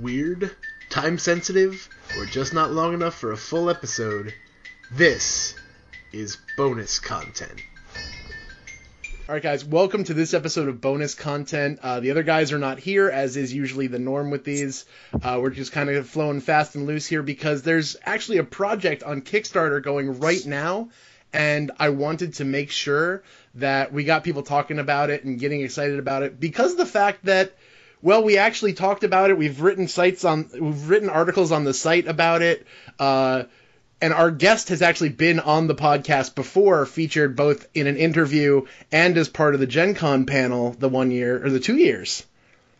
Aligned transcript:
weird, 0.00 0.54
time 0.88 1.18
sensitive, 1.18 1.88
or 2.16 2.24
just 2.24 2.54
not 2.54 2.72
long 2.72 2.94
enough 2.94 3.14
for 3.14 3.32
a 3.32 3.36
full 3.36 3.68
episode, 3.68 4.32
this 4.90 5.54
is 6.12 6.38
bonus 6.56 6.98
content. 6.98 7.60
All 9.28 9.34
right, 9.34 9.42
guys, 9.42 9.64
welcome 9.64 10.02
to 10.04 10.14
this 10.14 10.34
episode 10.34 10.68
of 10.68 10.80
bonus 10.80 11.14
content. 11.14 11.78
Uh, 11.82 12.00
the 12.00 12.10
other 12.10 12.24
guys 12.24 12.50
are 12.50 12.58
not 12.58 12.80
here, 12.80 13.08
as 13.08 13.36
is 13.36 13.52
usually 13.52 13.86
the 13.86 13.98
norm 13.98 14.30
with 14.30 14.42
these. 14.42 14.86
Uh, 15.22 15.38
we're 15.40 15.50
just 15.50 15.70
kind 15.70 15.88
of 15.88 16.08
flowing 16.08 16.40
fast 16.40 16.74
and 16.74 16.86
loose 16.86 17.06
here 17.06 17.22
because 17.22 17.62
there's 17.62 17.96
actually 18.04 18.38
a 18.38 18.44
project 18.44 19.02
on 19.02 19.22
Kickstarter 19.22 19.82
going 19.82 20.18
right 20.18 20.44
now, 20.46 20.88
and 21.32 21.70
I 21.78 21.90
wanted 21.90 22.34
to 22.34 22.44
make 22.44 22.70
sure 22.70 23.22
that 23.54 23.92
we 23.92 24.02
got 24.02 24.24
people 24.24 24.42
talking 24.42 24.78
about 24.78 25.10
it 25.10 25.24
and 25.24 25.38
getting 25.38 25.60
excited 25.60 25.98
about 25.98 26.22
it 26.22 26.40
because 26.40 26.74
the 26.74 26.86
fact 26.86 27.26
that 27.26 27.54
well, 28.02 28.22
we 28.22 28.38
actually 28.38 28.72
talked 28.72 29.04
about 29.04 29.30
it. 29.30 29.38
We've 29.38 29.60
written 29.60 29.88
sites 29.88 30.24
on, 30.24 30.48
we've 30.52 30.88
written 30.88 31.10
articles 31.10 31.52
on 31.52 31.64
the 31.64 31.74
site 31.74 32.06
about 32.08 32.42
it. 32.42 32.66
Uh, 32.98 33.44
and 34.02 34.14
our 34.14 34.30
guest 34.30 34.70
has 34.70 34.80
actually 34.80 35.10
been 35.10 35.40
on 35.40 35.66
the 35.66 35.74
podcast 35.74 36.34
before, 36.34 36.86
featured 36.86 37.36
both 37.36 37.68
in 37.74 37.86
an 37.86 37.96
interview 37.96 38.66
and 38.90 39.16
as 39.18 39.28
part 39.28 39.54
of 39.54 39.60
the 39.60 39.66
Gen 39.66 39.94
Con 39.94 40.24
panel 40.24 40.72
the 40.72 40.88
one 40.88 41.10
year 41.10 41.44
or 41.44 41.50
the 41.50 41.60
two 41.60 41.76
years, 41.76 42.24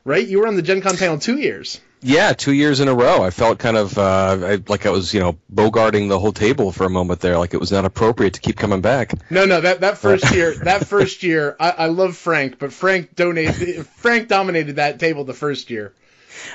right? 0.04 0.26
You 0.26 0.40
were 0.40 0.46
on 0.46 0.56
the 0.56 0.62
Gen 0.62 0.80
Con 0.80 0.96
panel 0.96 1.18
two 1.18 1.38
years. 1.38 1.80
Yeah, 2.02 2.32
two 2.32 2.52
years 2.52 2.80
in 2.80 2.88
a 2.88 2.94
row. 2.94 3.22
I 3.22 3.28
felt 3.28 3.58
kind 3.58 3.76
of 3.76 3.98
uh, 3.98 4.38
I, 4.42 4.62
like 4.68 4.86
I 4.86 4.90
was, 4.90 5.12
you 5.12 5.20
know, 5.20 5.36
bogarting 5.52 6.08
the 6.08 6.18
whole 6.18 6.32
table 6.32 6.72
for 6.72 6.84
a 6.84 6.90
moment 6.90 7.20
there. 7.20 7.36
Like 7.36 7.52
it 7.52 7.60
was 7.60 7.70
not 7.70 7.84
appropriate 7.84 8.34
to 8.34 8.40
keep 8.40 8.56
coming 8.56 8.80
back. 8.80 9.12
No, 9.30 9.44
no, 9.44 9.60
that 9.60 9.82
that 9.82 9.98
first 9.98 10.30
year, 10.34 10.54
that 10.54 10.86
first 10.86 11.22
year, 11.22 11.56
I, 11.60 11.70
I 11.70 11.86
love 11.86 12.16
Frank, 12.16 12.58
but 12.58 12.72
Frank 12.72 13.14
donated, 13.14 13.86
Frank 13.86 14.28
dominated 14.28 14.76
that 14.76 14.98
table 14.98 15.24
the 15.24 15.34
first 15.34 15.68
year. 15.68 15.92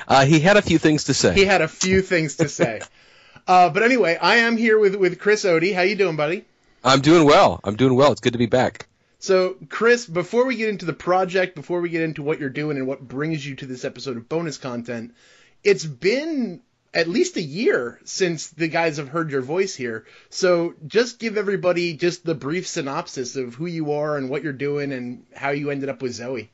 Uh, 0.08 0.24
he 0.24 0.40
had 0.40 0.56
a 0.56 0.62
few 0.62 0.78
things 0.78 1.04
to 1.04 1.14
say. 1.14 1.34
He 1.34 1.44
had 1.44 1.62
a 1.62 1.68
few 1.68 2.02
things 2.02 2.36
to 2.36 2.48
say. 2.48 2.80
uh, 3.46 3.70
but 3.70 3.84
anyway, 3.84 4.18
I 4.20 4.36
am 4.36 4.56
here 4.56 4.80
with 4.80 4.96
with 4.96 5.20
Chris 5.20 5.44
Odie. 5.44 5.74
How 5.74 5.82
you 5.82 5.94
doing, 5.94 6.16
buddy? 6.16 6.44
I'm 6.82 7.00
doing 7.00 7.24
well. 7.24 7.60
I'm 7.62 7.76
doing 7.76 7.94
well. 7.94 8.10
It's 8.10 8.20
good 8.20 8.32
to 8.32 8.38
be 8.38 8.46
back. 8.46 8.88
So, 9.26 9.56
Chris, 9.68 10.06
before 10.06 10.46
we 10.46 10.54
get 10.54 10.68
into 10.68 10.86
the 10.86 10.92
project, 10.92 11.56
before 11.56 11.80
we 11.80 11.88
get 11.88 12.02
into 12.02 12.22
what 12.22 12.38
you're 12.38 12.48
doing 12.48 12.76
and 12.76 12.86
what 12.86 13.00
brings 13.00 13.44
you 13.44 13.56
to 13.56 13.66
this 13.66 13.84
episode 13.84 14.16
of 14.16 14.28
bonus 14.28 14.56
content, 14.56 15.16
it's 15.64 15.84
been 15.84 16.60
at 16.94 17.08
least 17.08 17.36
a 17.36 17.42
year 17.42 17.98
since 18.04 18.50
the 18.50 18.68
guys 18.68 18.98
have 18.98 19.08
heard 19.08 19.32
your 19.32 19.40
voice 19.40 19.74
here. 19.74 20.06
So 20.30 20.74
just 20.86 21.18
give 21.18 21.36
everybody 21.36 21.94
just 21.94 22.24
the 22.24 22.36
brief 22.36 22.68
synopsis 22.68 23.34
of 23.34 23.56
who 23.56 23.66
you 23.66 23.94
are 23.94 24.16
and 24.16 24.30
what 24.30 24.44
you're 24.44 24.52
doing 24.52 24.92
and 24.92 25.26
how 25.34 25.50
you 25.50 25.72
ended 25.72 25.88
up 25.88 26.02
with 26.02 26.12
Zoe. 26.14 26.48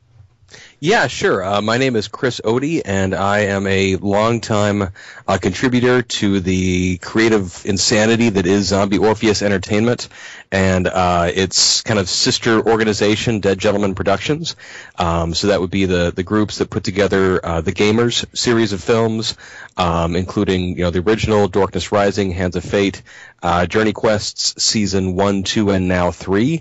Yeah, 0.84 1.06
sure. 1.06 1.44
Uh, 1.44 1.62
my 1.62 1.78
name 1.78 1.94
is 1.94 2.08
Chris 2.08 2.40
Odie, 2.44 2.82
and 2.84 3.14
I 3.14 3.40
am 3.40 3.68
a 3.68 3.94
longtime 3.94 4.88
uh, 5.28 5.38
contributor 5.38 6.02
to 6.02 6.40
the 6.40 6.98
creative 6.98 7.64
insanity 7.64 8.30
that 8.30 8.46
is 8.46 8.66
Zombie 8.66 8.98
Orpheus 8.98 9.42
Entertainment 9.42 10.08
and 10.50 10.88
uh, 10.88 11.30
its 11.32 11.82
kind 11.82 12.00
of 12.00 12.08
sister 12.08 12.60
organization, 12.68 13.38
Dead 13.38 13.60
Gentleman 13.60 13.94
Productions. 13.94 14.56
Um, 14.98 15.34
so 15.34 15.46
that 15.46 15.60
would 15.60 15.70
be 15.70 15.84
the 15.84 16.12
the 16.14 16.24
groups 16.24 16.58
that 16.58 16.68
put 16.68 16.82
together 16.82 17.44
uh, 17.46 17.60
the 17.60 17.72
Gamers 17.72 18.24
series 18.36 18.72
of 18.72 18.82
films, 18.82 19.36
um, 19.76 20.16
including 20.16 20.76
you 20.76 20.82
know 20.82 20.90
the 20.90 20.98
original 20.98 21.46
Darkness 21.46 21.92
Rising, 21.92 22.32
Hands 22.32 22.56
of 22.56 22.64
Fate, 22.64 23.02
uh, 23.40 23.66
Journey 23.66 23.92
Quests 23.92 24.60
season 24.60 25.14
one, 25.14 25.44
two, 25.44 25.70
and 25.70 25.86
now 25.86 26.10
three, 26.10 26.60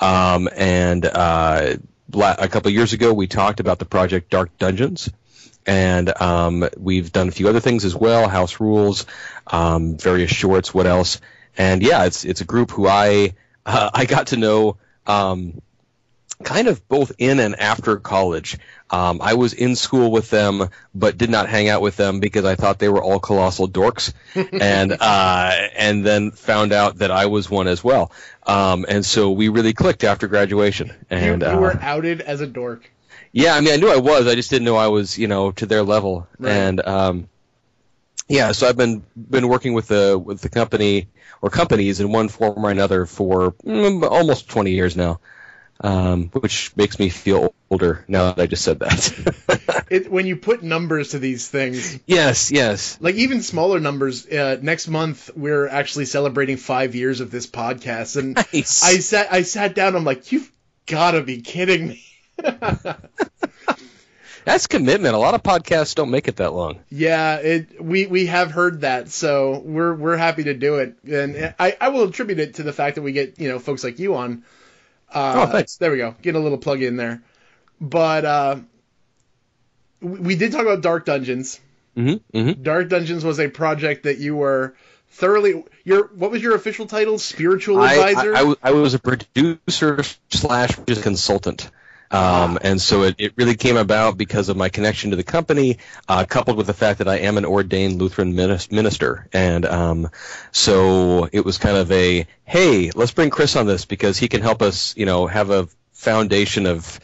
um, 0.00 0.48
and 0.56 1.04
uh, 1.04 1.76
a 2.14 2.48
couple 2.48 2.70
years 2.70 2.92
ago, 2.92 3.12
we 3.12 3.26
talked 3.26 3.60
about 3.60 3.78
the 3.78 3.84
project 3.84 4.30
Dark 4.30 4.56
Dungeons, 4.58 5.10
and 5.66 6.20
um, 6.20 6.68
we've 6.76 7.12
done 7.12 7.28
a 7.28 7.32
few 7.32 7.48
other 7.48 7.60
things 7.60 7.84
as 7.84 7.94
well, 7.94 8.28
House 8.28 8.60
Rules, 8.60 9.06
um, 9.46 9.96
various 9.98 10.30
shorts, 10.30 10.72
what 10.72 10.86
else? 10.86 11.20
And 11.56 11.82
yeah, 11.82 12.04
it's 12.04 12.24
it's 12.24 12.40
a 12.40 12.44
group 12.44 12.70
who 12.70 12.86
I 12.86 13.34
uh, 13.66 13.90
I 13.94 14.06
got 14.06 14.28
to 14.28 14.36
know 14.36 14.76
um, 15.06 15.60
kind 16.42 16.68
of 16.68 16.86
both 16.88 17.12
in 17.18 17.40
and 17.40 17.58
after 17.58 17.96
college. 17.96 18.58
Um, 18.90 19.20
I 19.22 19.34
was 19.34 19.52
in 19.52 19.76
school 19.76 20.10
with 20.10 20.30
them, 20.30 20.68
but 20.94 21.18
did 21.18 21.28
not 21.28 21.48
hang 21.48 21.68
out 21.68 21.82
with 21.82 21.96
them 21.96 22.20
because 22.20 22.44
I 22.44 22.54
thought 22.54 22.78
they 22.78 22.88
were 22.88 23.02
all 23.02 23.20
colossal 23.20 23.68
dorks, 23.68 24.12
and 24.60 24.92
uh, 24.92 25.50
and 25.76 26.04
then 26.04 26.30
found 26.30 26.72
out 26.72 26.98
that 26.98 27.10
I 27.10 27.26
was 27.26 27.50
one 27.50 27.68
as 27.68 27.84
well. 27.84 28.12
Um, 28.46 28.86
and 28.88 29.04
so 29.04 29.30
we 29.30 29.48
really 29.48 29.74
clicked 29.74 30.04
after 30.04 30.26
graduation. 30.26 30.94
And 31.10 31.42
you, 31.42 31.48
you 31.48 31.58
were 31.58 31.72
uh, 31.72 31.78
outed 31.82 32.22
as 32.22 32.40
a 32.40 32.46
dork. 32.46 32.90
Yeah, 33.32 33.54
I 33.54 33.60
mean, 33.60 33.74
I 33.74 33.76
knew 33.76 33.90
I 33.90 33.98
was. 33.98 34.26
I 34.26 34.34
just 34.34 34.48
didn't 34.48 34.64
know 34.64 34.76
I 34.76 34.88
was, 34.88 35.18
you 35.18 35.28
know, 35.28 35.52
to 35.52 35.66
their 35.66 35.82
level. 35.82 36.26
Right. 36.38 36.50
And 36.50 36.80
um, 36.80 37.28
yeah, 38.26 38.52
so 38.52 38.66
I've 38.68 38.76
been 38.76 39.04
been 39.16 39.48
working 39.48 39.74
with 39.74 39.88
the 39.88 40.18
with 40.18 40.40
the 40.40 40.48
company 40.48 41.08
or 41.42 41.50
companies 41.50 42.00
in 42.00 42.10
one 42.10 42.28
form 42.28 42.64
or 42.64 42.70
another 42.70 43.06
for 43.06 43.52
mm, 43.64 44.02
almost 44.10 44.48
20 44.48 44.72
years 44.72 44.96
now 44.96 45.20
um, 45.80 46.30
which 46.30 46.76
makes 46.76 46.98
me 46.98 47.08
feel 47.08 47.54
older 47.70 48.04
now 48.08 48.32
that 48.32 48.42
I 48.42 48.46
just 48.46 48.64
said 48.64 48.80
that. 48.80 49.86
it, 49.90 50.10
when 50.10 50.26
you 50.26 50.36
put 50.36 50.62
numbers 50.62 51.10
to 51.10 51.18
these 51.18 51.48
things. 51.48 51.98
Yes, 52.06 52.50
yes. 52.50 52.98
Like 53.00 53.14
even 53.16 53.42
smaller 53.42 53.78
numbers. 53.80 54.26
Uh, 54.26 54.58
next 54.60 54.88
month 54.88 55.30
we're 55.36 55.68
actually 55.68 56.06
celebrating 56.06 56.56
five 56.56 56.94
years 56.94 57.20
of 57.20 57.30
this 57.30 57.46
podcast, 57.46 58.16
and 58.16 58.34
nice. 58.34 58.82
I 58.84 58.98
sat 58.98 59.32
I 59.32 59.42
sat 59.42 59.74
down. 59.74 59.94
I'm 59.94 60.04
like, 60.04 60.32
you've 60.32 60.50
got 60.86 61.12
to 61.12 61.22
be 61.22 61.42
kidding 61.42 61.88
me. 61.88 62.04
That's 64.44 64.66
commitment. 64.66 65.14
A 65.14 65.18
lot 65.18 65.34
of 65.34 65.42
podcasts 65.42 65.94
don't 65.94 66.10
make 66.10 66.26
it 66.26 66.36
that 66.36 66.54
long. 66.54 66.80
Yeah, 66.88 67.36
it 67.36 67.84
we 67.84 68.06
we 68.06 68.26
have 68.26 68.50
heard 68.50 68.80
that, 68.80 69.10
so 69.10 69.58
we're 69.58 69.94
we're 69.94 70.16
happy 70.16 70.44
to 70.44 70.54
do 70.54 70.76
it, 70.76 70.96
and 71.04 71.54
I 71.58 71.76
I 71.78 71.90
will 71.90 72.04
attribute 72.04 72.38
it 72.38 72.54
to 72.54 72.62
the 72.62 72.72
fact 72.72 72.94
that 72.96 73.02
we 73.02 73.12
get 73.12 73.38
you 73.38 73.48
know 73.48 73.58
folks 73.58 73.84
like 73.84 73.98
you 73.98 74.14
on 74.14 74.44
uh, 75.12 75.46
oh, 75.48 75.52
thanks. 75.52 75.76
There 75.76 75.90
we 75.90 75.98
go. 75.98 76.14
Get 76.22 76.34
a 76.34 76.38
little 76.38 76.58
plug 76.58 76.82
in 76.82 76.96
there. 76.96 77.22
But 77.80 78.24
uh, 78.24 78.56
we 80.00 80.36
did 80.36 80.52
talk 80.52 80.62
about 80.62 80.82
Dark 80.82 81.04
Dungeons. 81.06 81.60
Mm-hmm, 81.96 82.38
mm-hmm. 82.38 82.62
Dark 82.62 82.88
Dungeons 82.88 83.24
was 83.24 83.40
a 83.40 83.48
project 83.48 84.04
that 84.04 84.18
you 84.18 84.36
were 84.36 84.74
thoroughly. 85.10 85.64
Your 85.84 86.08
what 86.08 86.30
was 86.30 86.42
your 86.42 86.54
official 86.54 86.86
title? 86.86 87.18
Spiritual 87.18 87.82
advisor. 87.82 88.36
I, 88.36 88.42
I, 88.42 88.54
I 88.62 88.70
was 88.72 88.94
a 88.94 88.98
producer 88.98 90.02
slash 90.30 90.76
consultant. 91.02 91.70
Um, 92.10 92.58
and 92.62 92.80
so 92.80 93.02
it, 93.02 93.16
it 93.18 93.32
really 93.36 93.54
came 93.54 93.76
about 93.76 94.16
because 94.16 94.48
of 94.48 94.56
my 94.56 94.68
connection 94.68 95.10
to 95.10 95.16
the 95.16 95.22
company, 95.24 95.78
uh, 96.08 96.24
coupled 96.24 96.56
with 96.56 96.66
the 96.66 96.74
fact 96.74 96.98
that 96.98 97.08
I 97.08 97.18
am 97.18 97.36
an 97.38 97.44
ordained 97.44 98.00
Lutheran 98.00 98.34
minister. 98.34 99.28
And 99.32 99.66
um, 99.66 100.10
so 100.52 101.28
it 101.32 101.44
was 101.44 101.58
kind 101.58 101.76
of 101.76 101.90
a, 101.92 102.26
hey, 102.44 102.90
let's 102.94 103.12
bring 103.12 103.30
Chris 103.30 103.56
on 103.56 103.66
this 103.66 103.84
because 103.84 104.18
he 104.18 104.28
can 104.28 104.42
help 104.42 104.62
us, 104.62 104.96
you 104.96 105.06
know, 105.06 105.26
have 105.26 105.50
a 105.50 105.68
foundation 105.92 106.66
of 106.66 107.00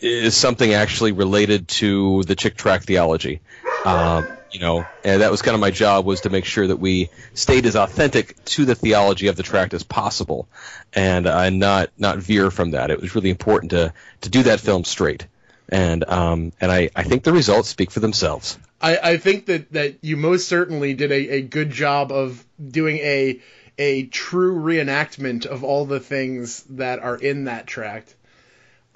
is 0.00 0.36
something 0.36 0.74
actually 0.74 1.12
related 1.12 1.66
to 1.66 2.22
the 2.24 2.36
Chick 2.36 2.56
tract 2.56 2.84
theology. 2.84 3.40
Um, 3.84 4.37
you 4.50 4.60
know, 4.60 4.86
and 5.04 5.22
that 5.22 5.30
was 5.30 5.42
kind 5.42 5.54
of 5.54 5.60
my 5.60 5.70
job 5.70 6.06
was 6.06 6.22
to 6.22 6.30
make 6.30 6.44
sure 6.44 6.66
that 6.66 6.78
we 6.78 7.10
stayed 7.34 7.66
as 7.66 7.76
authentic 7.76 8.42
to 8.46 8.64
the 8.64 8.74
theology 8.74 9.26
of 9.26 9.36
the 9.36 9.42
tract 9.42 9.74
as 9.74 9.82
possible, 9.82 10.48
and 10.92 11.26
uh, 11.26 11.50
not 11.50 11.90
not 11.98 12.18
veer 12.18 12.50
from 12.50 12.72
that. 12.72 12.90
It 12.90 13.00
was 13.00 13.14
really 13.14 13.30
important 13.30 13.70
to 13.70 13.92
to 14.22 14.28
do 14.28 14.44
that 14.44 14.60
film 14.60 14.84
straight, 14.84 15.26
and 15.68 16.04
um, 16.08 16.52
and 16.60 16.72
I, 16.72 16.90
I 16.96 17.02
think 17.02 17.24
the 17.24 17.32
results 17.32 17.68
speak 17.68 17.90
for 17.90 18.00
themselves. 18.00 18.58
I, 18.80 18.98
I 18.98 19.16
think 19.16 19.46
that, 19.46 19.72
that 19.72 19.98
you 20.02 20.16
most 20.16 20.46
certainly 20.48 20.94
did 20.94 21.10
a, 21.10 21.28
a 21.36 21.42
good 21.42 21.70
job 21.70 22.12
of 22.12 22.44
doing 22.64 22.98
a 22.98 23.40
a 23.76 24.06
true 24.06 24.60
reenactment 24.60 25.46
of 25.46 25.62
all 25.62 25.84
the 25.84 26.00
things 26.00 26.62
that 26.70 26.98
are 27.00 27.16
in 27.16 27.44
that 27.44 27.66
tract. 27.66 28.14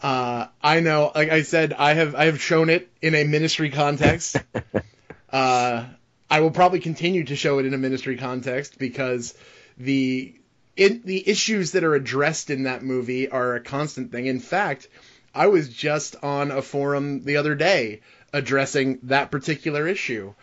Uh, 0.02 0.46
I 0.60 0.80
know, 0.80 1.12
like 1.14 1.30
I 1.30 1.42
said, 1.42 1.72
I 1.72 1.94
have 1.94 2.14
I 2.14 2.24
have 2.26 2.40
shown 2.40 2.70
it 2.70 2.90
in 3.00 3.14
a 3.14 3.24
ministry 3.24 3.70
context. 3.70 4.36
Uh, 5.32 5.86
I 6.30 6.40
will 6.40 6.50
probably 6.50 6.80
continue 6.80 7.24
to 7.24 7.36
show 7.36 7.58
it 7.58 7.66
in 7.66 7.74
a 7.74 7.78
ministry 7.78 8.16
context 8.16 8.78
because 8.78 9.34
the 9.78 10.34
it, 10.76 11.04
the 11.04 11.28
issues 11.28 11.72
that 11.72 11.84
are 11.84 11.94
addressed 11.94 12.50
in 12.50 12.62
that 12.64 12.82
movie 12.82 13.28
are 13.28 13.54
a 13.54 13.60
constant 13.60 14.10
thing. 14.10 14.26
In 14.26 14.40
fact, 14.40 14.88
I 15.34 15.48
was 15.48 15.68
just 15.68 16.16
on 16.22 16.50
a 16.50 16.62
forum 16.62 17.24
the 17.24 17.36
other 17.36 17.54
day 17.54 18.00
addressing 18.32 18.98
that 19.04 19.30
particular 19.30 19.86
issue. 19.86 20.34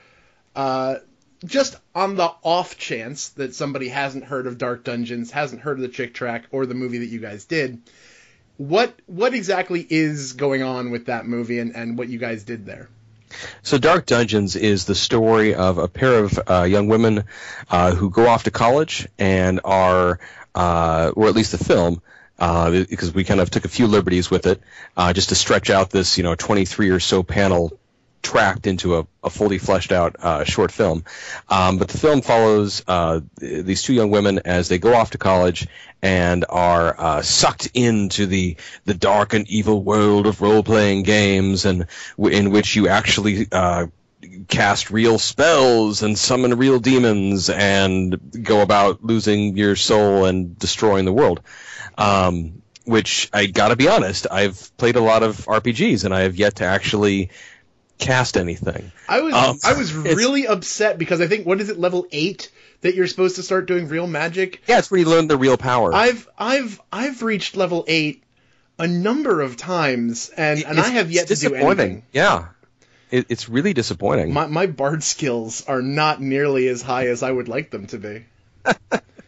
Uh, 0.55 0.97
just 1.45 1.77
on 1.95 2.15
the 2.15 2.31
off 2.43 2.77
chance 2.77 3.29
that 3.29 3.55
somebody 3.55 3.87
hasn't 3.87 4.25
heard 4.25 4.45
of 4.45 4.57
Dark 4.57 4.83
Dungeons, 4.83 5.31
hasn't 5.31 5.61
heard 5.61 5.77
of 5.77 5.81
the 5.81 5.87
Chick 5.87 6.13
tract 6.13 6.47
or 6.51 6.65
the 6.65 6.73
movie 6.73 6.99
that 6.99 7.07
you 7.07 7.19
guys 7.19 7.45
did, 7.45 7.81
what 8.57 8.93
what 9.07 9.33
exactly 9.33 9.85
is 9.89 10.33
going 10.33 10.63
on 10.63 10.91
with 10.91 11.05
that 11.05 11.25
movie 11.25 11.59
and, 11.59 11.75
and 11.75 11.97
what 11.97 12.09
you 12.09 12.19
guys 12.19 12.43
did 12.43 12.65
there? 12.65 12.89
So, 13.61 13.77
Dark 13.77 14.05
Dungeons 14.05 14.55
is 14.55 14.85
the 14.85 14.95
story 14.95 15.53
of 15.55 15.77
a 15.77 15.87
pair 15.87 16.23
of 16.23 16.39
uh, 16.47 16.63
young 16.63 16.87
women 16.87 17.25
uh, 17.69 17.93
who 17.93 18.09
go 18.09 18.27
off 18.27 18.43
to 18.43 18.51
college 18.51 19.07
and 19.17 19.61
are, 19.63 20.19
uh, 20.55 21.11
or 21.15 21.27
at 21.27 21.35
least 21.35 21.51
the 21.51 21.63
film, 21.63 22.01
uh, 22.39 22.71
because 22.71 23.13
we 23.13 23.23
kind 23.23 23.39
of 23.39 23.49
took 23.49 23.65
a 23.65 23.69
few 23.69 23.87
liberties 23.87 24.31
with 24.31 24.47
it, 24.47 24.61
uh, 24.97 25.13
just 25.13 25.29
to 25.29 25.35
stretch 25.35 25.69
out 25.69 25.89
this, 25.89 26.17
you 26.17 26.23
know, 26.23 26.35
23 26.35 26.89
or 26.89 26.99
so 26.99 27.21
panel 27.23 27.77
tract 28.21 28.67
into 28.67 28.97
a, 28.97 29.07
a 29.23 29.29
fully 29.29 29.57
fleshed 29.57 29.91
out 29.91 30.15
uh, 30.19 30.43
short 30.43 30.71
film. 30.71 31.03
Um, 31.47 31.77
but 31.77 31.87
the 31.87 31.97
film 31.97 32.21
follows 32.21 32.83
uh, 32.87 33.21
these 33.37 33.83
two 33.83 33.93
young 33.93 34.11
women 34.11 34.39
as 34.45 34.67
they 34.67 34.77
go 34.77 34.93
off 34.93 35.11
to 35.11 35.17
college 35.17 35.67
and 36.01 36.45
are 36.49 36.95
uh, 36.99 37.21
sucked 37.21 37.69
into 37.73 38.25
the 38.25 38.55
the 38.85 38.93
dark 38.93 39.33
and 39.33 39.49
evil 39.49 39.83
world 39.83 40.27
of 40.27 40.41
role 40.41 40.63
playing 40.63 41.03
games, 41.03 41.65
and 41.65 41.87
w- 42.17 42.35
in 42.35 42.51
which 42.51 42.75
you 42.75 42.87
actually 42.87 43.47
uh, 43.51 43.87
cast 44.47 44.91
real 44.91 45.17
spells 45.19 46.03
and 46.03 46.17
summon 46.17 46.57
real 46.57 46.79
demons 46.79 47.49
and 47.49 48.43
go 48.43 48.61
about 48.61 49.03
losing 49.03 49.57
your 49.57 49.75
soul 49.75 50.25
and 50.25 50.57
destroying 50.57 51.05
the 51.05 51.13
world. 51.13 51.41
Um, 51.97 52.61
which 52.85 53.29
I 53.31 53.45
gotta 53.45 53.75
be 53.75 53.87
honest, 53.87 54.25
I've 54.31 54.75
played 54.77 54.95
a 54.95 55.01
lot 55.01 55.21
of 55.21 55.45
RPGs 55.45 56.05
and 56.05 56.13
I 56.13 56.21
have 56.21 56.35
yet 56.35 56.55
to 56.55 56.65
actually 56.65 57.29
cast 57.99 58.37
anything. 58.37 58.91
I 59.07 59.21
was 59.21 59.33
Um, 59.33 59.59
I 59.63 59.73
was 59.73 59.93
really 59.93 60.47
upset 60.47 60.97
because 60.97 61.21
I 61.21 61.27
think 61.27 61.45
what 61.45 61.61
is 61.61 61.69
it 61.69 61.77
level 61.77 62.07
eight 62.11 62.49
that 62.81 62.95
you're 62.95 63.07
supposed 63.07 63.35
to 63.35 63.43
start 63.43 63.67
doing 63.67 63.87
real 63.87 64.07
magic. 64.07 64.61
Yeah, 64.67 64.79
it's 64.79 64.89
where 64.89 64.99
you 64.99 65.05
learn 65.05 65.27
the 65.27 65.37
real 65.37 65.57
power. 65.57 65.93
I've 65.93 66.27
I've 66.37 66.81
I've 66.91 67.21
reached 67.21 67.55
level 67.55 67.85
eight 67.87 68.23
a 68.77 68.87
number 68.87 69.41
of 69.41 69.57
times 69.57 70.29
and 70.35 70.63
and 70.63 70.79
I 70.79 70.89
have 70.89 71.11
yet 71.11 71.27
to 71.27 71.35
do 71.35 71.53
anything. 71.53 72.03
Yeah, 72.13 72.47
it, 73.11 73.25
it's 73.29 73.49
really 73.49 73.73
disappointing. 73.73 74.33
My 74.33 74.47
my 74.47 74.65
bard 74.67 75.03
skills 75.03 75.65
are 75.67 75.81
not 75.81 76.21
nearly 76.21 76.67
as 76.67 76.81
high 76.81 77.07
as 77.07 77.23
I 77.23 77.31
would 77.31 77.47
like 77.47 77.71
them 77.71 77.87
to 77.87 77.97
be. 77.97 78.25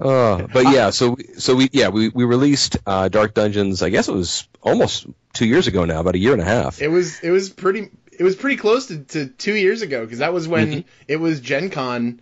Uh, 0.00 0.46
but 0.52 0.64
yeah, 0.72 0.90
so 0.90 1.16
so 1.38 1.54
we 1.54 1.68
yeah 1.72 1.88
we 1.88 2.08
we 2.08 2.24
released 2.24 2.76
uh, 2.86 3.08
Dark 3.08 3.34
Dungeons. 3.34 3.82
I 3.82 3.90
guess 3.90 4.08
it 4.08 4.14
was 4.14 4.48
almost 4.60 5.06
two 5.32 5.46
years 5.46 5.66
ago 5.66 5.84
now, 5.84 6.00
about 6.00 6.14
a 6.14 6.18
year 6.18 6.32
and 6.32 6.42
a 6.42 6.44
half. 6.46 6.80
It 6.82 6.88
was 6.88 7.20
it 7.20 7.30
was 7.30 7.50
pretty 7.50 7.90
it 8.12 8.22
was 8.24 8.36
pretty 8.36 8.56
close 8.56 8.86
to, 8.86 8.98
to 8.98 9.26
two 9.26 9.54
years 9.54 9.82
ago 9.82 10.04
because 10.04 10.18
that 10.18 10.32
was 10.32 10.48
when 10.48 10.68
Mhm. 10.72 10.84
it 11.08 11.16
was 11.16 11.40
Gen 11.40 11.70
Con 11.70 12.20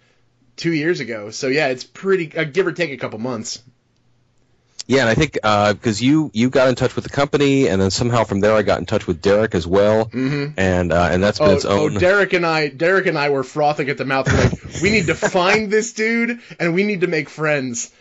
two 0.57 0.73
years 0.73 1.01
ago. 1.01 1.31
So 1.31 1.49
yeah, 1.49 1.69
it's 1.69 1.85
pretty 1.85 2.37
uh, 2.37 2.45
give 2.45 2.67
or 2.67 2.73
take 2.73 2.91
a 2.93 2.97
couple 2.99 3.19
months. 3.19 3.63
Yeah, 4.87 5.03
and 5.03 5.09
I 5.11 5.15
think 5.15 5.35
because 5.35 6.03
you 6.03 6.31
you 6.35 6.51
got 6.51 6.69
in 6.69 6.75
touch 6.75 6.95
with 6.97 7.05
the 7.05 7.11
company, 7.11 7.69
and 7.69 7.81
then 7.81 7.91
somehow 7.91 8.25
from 8.25 8.41
there 8.41 8.53
I 8.55 8.63
got 8.63 8.81
in 8.81 8.87
touch 8.87 9.07
with 9.07 9.23
Derek 9.23 9.55
as 9.55 9.67
well, 9.67 10.07
Mm-hmm. 10.07 10.59
and 10.59 10.93
uh, 10.93 11.09
and 11.11 11.23
that's 11.23 11.39
been 11.39 11.49
Oh, 11.49 11.55
its 11.55 11.65
oh. 11.65 11.89
Derek 11.89 12.33
and 12.33 12.45
I, 12.45 12.69
Derek 12.69 13.07
and 13.07 13.17
I 13.17 13.31
were 13.31 13.45
frothing 13.45 13.89
at 13.91 13.97
the 13.99 14.05
mouth. 14.05 14.27
We're 14.31 14.39
like, 14.39 14.83
we 14.83 14.91
need 14.91 15.07
to 15.07 15.15
find 15.15 15.71
this 15.71 15.93
dude, 15.93 16.41
and 16.59 16.75
we 16.75 16.83
need 16.85 17.03
to 17.03 17.07
make 17.07 17.29
friends. 17.29 17.93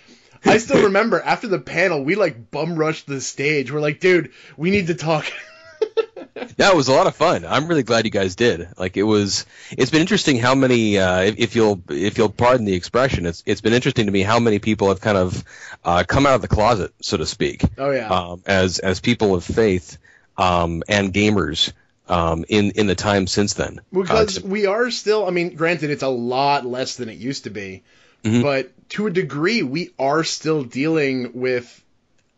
I 0.43 0.57
still 0.57 0.83
remember 0.85 1.21
after 1.21 1.47
the 1.47 1.59
panel, 1.59 2.03
we 2.03 2.15
like 2.15 2.49
bum 2.49 2.75
rushed 2.75 3.05
the 3.07 3.21
stage. 3.21 3.71
We're 3.71 3.79
like, 3.79 3.99
dude, 3.99 4.31
we 4.57 4.71
need 4.71 4.87
to 4.87 4.95
talk. 4.95 5.25
That 6.57 6.75
was 6.75 6.87
a 6.87 6.93
lot 6.93 7.07
of 7.07 7.15
fun. 7.15 7.45
I'm 7.45 7.67
really 7.67 7.83
glad 7.83 8.05
you 8.05 8.11
guys 8.11 8.35
did. 8.35 8.67
Like 8.77 8.95
it 8.97 9.03
was. 9.03 9.45
It's 9.71 9.91
been 9.91 10.01
interesting 10.01 10.37
how 10.37 10.55
many, 10.55 10.97
uh, 10.97 11.21
if, 11.21 11.39
if 11.39 11.55
you'll 11.55 11.81
if 11.89 12.17
you'll 12.17 12.29
pardon 12.29 12.65
the 12.65 12.73
expression, 12.73 13.25
it's 13.25 13.43
it's 13.45 13.61
been 13.61 13.73
interesting 13.73 14.05
to 14.05 14.11
me 14.11 14.21
how 14.21 14.39
many 14.39 14.59
people 14.59 14.87
have 14.89 15.01
kind 15.01 15.17
of 15.17 15.43
uh, 15.83 16.03
come 16.07 16.25
out 16.25 16.35
of 16.35 16.41
the 16.41 16.47
closet, 16.47 16.93
so 17.01 17.17
to 17.17 17.25
speak, 17.25 17.63
Oh 17.77 17.91
yeah, 17.91 18.07
um, 18.09 18.43
as 18.45 18.79
as 18.79 18.99
people 19.01 19.35
of 19.35 19.43
faith 19.43 19.97
um, 20.37 20.83
and 20.87 21.13
gamers 21.13 21.73
um, 22.07 22.45
in 22.47 22.71
in 22.71 22.87
the 22.87 22.95
time 22.95 23.27
since 23.27 23.53
then. 23.55 23.79
Uh, 23.79 24.01
because 24.01 24.35
to- 24.39 24.47
we 24.47 24.65
are 24.67 24.89
still. 24.89 25.27
I 25.27 25.31
mean, 25.31 25.55
granted, 25.55 25.89
it's 25.89 26.03
a 26.03 26.07
lot 26.09 26.65
less 26.65 26.95
than 26.95 27.09
it 27.09 27.17
used 27.17 27.43
to 27.43 27.49
be, 27.49 27.83
Mhm. 28.23 28.41
but 28.43 28.71
to 28.91 29.07
a 29.07 29.11
degree, 29.11 29.63
we 29.63 29.91
are 29.99 30.23
still 30.23 30.63
dealing 30.63 31.31
with 31.33 31.83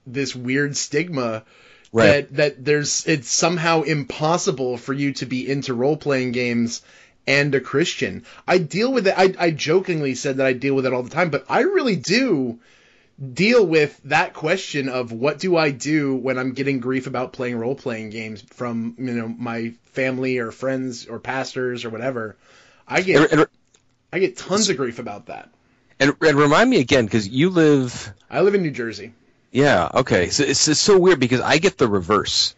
this 0.07 0.35
weird 0.35 0.75
stigma 0.75 1.43
right. 1.93 2.05
that 2.05 2.35
that 2.35 2.65
there's 2.65 3.05
it's 3.07 3.31
somehow 3.31 3.83
impossible 3.83 4.77
for 4.77 4.93
you 4.93 5.13
to 5.13 5.25
be 5.25 5.49
into 5.49 5.73
role 5.73 5.95
playing 5.95 6.33
games 6.33 6.81
and 7.25 7.55
a 7.55 7.61
Christian. 7.61 8.25
I 8.45 8.57
deal 8.57 8.91
with 8.91 9.07
it. 9.07 9.13
I, 9.17 9.33
I 9.39 9.51
jokingly 9.51 10.15
said 10.15 10.37
that 10.37 10.45
I 10.45 10.53
deal 10.53 10.75
with 10.75 10.85
it 10.85 10.93
all 10.93 11.03
the 11.03 11.09
time, 11.09 11.29
but 11.29 11.45
I 11.47 11.61
really 11.61 11.95
do 11.95 12.59
deal 13.33 13.65
with 13.65 13.99
that 14.05 14.33
question 14.33 14.89
of 14.89 15.11
what 15.11 15.39
do 15.39 15.55
I 15.55 15.71
do 15.71 16.15
when 16.15 16.37
I'm 16.37 16.53
getting 16.53 16.79
grief 16.79 17.07
about 17.07 17.31
playing 17.31 17.57
role 17.57 17.75
playing 17.75 18.09
games 18.09 18.41
from 18.41 18.95
you 18.97 19.13
know 19.13 19.27
my 19.27 19.73
family 19.85 20.39
or 20.39 20.51
friends 20.51 21.05
or 21.07 21.19
pastors 21.19 21.85
or 21.85 21.89
whatever. 21.89 22.35
I 22.87 23.01
get 23.01 23.31
and, 23.31 23.41
and, 23.41 23.49
I 24.11 24.19
get 24.19 24.37
tons 24.37 24.69
of 24.69 24.77
grief 24.77 24.99
about 24.99 25.27
that. 25.27 25.49
and, 25.99 26.15
and 26.21 26.37
remind 26.37 26.69
me 26.69 26.79
again, 26.79 27.05
because 27.05 27.27
you 27.27 27.49
live 27.49 28.13
I 28.29 28.41
live 28.41 28.55
in 28.55 28.63
New 28.63 28.71
Jersey. 28.71 29.13
Yeah. 29.53 29.89
Okay. 29.93 30.29
So 30.29 30.43
it's, 30.43 30.67
it's 30.67 30.79
so 30.81 30.97
weird 30.97 31.19
because 31.21 31.39
I 31.39 31.57
get 31.59 31.77
the 31.77 31.87
reverse. 31.87 32.55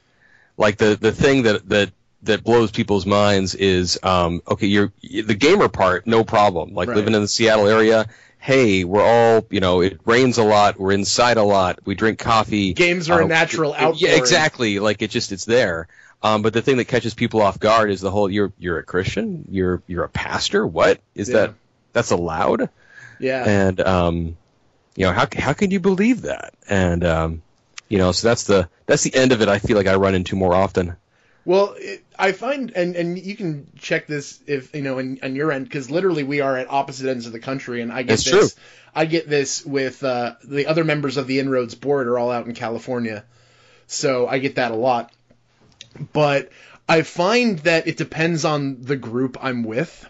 Like 0.57 0.77
the 0.77 0.95
the 0.99 1.11
thing 1.11 1.43
that 1.43 1.67
that 1.69 1.91
that 2.23 2.43
blows 2.43 2.71
people's 2.71 3.05
minds 3.05 3.53
is 3.53 3.99
um 4.01 4.41
okay 4.47 4.65
you're 4.65 4.91
the 5.03 5.35
gamer 5.35 5.69
part 5.69 6.07
no 6.07 6.23
problem 6.23 6.73
like 6.73 6.87
Right. 6.87 6.97
living 6.97 7.13
in 7.13 7.21
the 7.21 7.27
Seattle 7.27 7.67
area 7.67 8.07
hey 8.39 8.83
we're 8.83 9.03
all 9.03 9.45
you 9.51 9.59
know 9.59 9.81
it 9.81 9.99
rains 10.05 10.39
a 10.39 10.43
lot 10.43 10.79
we're 10.79 10.93
inside 10.93 11.37
a 11.37 11.43
lot 11.43 11.79
we 11.85 11.93
drink 11.93 12.17
coffee 12.17 12.73
Games 12.73 13.11
are 13.11 13.21
a 13.21 13.25
Uh, 13.25 13.27
natural 13.27 13.73
outpouring. 13.73 13.97
yeah 13.99 14.15
exactly 14.15 14.79
like 14.79 15.03
it 15.03 15.11
just 15.11 15.31
it's 15.33 15.45
there 15.45 15.87
um 16.23 16.41
but 16.41 16.53
the 16.53 16.63
thing 16.63 16.77
that 16.77 16.85
catches 16.85 17.13
people 17.13 17.41
off 17.43 17.59
guard 17.59 17.91
is 17.91 18.01
the 18.01 18.09
whole 18.09 18.27
you're 18.31 18.51
you're 18.57 18.79
a 18.79 18.83
Christian 18.83 19.45
you're 19.51 19.83
you're 19.85 20.05
a 20.05 20.09
pastor 20.09 20.65
what 20.65 21.01
is 21.13 21.29
Yeah. 21.29 21.33
that 21.47 21.53
that's 21.93 22.09
allowed 22.11 22.69
Yeah. 23.19 23.43
and 23.47 23.79
um, 23.81 24.37
you 24.95 25.05
know 25.05 25.11
how 25.11 25.27
how 25.37 25.53
can 25.53 25.71
you 25.71 25.79
believe 25.79 26.23
that? 26.23 26.53
And 26.69 27.03
um, 27.03 27.41
you 27.89 27.97
know, 27.97 28.11
so 28.11 28.27
that's 28.27 28.45
the 28.45 28.69
that's 28.85 29.03
the 29.03 29.13
end 29.15 29.31
of 29.31 29.41
it. 29.41 29.49
I 29.49 29.59
feel 29.59 29.77
like 29.77 29.87
I 29.87 29.95
run 29.95 30.15
into 30.15 30.35
more 30.35 30.53
often. 30.53 30.95
Well, 31.45 31.75
it, 31.77 32.03
I 32.17 32.31
find, 32.31 32.71
and 32.71 32.95
and 32.95 33.19
you 33.19 33.35
can 33.35 33.67
check 33.77 34.07
this 34.07 34.39
if 34.47 34.73
you 34.75 34.81
know, 34.81 34.97
in, 34.97 35.19
on 35.21 35.35
your 35.35 35.51
end, 35.51 35.65
because 35.65 35.91
literally 35.91 36.23
we 36.23 36.41
are 36.41 36.57
at 36.57 36.69
opposite 36.69 37.07
ends 37.07 37.27
of 37.27 37.33
the 37.33 37.39
country, 37.39 37.81
and 37.81 37.91
I 37.91 38.01
get 38.01 38.07
That's 38.07 38.23
this. 38.23 38.53
true. 38.53 38.61
I 38.95 39.05
get 39.05 39.29
this 39.29 39.63
with 39.63 40.03
uh, 40.03 40.35
the 40.43 40.67
other 40.67 40.83
members 40.83 41.17
of 41.17 41.27
the 41.27 41.39
Inroads 41.39 41.75
board 41.75 42.07
are 42.07 42.17
all 42.17 42.31
out 42.31 42.47
in 42.47 42.53
California, 42.55 43.25
so 43.87 44.27
I 44.27 44.39
get 44.39 44.55
that 44.55 44.71
a 44.71 44.75
lot. 44.75 45.11
But 46.13 46.49
I 46.89 47.03
find 47.03 47.59
that 47.59 47.87
it 47.87 47.97
depends 47.97 48.45
on 48.45 48.81
the 48.81 48.95
group 48.95 49.37
I'm 49.41 49.63
with. 49.63 50.09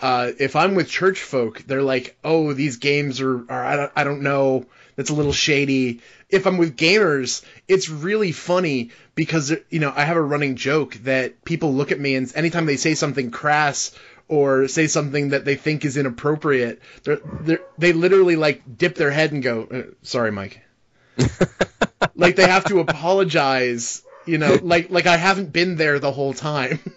Uh, 0.00 0.30
if 0.38 0.54
I'm 0.56 0.74
with 0.74 0.88
church 0.88 1.20
folk, 1.20 1.62
they're 1.66 1.82
like, 1.82 2.16
"Oh, 2.22 2.52
these 2.52 2.76
games 2.76 3.20
are, 3.20 3.36
are 3.50 3.64
I, 3.64 3.76
don't, 3.76 3.92
I 3.96 4.04
don't 4.04 4.22
know, 4.22 4.66
that's 4.96 5.10
a 5.10 5.14
little 5.14 5.32
shady." 5.32 6.00
If 6.30 6.46
I'm 6.46 6.58
with 6.58 6.76
gamers, 6.76 7.42
it's 7.66 7.88
really 7.88 8.32
funny 8.32 8.90
because 9.14 9.52
you 9.70 9.80
know 9.80 9.92
I 9.94 10.04
have 10.04 10.16
a 10.16 10.22
running 10.22 10.56
joke 10.56 10.94
that 11.04 11.44
people 11.44 11.74
look 11.74 11.90
at 11.90 11.98
me 11.98 12.14
and 12.14 12.30
anytime 12.36 12.66
they 12.66 12.76
say 12.76 12.94
something 12.94 13.30
crass 13.30 13.92
or 14.28 14.68
say 14.68 14.86
something 14.86 15.30
that 15.30 15.44
they 15.44 15.56
think 15.56 15.84
is 15.84 15.96
inappropriate, 15.96 16.80
they're, 17.02 17.18
they're, 17.40 17.60
they 17.78 17.92
literally 17.92 18.36
like 18.36 18.62
dip 18.76 18.94
their 18.94 19.10
head 19.10 19.32
and 19.32 19.42
go, 19.42 19.62
uh, 19.64 19.82
"Sorry, 20.02 20.30
Mike." 20.30 20.60
like 22.14 22.36
they 22.36 22.46
have 22.46 22.64
to 22.66 22.80
apologize, 22.80 24.02
you 24.26 24.38
know, 24.38 24.58
like 24.62 24.90
like 24.90 25.06
I 25.06 25.16
haven't 25.16 25.52
been 25.52 25.76
there 25.76 25.98
the 25.98 26.12
whole 26.12 26.34
time. 26.34 26.78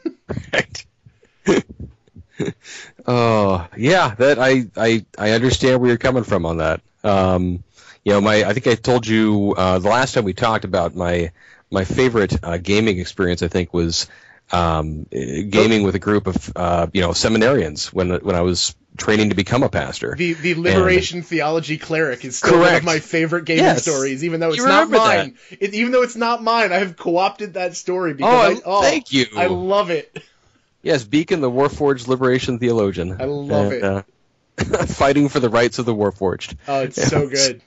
Right. 0.53 0.85
oh 3.07 3.67
yeah, 3.77 4.15
that 4.15 4.39
I, 4.39 4.65
I 4.77 5.05
I 5.17 5.31
understand 5.31 5.81
where 5.81 5.89
you're 5.89 5.97
coming 5.97 6.23
from 6.23 6.45
on 6.45 6.57
that. 6.57 6.81
Um, 7.03 7.63
you 8.03 8.13
know, 8.13 8.21
my 8.21 8.43
I 8.43 8.53
think 8.53 8.67
I 8.67 8.75
told 8.75 9.07
you 9.07 9.53
uh, 9.57 9.79
the 9.79 9.89
last 9.89 10.13
time 10.13 10.23
we 10.23 10.33
talked 10.33 10.65
about 10.65 10.95
my 10.95 11.31
my 11.71 11.83
favorite 11.85 12.43
uh, 12.43 12.57
gaming 12.57 12.99
experience. 12.99 13.41
I 13.43 13.47
think 13.47 13.73
was 13.73 14.07
um, 14.51 15.03
gaming 15.11 15.83
with 15.83 15.95
a 15.95 15.99
group 15.99 16.27
of 16.27 16.51
uh, 16.55 16.87
you 16.93 17.01
know 17.01 17.09
seminarians 17.09 17.93
when 17.93 18.09
when 18.19 18.35
I 18.35 18.41
was 18.41 18.75
training 18.97 19.29
to 19.29 19.35
become 19.35 19.63
a 19.63 19.69
pastor. 19.69 20.15
The 20.17 20.33
the 20.33 20.53
liberation 20.55 21.21
theology 21.21 21.77
cleric 21.77 22.25
is 22.25 22.35
still 22.35 22.59
one 22.59 22.75
of 22.75 22.83
my 22.83 22.99
favorite 22.99 23.45
gaming 23.45 23.63
Yes. 23.63 23.83
stories, 23.83 24.23
even 24.25 24.39
though 24.41 24.51
it's 24.53 24.65
not 24.65 24.89
mine. 24.89 25.37
It, 25.59 25.73
even 25.73 25.91
though 25.93 26.01
it's 26.03 26.17
not 26.17 26.43
mine, 26.43 26.71
I 26.73 26.79
have 26.79 26.97
co-opted 26.97 27.53
that 27.53 27.75
story 27.75 28.13
because 28.13 28.33
Oh, 28.33 28.57
I, 28.57 28.61
oh, 28.65 28.81
thank 28.81 29.13
you. 29.13 29.25
I 29.37 29.45
love 29.47 29.89
it. 29.89 30.21
Yes, 30.83 31.03
Beacon, 31.03 31.41
the 31.41 31.51
Warforged 31.51 32.07
liberation 32.07 32.59
theologian. 32.59 33.21
I 33.21 33.25
love 33.25 33.71
it. 33.71 33.83
Uh, 33.83 34.03
fighting 34.85 35.29
for 35.29 35.39
the 35.39 35.49
rights 35.49 35.79
of 35.79 35.85
the 35.85 35.93
Warforged. 35.95 36.55
Oh, 36.67 36.81
it's 36.81 37.01
so 37.01 37.27
good. 37.29 37.61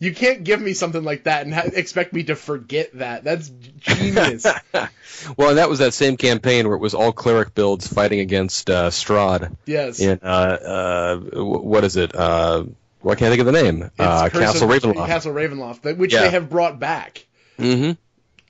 You 0.00 0.12
can't 0.14 0.44
give 0.44 0.60
me 0.60 0.74
something 0.74 1.02
like 1.02 1.24
that 1.24 1.46
and 1.46 1.54
ha- 1.54 1.70
expect 1.72 2.12
me 2.12 2.24
to 2.24 2.36
forget 2.36 2.92
that. 2.98 3.24
That's 3.24 3.48
genius. 3.78 4.44
well, 5.36 5.48
and 5.48 5.58
that 5.58 5.70
was 5.70 5.78
that 5.78 5.94
same 5.94 6.16
campaign 6.18 6.66
where 6.66 6.76
it 6.76 6.80
was 6.80 6.94
all 6.94 7.12
cleric 7.12 7.54
builds 7.54 7.86
fighting 7.86 8.20
against 8.20 8.68
uh, 8.68 8.90
Strahd 8.90 9.56
yes. 9.64 10.00
in 10.00 10.20
uh, 10.22 10.26
uh, 10.26 11.16
what 11.42 11.84
is 11.84 11.96
it? 11.96 12.14
Uh, 12.14 12.64
well, 13.02 13.12
I 13.12 13.14
can't 13.16 13.30
think 13.30 13.40
of 13.40 13.46
the 13.46 13.52
name. 13.52 13.90
Uh, 13.98 14.28
Castle 14.28 14.70
of, 14.70 14.82
Ravenloft. 14.82 15.06
Castle 15.06 15.32
Ravenloft, 15.32 15.96
which 15.96 16.12
Yeah. 16.12 16.22
they 16.22 16.30
have 16.30 16.50
brought 16.50 16.78
back. 16.78 17.24
mm-hmm. 17.58 17.92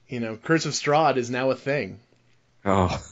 You 0.09 0.21
know, 0.21 0.37
Curse 0.37 0.67
of 0.67 0.73
Strahd 0.73 1.17
is 1.17 1.31
now 1.31 1.51
a 1.51 1.57
thing. 1.57 2.01
Oh, 2.65 3.03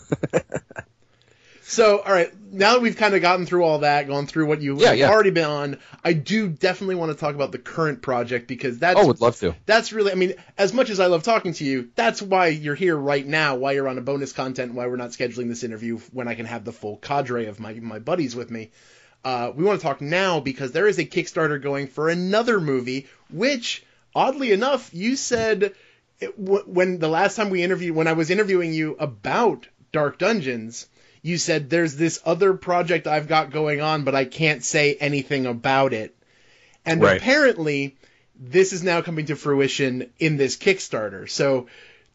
So, 1.65 2.01
all 2.01 2.13
right, 2.13 2.31
now 2.53 2.73
that 2.75 2.83
we've 2.83 2.97
kind 2.97 3.15
of 3.15 3.23
gotten 3.23 3.47
through 3.47 3.65
all 3.65 3.79
that, 3.79 4.07
gone 4.09 4.27
through 4.27 4.47
what 4.47 4.61
you've 4.61 4.81
Yeah, 4.81 4.93
yeah. 4.93 5.09
already 5.09 5.31
been 5.31 5.45
on, 5.45 5.79
I 6.05 6.13
do 6.13 6.49
definitely 6.49 6.97
want 6.97 7.13
to 7.13 7.17
talk 7.19 7.35
about 7.35 7.51
the 7.53 7.59
current 7.59 8.03
project 8.03 8.47
because 8.49 8.79
that's 8.81 8.99
Oh, 8.99 9.05
I 9.05 9.07
would 9.07 9.21
love 9.23 9.37
to. 9.39 9.55
that's 9.65 9.93
really, 9.93 10.13
I 10.13 10.17
mean, 10.17 10.35
as 10.59 10.75
much 10.75 10.91
as 10.91 11.01
I 11.01 11.07
love 11.07 11.23
talking 11.23 11.53
to 11.55 11.65
you, 11.65 11.89
that's 11.95 12.21
why 12.21 12.49
you're 12.49 12.75
here 12.75 12.97
right 12.97 13.25
now, 13.25 13.55
why 13.57 13.73
you're 13.73 13.89
on 13.89 13.97
a 13.97 14.03
bonus 14.03 14.33
content, 14.33 14.75
why 14.75 14.87
we're 14.89 14.97
not 14.97 15.11
scheduling 15.11 15.49
this 15.49 15.63
interview 15.63 15.99
when 16.13 16.29
I 16.29 16.35
can 16.35 16.47
have 16.47 16.65
the 16.65 16.73
full 16.73 16.97
cadre 16.97 17.47
of 17.47 17.59
my, 17.61 17.75
my 17.75 18.01
buddies 18.01 18.35
with 18.37 18.51
me. 18.51 18.71
Uh, 19.25 19.53
we 19.55 19.65
want 19.65 19.81
to 19.81 19.87
talk 19.87 20.01
now 20.03 20.41
because 20.41 20.73
there 20.73 20.89
is 20.89 20.99
a 20.99 21.05
Kickstarter 21.07 21.63
going 21.63 21.87
for 21.87 22.09
another 22.11 22.61
movie, 22.61 23.07
which, 23.31 23.83
oddly 24.15 24.51
enough, 24.53 24.93
you 24.93 25.15
said 25.17 25.75
it, 26.23 26.43
w- 26.45 26.65
when 26.67 26.99
the 26.99 27.09
last 27.09 27.37
time 27.37 27.51
we 27.51 27.63
interviewed, 27.63 27.95
when 27.97 28.07
I 28.07 28.13
was 28.15 28.31
interviewing 28.31 28.73
you 28.73 28.97
about 28.99 29.67
Dark 29.93 30.19
Dungeons, 30.19 30.87
you 31.23 31.39
said 31.39 31.69
there's 31.69 31.97
this 31.97 32.21
other 32.25 32.55
project 32.55 33.07
I've 33.07 33.29
got 33.29 33.51
going 33.51 33.81
on, 33.81 34.05
but 34.05 34.15
I 34.15 34.25
can't 34.25 34.65
say 34.65 34.95
anything 34.95 35.47
about 35.47 35.93
it. 35.93 36.15
And 36.85 37.03
Right. 37.03 37.17
apparently, 37.21 37.97
this 38.39 38.73
is 38.73 38.83
now 38.83 39.03
coming 39.03 39.27
to 39.27 39.37
fruition 39.37 40.11
in 40.19 40.37
this 40.37 40.57
Kickstarter. 40.57 41.29
So 41.31 41.67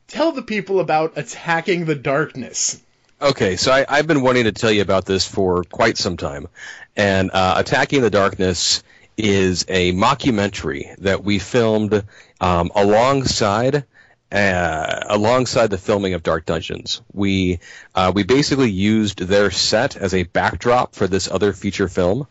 tell 0.07 0.31
the 0.31 0.41
people 0.41 0.79
about 0.79 1.13
Attacking 1.17 1.85
the 1.85 1.95
Darkness. 1.95 2.81
Okay, 3.21 3.55
so 3.55 3.71
I, 3.71 3.85
I've 3.89 4.07
been 4.07 4.21
wanting 4.21 4.43
to 4.43 4.51
tell 4.51 4.71
you 4.71 4.81
about 4.81 5.05
this 5.05 5.25
for 5.27 5.63
quite 5.63 5.97
some 5.97 6.17
time, 6.17 6.47
and 6.95 7.31
uh, 7.31 7.55
Attacking 7.57 8.01
the 8.01 8.09
Darkness 8.11 8.83
is 9.17 9.65
a 9.69 9.91
mockumentary 9.93 10.95
that 10.97 11.23
we 11.23 11.39
filmed 11.39 12.03
um, 12.39 12.71
alongside 12.75 13.85
uh, 14.31 14.99
alongside 15.07 15.69
the 15.69 15.77
filming 15.77 16.13
of 16.13 16.23
Dark 16.23 16.45
Dungeons. 16.45 17.01
We 17.13 17.59
uh, 17.95 18.11
we 18.13 18.23
basically 18.23 18.71
used 18.71 19.19
their 19.19 19.51
set 19.51 19.95
as 19.95 20.13
a 20.13 20.23
backdrop 20.23 20.95
for 20.95 21.07
this 21.07 21.29
other 21.29 21.53
feature 21.53 21.87
film. 21.87 22.27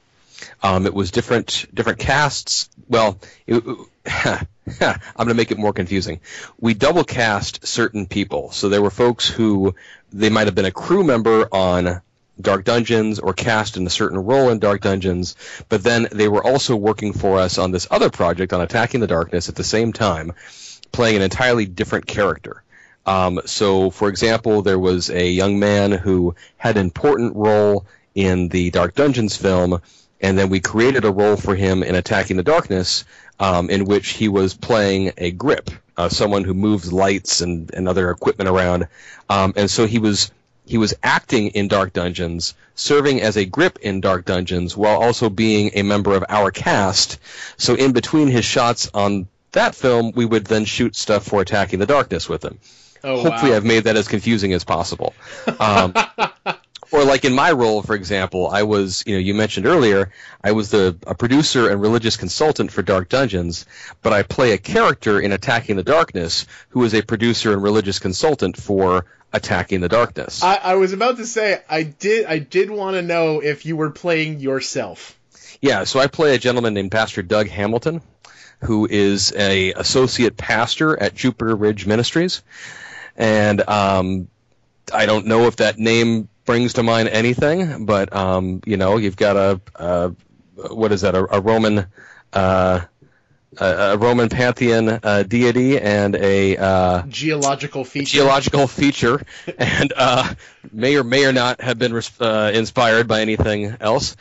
Um, 0.62 0.86
it 0.86 0.94
was 0.94 1.10
different 1.10 1.66
different 1.74 1.98
casts. 1.98 2.68
Well, 2.88 3.18
it, 3.46 3.64
I'm 4.06 4.46
going 5.16 5.28
to 5.28 5.34
make 5.34 5.50
it 5.52 5.58
more 5.58 5.72
confusing. 5.72 6.20
We 6.60 6.74
double 6.74 7.04
cast 7.04 7.66
certain 7.66 8.06
people, 8.06 8.50
so 8.50 8.68
there 8.68 8.82
were 8.82 8.90
folks 8.90 9.28
who 9.28 9.74
they 10.12 10.28
might 10.28 10.46
have 10.46 10.54
been 10.54 10.64
a 10.64 10.72
crew 10.72 11.04
member 11.04 11.48
on 11.52 12.02
Dark 12.40 12.64
Dungeons 12.64 13.18
or 13.18 13.32
cast 13.32 13.76
in 13.76 13.86
a 13.86 13.90
certain 13.90 14.18
role 14.18 14.50
in 14.50 14.58
Dark 14.58 14.82
Dungeons, 14.82 15.36
but 15.68 15.82
then 15.82 16.08
they 16.12 16.28
were 16.28 16.44
also 16.44 16.76
working 16.76 17.12
for 17.12 17.38
us 17.38 17.58
on 17.58 17.70
this 17.70 17.86
other 17.90 18.10
project 18.10 18.52
on 18.52 18.60
Attacking 18.60 19.00
the 19.00 19.06
Darkness 19.06 19.48
at 19.48 19.54
the 19.54 19.64
same 19.64 19.92
time, 19.92 20.32
playing 20.96 21.16
an 21.16 21.22
entirely 21.22 21.66
different 21.66 22.06
character. 22.06 22.62
Um, 23.04 23.42
so, 23.44 23.90
for 23.90 24.08
example, 24.08 24.62
there 24.62 24.78
was 24.78 25.10
a 25.10 25.30
young 25.30 25.58
man 25.58 25.92
who 25.92 26.34
had 26.56 26.76
an 26.76 26.86
important 26.86 27.36
role 27.36 27.84
in 28.14 28.48
the 28.48 28.70
Dark 28.70 28.94
Dungeons 28.94 29.36
film, 29.36 29.82
and 30.22 30.38
then 30.38 30.48
we 30.48 30.60
created 30.60 31.04
a 31.04 31.12
role 31.12 31.36
for 31.36 31.54
him 31.54 31.82
in 31.82 31.94
Attacking 31.94 32.38
the 32.38 32.42
Darkness, 32.42 33.04
um, 33.38 33.68
in 33.68 33.84
which 33.84 34.08
he 34.08 34.28
was 34.28 34.54
playing 34.54 35.12
a 35.18 35.32
grip, 35.32 35.70
uh, 35.98 36.08
someone 36.08 36.44
who 36.44 36.54
moves 36.54 36.90
lights 36.90 37.42
and, 37.42 37.70
and 37.74 37.86
other 37.86 38.10
equipment 38.10 38.48
around, 38.48 38.88
um, 39.28 39.52
and 39.54 39.70
so 39.70 39.86
he 39.86 39.98
was 39.98 40.30
he 40.64 40.78
was 40.78 40.94
acting 41.02 41.48
in 41.48 41.68
Dark 41.68 41.92
Dungeons, 41.92 42.54
serving 42.74 43.20
as 43.20 43.36
a 43.36 43.44
grip 43.44 43.78
in 43.82 44.00
Dark 44.00 44.24
Dungeons, 44.24 44.76
while 44.76 45.00
also 45.00 45.28
being 45.28 45.70
a 45.74 45.82
member 45.82 46.14
of 46.16 46.24
our 46.28 46.50
cast. 46.50 47.18
So 47.56 47.74
in 47.74 47.92
between 47.92 48.28
his 48.28 48.44
shots 48.44 48.90
on 48.92 49.28
that 49.56 49.74
film, 49.74 50.12
we 50.14 50.24
would 50.24 50.46
then 50.46 50.64
shoot 50.64 50.96
stuff 50.96 51.24
for 51.24 51.40
Attacking 51.40 51.78
the 51.78 51.86
Darkness 51.86 52.28
with 52.28 52.44
him. 52.44 52.58
Oh, 53.04 53.22
Hopefully, 53.22 53.50
wow. 53.50 53.58
I've 53.58 53.64
made 53.64 53.84
that 53.84 53.96
as 53.96 54.08
confusing 54.08 54.52
as 54.52 54.64
possible. 54.64 55.14
Um, 55.60 55.94
or 56.90 57.04
like 57.04 57.24
in 57.24 57.34
my 57.34 57.52
role, 57.52 57.82
for 57.82 57.94
example, 57.94 58.48
I 58.48 58.62
was, 58.62 59.02
you 59.06 59.14
know, 59.14 59.20
you 59.20 59.34
mentioned 59.34 59.66
earlier, 59.66 60.12
I 60.42 60.52
was 60.52 60.70
the 60.70 60.96
a 61.06 61.14
producer 61.14 61.70
and 61.70 61.80
religious 61.80 62.16
consultant 62.16 62.70
for 62.70 62.82
Dark 62.82 63.08
Dungeons, 63.08 63.66
but 64.02 64.12
I 64.12 64.22
play 64.22 64.52
a 64.52 64.58
character 64.58 65.20
in 65.20 65.32
Attacking 65.32 65.76
the 65.76 65.82
Darkness 65.82 66.46
who 66.70 66.84
is 66.84 66.94
a 66.94 67.02
producer 67.02 67.52
and 67.52 67.62
religious 67.62 67.98
consultant 67.98 68.56
for 68.56 69.06
Attacking 69.32 69.80
the 69.80 69.88
Darkness. 69.88 70.42
I, 70.42 70.56
I 70.56 70.74
was 70.76 70.92
about 70.92 71.18
to 71.18 71.26
say 71.26 71.60
I 71.68 71.82
did 71.82 72.26
I 72.26 72.38
did 72.38 72.70
want 72.70 72.96
to 72.96 73.02
know 73.02 73.40
if 73.40 73.66
you 73.66 73.76
were 73.76 73.90
playing 73.90 74.40
yourself. 74.40 75.18
Yeah, 75.60 75.84
so 75.84 76.00
I 76.00 76.06
play 76.06 76.34
a 76.34 76.38
gentleman 76.38 76.74
named 76.74 76.92
Pastor 76.92 77.22
Doug 77.22 77.48
Hamilton, 77.48 78.02
who 78.60 78.86
is 78.86 79.32
a 79.36 79.72
associate 79.72 80.36
pastor 80.36 81.00
at 81.00 81.14
Jupiter 81.14 81.54
Ridge 81.54 81.86
Ministries, 81.86 82.42
and 83.16 83.66
um, 83.68 84.28
I 84.92 85.06
don't 85.06 85.26
know 85.26 85.46
if 85.46 85.56
that 85.56 85.78
name 85.78 86.28
brings 86.44 86.74
to 86.74 86.82
mind 86.82 87.08
anything, 87.08 87.84
but 87.86 88.14
um, 88.14 88.62
you 88.64 88.76
know, 88.76 88.96
you've 88.96 89.16
got 89.16 89.36
a, 89.36 89.60
a 89.74 90.12
what 90.72 90.92
is 90.92 91.02
that? 91.02 91.14
A, 91.14 91.36
a 91.36 91.40
Roman. 91.40 91.86
Uh, 92.32 92.80
a, 93.58 93.64
a 93.64 93.96
Roman 93.96 94.28
pantheon 94.28 94.88
uh, 95.02 95.22
deity 95.22 95.78
and 95.78 96.14
a 96.16 96.56
uh, 96.56 97.02
Geological 97.06 97.84
feature. 97.84 98.18
geological 98.18 98.66
feature, 98.66 99.22
and 99.58 99.92
uh, 99.96 100.34
may 100.72 100.96
or 100.96 101.04
may 101.04 101.24
or 101.24 101.32
not 101.32 101.60
have 101.60 101.78
been 101.78 101.98
uh, 102.20 102.50
inspired 102.52 103.08
by 103.08 103.20
anything 103.20 103.76
else. 103.80 104.16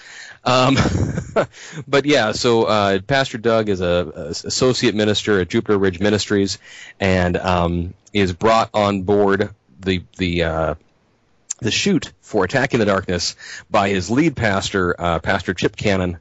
Um, 0.46 0.78
but 1.88 2.06
yeah, 2.06 2.32
so 2.32 2.64
uh, 2.64 3.00
Pastor 3.00 3.38
Doug 3.38 3.70
is 3.70 3.82
a, 3.82 4.12
a 4.16 4.28
associate 4.30 4.96
minister 4.96 5.40
at 5.40 5.50
Jupiter 5.50 5.78
Ridge 5.78 6.00
Ministries, 6.00 6.60
and 7.00 7.36
um, 7.38 7.94
is 8.14 8.34
brought 8.34 8.70
on 8.74 9.04
board 9.04 9.54
the 9.80 10.04
the 10.18 10.44
uh, 10.44 10.76
the 11.60 11.72
shoot 11.72 12.12
for 12.22 12.46
Attacking 12.46 12.80
the 12.80 12.86
Darkness 12.86 13.36
by 13.70 13.90
his 13.90 14.10
lead 14.10 14.36
pastor, 14.36 14.96
uh, 15.00 15.20
Pastor 15.20 15.54
Chip 15.54 15.76
Cannon, 15.76 16.20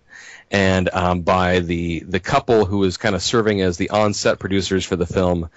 and 0.51 0.89
um, 0.93 1.23
by 1.23 1.61
the 1.61 2.01
the 2.01 2.21
couple 2.21 2.65
who 2.65 2.85
is 2.85 2.97
kind 2.97 3.15
of 3.15 3.23
serving 3.23 3.61
as 3.61 3.77
the 3.77 3.91
on-set 3.91 4.39
producers 4.39 4.85
for 4.85 4.97
the 4.97 5.07
film. 5.07 5.51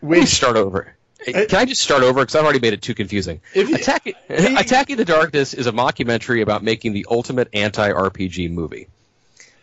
Which 0.00 0.28
start 0.28 0.56
over. 0.56 0.94
Can 1.24 1.54
I 1.54 1.64
just 1.64 1.80
start 1.82 2.02
over? 2.02 2.20
Because 2.20 2.34
I've 2.34 2.44
already 2.44 2.60
made 2.60 2.72
it 2.72 2.82
too 2.82 2.94
confusing. 2.94 3.40
If 3.54 3.68
you- 3.68 3.76
Attacking, 3.76 4.14
Attacking 4.28 4.96
the 4.96 5.04
Darkness 5.04 5.54
is 5.54 5.66
a 5.66 5.72
mockumentary 5.72 6.42
about 6.42 6.62
making 6.62 6.92
the 6.92 7.06
ultimate 7.10 7.48
anti-RPG 7.52 8.50
movie. 8.50 8.88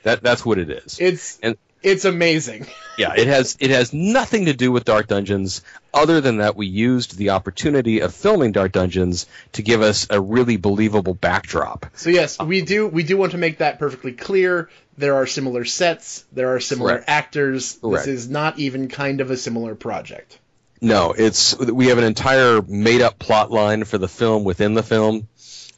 That 0.04 0.24
that's 0.24 0.46
what 0.46 0.58
it 0.60 0.70
is. 0.70 0.98
it's 1.00 1.40
And- 1.44 1.58
it's 1.82 2.04
amazing. 2.06 2.68
Yeah, 3.00 3.14
it 3.16 3.28
has 3.28 3.56
it 3.62 3.70
has 3.70 3.94
nothing 3.94 4.48
to 4.48 4.54
do 4.54 4.74
with 4.74 4.84
Dark 4.84 5.08
Dungeons, 5.08 5.62
other 5.94 6.20
than 6.20 6.40
that 6.40 6.58
we 6.58 6.68
used 6.68 7.16
the 7.16 7.30
opportunity 7.30 8.02
of 8.02 8.14
filming 8.14 8.52
Dark 8.52 8.74
Dungeons 8.74 9.26
to 9.54 9.62
give 9.62 9.82
us 9.82 10.06
a 10.10 10.20
really 10.20 10.58
believable 10.58 11.14
backdrop. 11.14 11.86
So 11.94 12.10
yes, 12.10 12.38
we 12.40 12.62
do 12.62 12.86
we 12.88 13.04
do 13.04 13.16
want 13.16 13.32
to 13.32 13.38
make 13.38 13.60
that 13.60 13.80
perfectly 13.80 14.12
clear. 14.12 14.70
There 14.98 15.16
are 15.16 15.26
similar 15.28 15.64
sets, 15.64 16.26
there 16.34 16.54
are 16.56 16.60
similar 16.60 16.96
Correct. 16.96 17.10
actors. 17.10 17.80
Correct. 17.82 18.06
This 18.06 18.14
is 18.26 18.30
not 18.30 18.60
even 18.60 18.90
kind 18.90 19.22
of 19.22 19.32
a 19.32 19.38
similar 19.38 19.76
project. 19.76 20.38
No, 20.82 21.14
it's 21.18 21.58
we 21.58 21.88
have 21.88 21.98
an 21.98 22.06
entire 22.06 22.62
made 22.62 23.02
up 23.02 23.20
plot 23.20 23.52
line 23.52 23.84
for 23.84 23.98
the 23.98 24.08
film 24.08 24.44
within 24.44 24.74
the 24.74 24.84
film. 24.84 25.28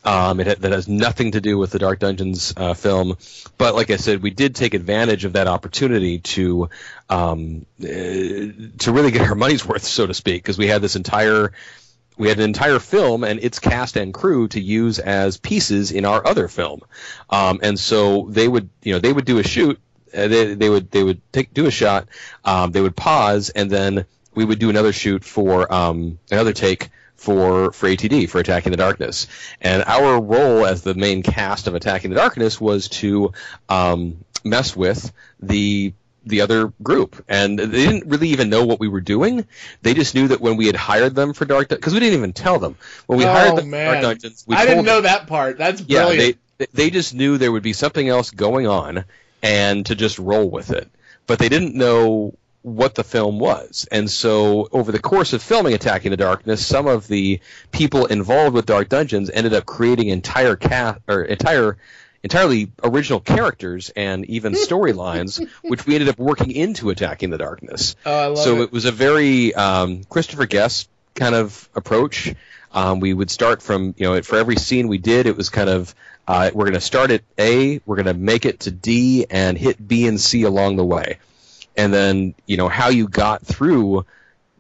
Um, 0.04 0.40
it 0.40 0.48
ha- 0.48 0.56
that 0.60 0.72
has 0.72 0.88
nothing 0.88 1.32
to 1.32 1.42
do 1.42 1.58
with 1.58 1.72
the 1.72 1.80
Dark 1.80 2.00
Dungeons 2.00 2.54
uh, 2.58 2.74
film, 2.74 3.18
but 3.58 3.76
like 3.76 3.92
I 3.92 3.98
said, 3.98 4.24
we 4.24 4.32
did 4.32 4.56
take 4.56 4.74
advantage 4.74 5.26
of 5.26 5.34
that 5.34 5.48
opportunity 5.48 6.20
to 6.20 6.70
um, 7.10 7.66
uh, 7.80 7.86
to 7.86 8.88
really 8.88 9.12
get 9.12 9.22
our 9.22 9.36
money's 9.36 9.66
worth, 9.66 9.84
so 9.84 10.08
to 10.08 10.14
speak, 10.14 10.42
because 10.42 10.58
we 10.58 10.68
had 10.68 10.82
this 10.82 10.96
entire 10.96 11.52
we 12.18 12.30
had 12.30 12.38
an 12.38 12.44
entire 12.46 12.80
film 12.80 13.24
and 13.24 13.44
its 13.44 13.60
cast 13.60 13.96
and 13.96 14.14
crew 14.14 14.48
to 14.50 14.60
use 14.60 15.00
as 15.00 15.38
pieces 15.38 15.92
in 15.92 16.06
our 16.06 16.26
other 16.26 16.48
film, 16.48 16.82
um, 17.30 17.60
and 17.62 17.80
so 17.80 18.28
they 18.30 18.48
would 18.48 18.70
you 18.84 18.94
know 18.94 19.00
they 19.00 19.14
would 19.14 19.26
do 19.26 19.38
a 19.38 19.44
shoot, 19.44 19.80
uh, 20.16 20.28
they, 20.28 20.56
they 20.56 20.70
would 20.70 20.90
they 20.90 21.04
would 21.04 21.22
take 21.32 21.54
do 21.54 21.68
a 21.68 21.72
shot, 21.72 22.08
um, 22.44 22.72
they 22.72 22.82
would 22.82 22.96
pause, 22.96 23.50
and 23.52 23.70
then 23.70 24.06
we 24.34 24.46
would 24.46 24.60
do 24.60 24.70
another 24.70 24.94
shoot 24.94 25.24
for 25.24 25.72
um, 25.74 26.20
another 26.30 26.54
take 26.54 26.90
for 27.16 27.72
for 27.72 27.88
ATD 27.88 28.30
for 28.30 28.40
Attacking 28.40 28.72
the 28.72 28.78
Darkness, 28.78 29.28
and 29.62 29.84
our 29.86 30.20
role 30.22 30.66
as 30.66 30.82
the 30.82 30.94
main 30.96 31.22
cast 31.24 31.68
of 31.68 31.76
Attacking 31.76 32.10
the 32.10 32.16
Darkness 32.16 32.60
was 32.60 32.88
to 32.90 33.34
um, 33.70 34.24
mess 34.44 34.76
with 34.76 35.12
the 35.40 35.94
the 36.24 36.42
other 36.42 36.72
group, 36.84 37.24
and 37.28 37.58
they 37.58 37.86
didn't 37.86 38.06
really 38.08 38.30
even 38.30 38.50
know 38.50 38.64
what 38.66 38.80
we 38.80 38.88
were 38.88 39.02
doing. 39.02 39.46
They 39.82 39.94
just 39.96 40.14
knew 40.14 40.28
that 40.28 40.40
when 40.40 40.56
we 40.56 40.68
had 40.68 40.76
hired 40.76 41.16
them 41.16 41.34
for 41.34 41.46
Dark, 41.46 41.70
because 41.70 41.94
we 41.94 42.00
didn't 42.00 42.18
even 42.20 42.34
tell 42.34 42.60
them 42.60 42.76
when 43.08 43.18
we 43.18 43.26
Oh, 43.26 43.32
hired 43.32 43.58
them 43.58 43.70
man. 43.72 43.96
for 43.96 44.02
Dark 44.02 44.20
Dungeons. 44.20 44.44
We 44.48 44.56
I 44.56 44.62
didn't 44.66 44.78
them- 44.78 44.86
know 44.86 45.02
that 45.02 45.26
part. 45.28 45.58
That's 45.58 45.82
yeah, 45.88 46.06
brilliant. 46.06 46.38
they 46.60 46.68
they 46.74 46.90
just 46.92 47.14
knew 47.16 47.38
there 47.40 47.52
would 47.52 47.64
be 47.64 47.74
something 47.74 48.08
else 48.08 48.30
going 48.32 48.68
on, 48.68 49.06
and 49.42 49.84
to 49.88 49.96
just 49.96 50.20
roll 50.20 50.48
with 50.50 50.70
it. 50.72 50.90
But 51.28 51.40
they 51.40 51.50
didn't 51.50 51.76
know 51.76 52.36
what 52.64 52.96
the 52.96 53.04
film 53.04 53.40
was, 53.40 53.88
and 53.92 54.10
so 54.10 54.68
over 54.72 54.92
the 54.92 55.00
course 55.00 55.34
of 55.34 55.42
filming 55.42 55.74
Attacking 55.74 56.12
the 56.12 56.18
Darkness, 56.18 56.66
some 56.66 56.88
of 56.88 57.08
the 57.08 57.40
people 57.72 58.06
involved 58.06 58.54
with 58.54 58.66
Dark 58.66 58.90
Dungeons 58.90 59.30
ended 59.32 59.54
up 59.54 59.66
creating 59.66 60.10
entire 60.10 60.56
cast 60.56 61.00
or 61.08 61.24
entire 61.24 61.78
entirely 62.24 62.72
original 62.84 63.20
characters 63.20 63.90
and 63.96 64.26
even 64.26 64.54
storylines, 64.68 65.46
which 65.64 65.86
we 65.86 65.96
ended 65.96 66.10
up 66.10 66.20
working 66.20 66.52
into 66.52 66.90
Attacking 66.90 67.30
the 67.32 67.38
Darkness 67.38 67.96
oh, 68.06 68.12
I 68.12 68.28
love 68.28 68.38
so 68.38 68.58
it. 68.58 68.62
it 68.64 68.72
was 68.72 68.86
a 68.86 68.92
very 68.92 69.54
um, 69.56 70.04
Christopher 70.04 70.46
Guest 70.46 70.90
kind 71.16 71.36
of 71.36 71.70
approach. 71.76 72.34
Um, 72.74 73.00
we 73.00 73.14
would 73.14 73.30
start 73.30 73.62
from 73.62 73.96
you 73.98 74.08
know 74.08 74.22
for 74.22 74.38
every 74.38 74.56
scene 74.56 74.88
we 74.88 74.98
did, 74.98 75.26
it 75.26 75.36
was 75.36 75.50
kind 75.50 75.70
of 75.70 75.94
uh, 76.28 76.52
we're 76.54 76.66
going 76.66 76.74
to 76.74 76.82
start 76.82 77.12
at 77.12 77.22
A, 77.38 77.82
we're 77.86 77.96
going 77.96 78.06
to 78.06 78.14
make 78.14 78.46
it 78.46 78.62
to 78.62 78.72
D, 78.72 79.26
and 79.30 79.58
hit 79.58 79.86
B 79.86 80.08
and 80.08 80.20
C 80.20 80.44
along 80.44 80.78
the 80.78 80.86
way, 80.86 81.18
and 81.78 81.94
then 81.94 82.36
you 82.46 82.58
know 82.58 82.68
how 82.70 82.90
you 82.90 83.08
got 83.08 83.46
through 83.46 84.06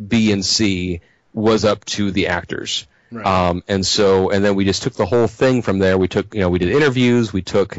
B 0.05 0.31
and 0.31 0.45
C 0.45 1.01
was 1.33 1.65
up 1.65 1.85
to 1.85 2.11
the 2.11 2.27
actors. 2.27 2.87
Right. 3.13 3.25
Um, 3.25 3.61
and 3.67 3.85
so, 3.85 4.29
and 4.29 4.43
then 4.43 4.55
we 4.55 4.63
just 4.63 4.83
took 4.83 4.93
the 4.93 5.05
whole 5.05 5.27
thing 5.27 5.61
from 5.63 5.79
there. 5.79 5.97
We 5.97 6.07
took, 6.07 6.33
you 6.33 6.39
know, 6.39 6.49
we 6.49 6.59
did 6.59 6.69
interviews, 6.69 7.33
we 7.33 7.41
took 7.41 7.75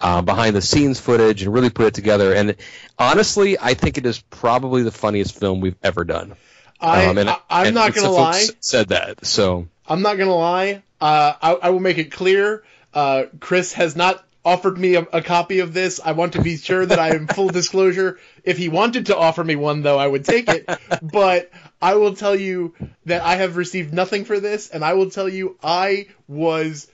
uh, 0.00 0.22
behind 0.22 0.54
the 0.54 0.62
scenes 0.62 1.00
footage, 1.00 1.42
and 1.42 1.52
really 1.52 1.70
put 1.70 1.86
it 1.86 1.94
together. 1.94 2.32
And 2.32 2.54
honestly, 2.96 3.58
I 3.58 3.74
think 3.74 3.98
it 3.98 4.06
is 4.06 4.20
probably 4.20 4.82
the 4.82 4.92
funniest 4.92 5.38
film 5.38 5.60
we've 5.60 5.76
ever 5.82 6.04
done. 6.04 6.36
I, 6.80 7.06
Um, 7.06 7.18
and- 7.18 7.30
I 7.30 7.38
I'm 7.50 7.66
and 7.68 7.74
not 7.74 7.94
gonna 7.94 8.10
lie. 8.12 8.46
Said 8.60 8.88
that. 8.88 9.26
So 9.26 9.66
I'm 9.88 10.02
not 10.02 10.18
gonna 10.18 10.34
lie. 10.34 10.82
Uh, 11.00 11.32
I, 11.42 11.52
I 11.54 11.70
will 11.70 11.80
make 11.80 11.98
it 11.98 12.12
clear. 12.12 12.62
Uh, 12.94 13.24
Chris 13.40 13.72
has 13.72 13.96
not 13.96 14.24
offered 14.46 14.78
me 14.78 14.94
a, 14.94 15.02
a 15.12 15.20
copy 15.20 15.58
of 15.58 15.74
this. 15.74 16.00
I 16.02 16.12
want 16.12 16.34
to 16.34 16.40
be 16.42 16.56
sure 16.56 16.86
that 16.86 16.98
I 17.00 17.08
am 17.16 17.26
full 17.26 17.48
disclosure. 17.48 18.18
If 18.44 18.56
he 18.56 18.68
wanted 18.68 19.06
to 19.06 19.16
offer 19.16 19.42
me 19.44 19.56
one, 19.56 19.82
though, 19.82 19.98
I 19.98 20.06
would 20.06 20.24
take 20.24 20.48
it. 20.48 20.70
but 21.02 21.50
I 21.82 21.96
will 21.96 22.14
tell 22.14 22.36
you 22.36 22.74
that 23.06 23.22
I 23.22 23.36
have 23.36 23.56
received 23.56 23.92
nothing 23.92 24.24
for 24.24 24.38
this, 24.40 24.70
and 24.70 24.84
I 24.84 24.94
will 24.94 25.10
tell 25.10 25.28
you 25.28 25.56
I 25.62 26.06
was 26.28 26.88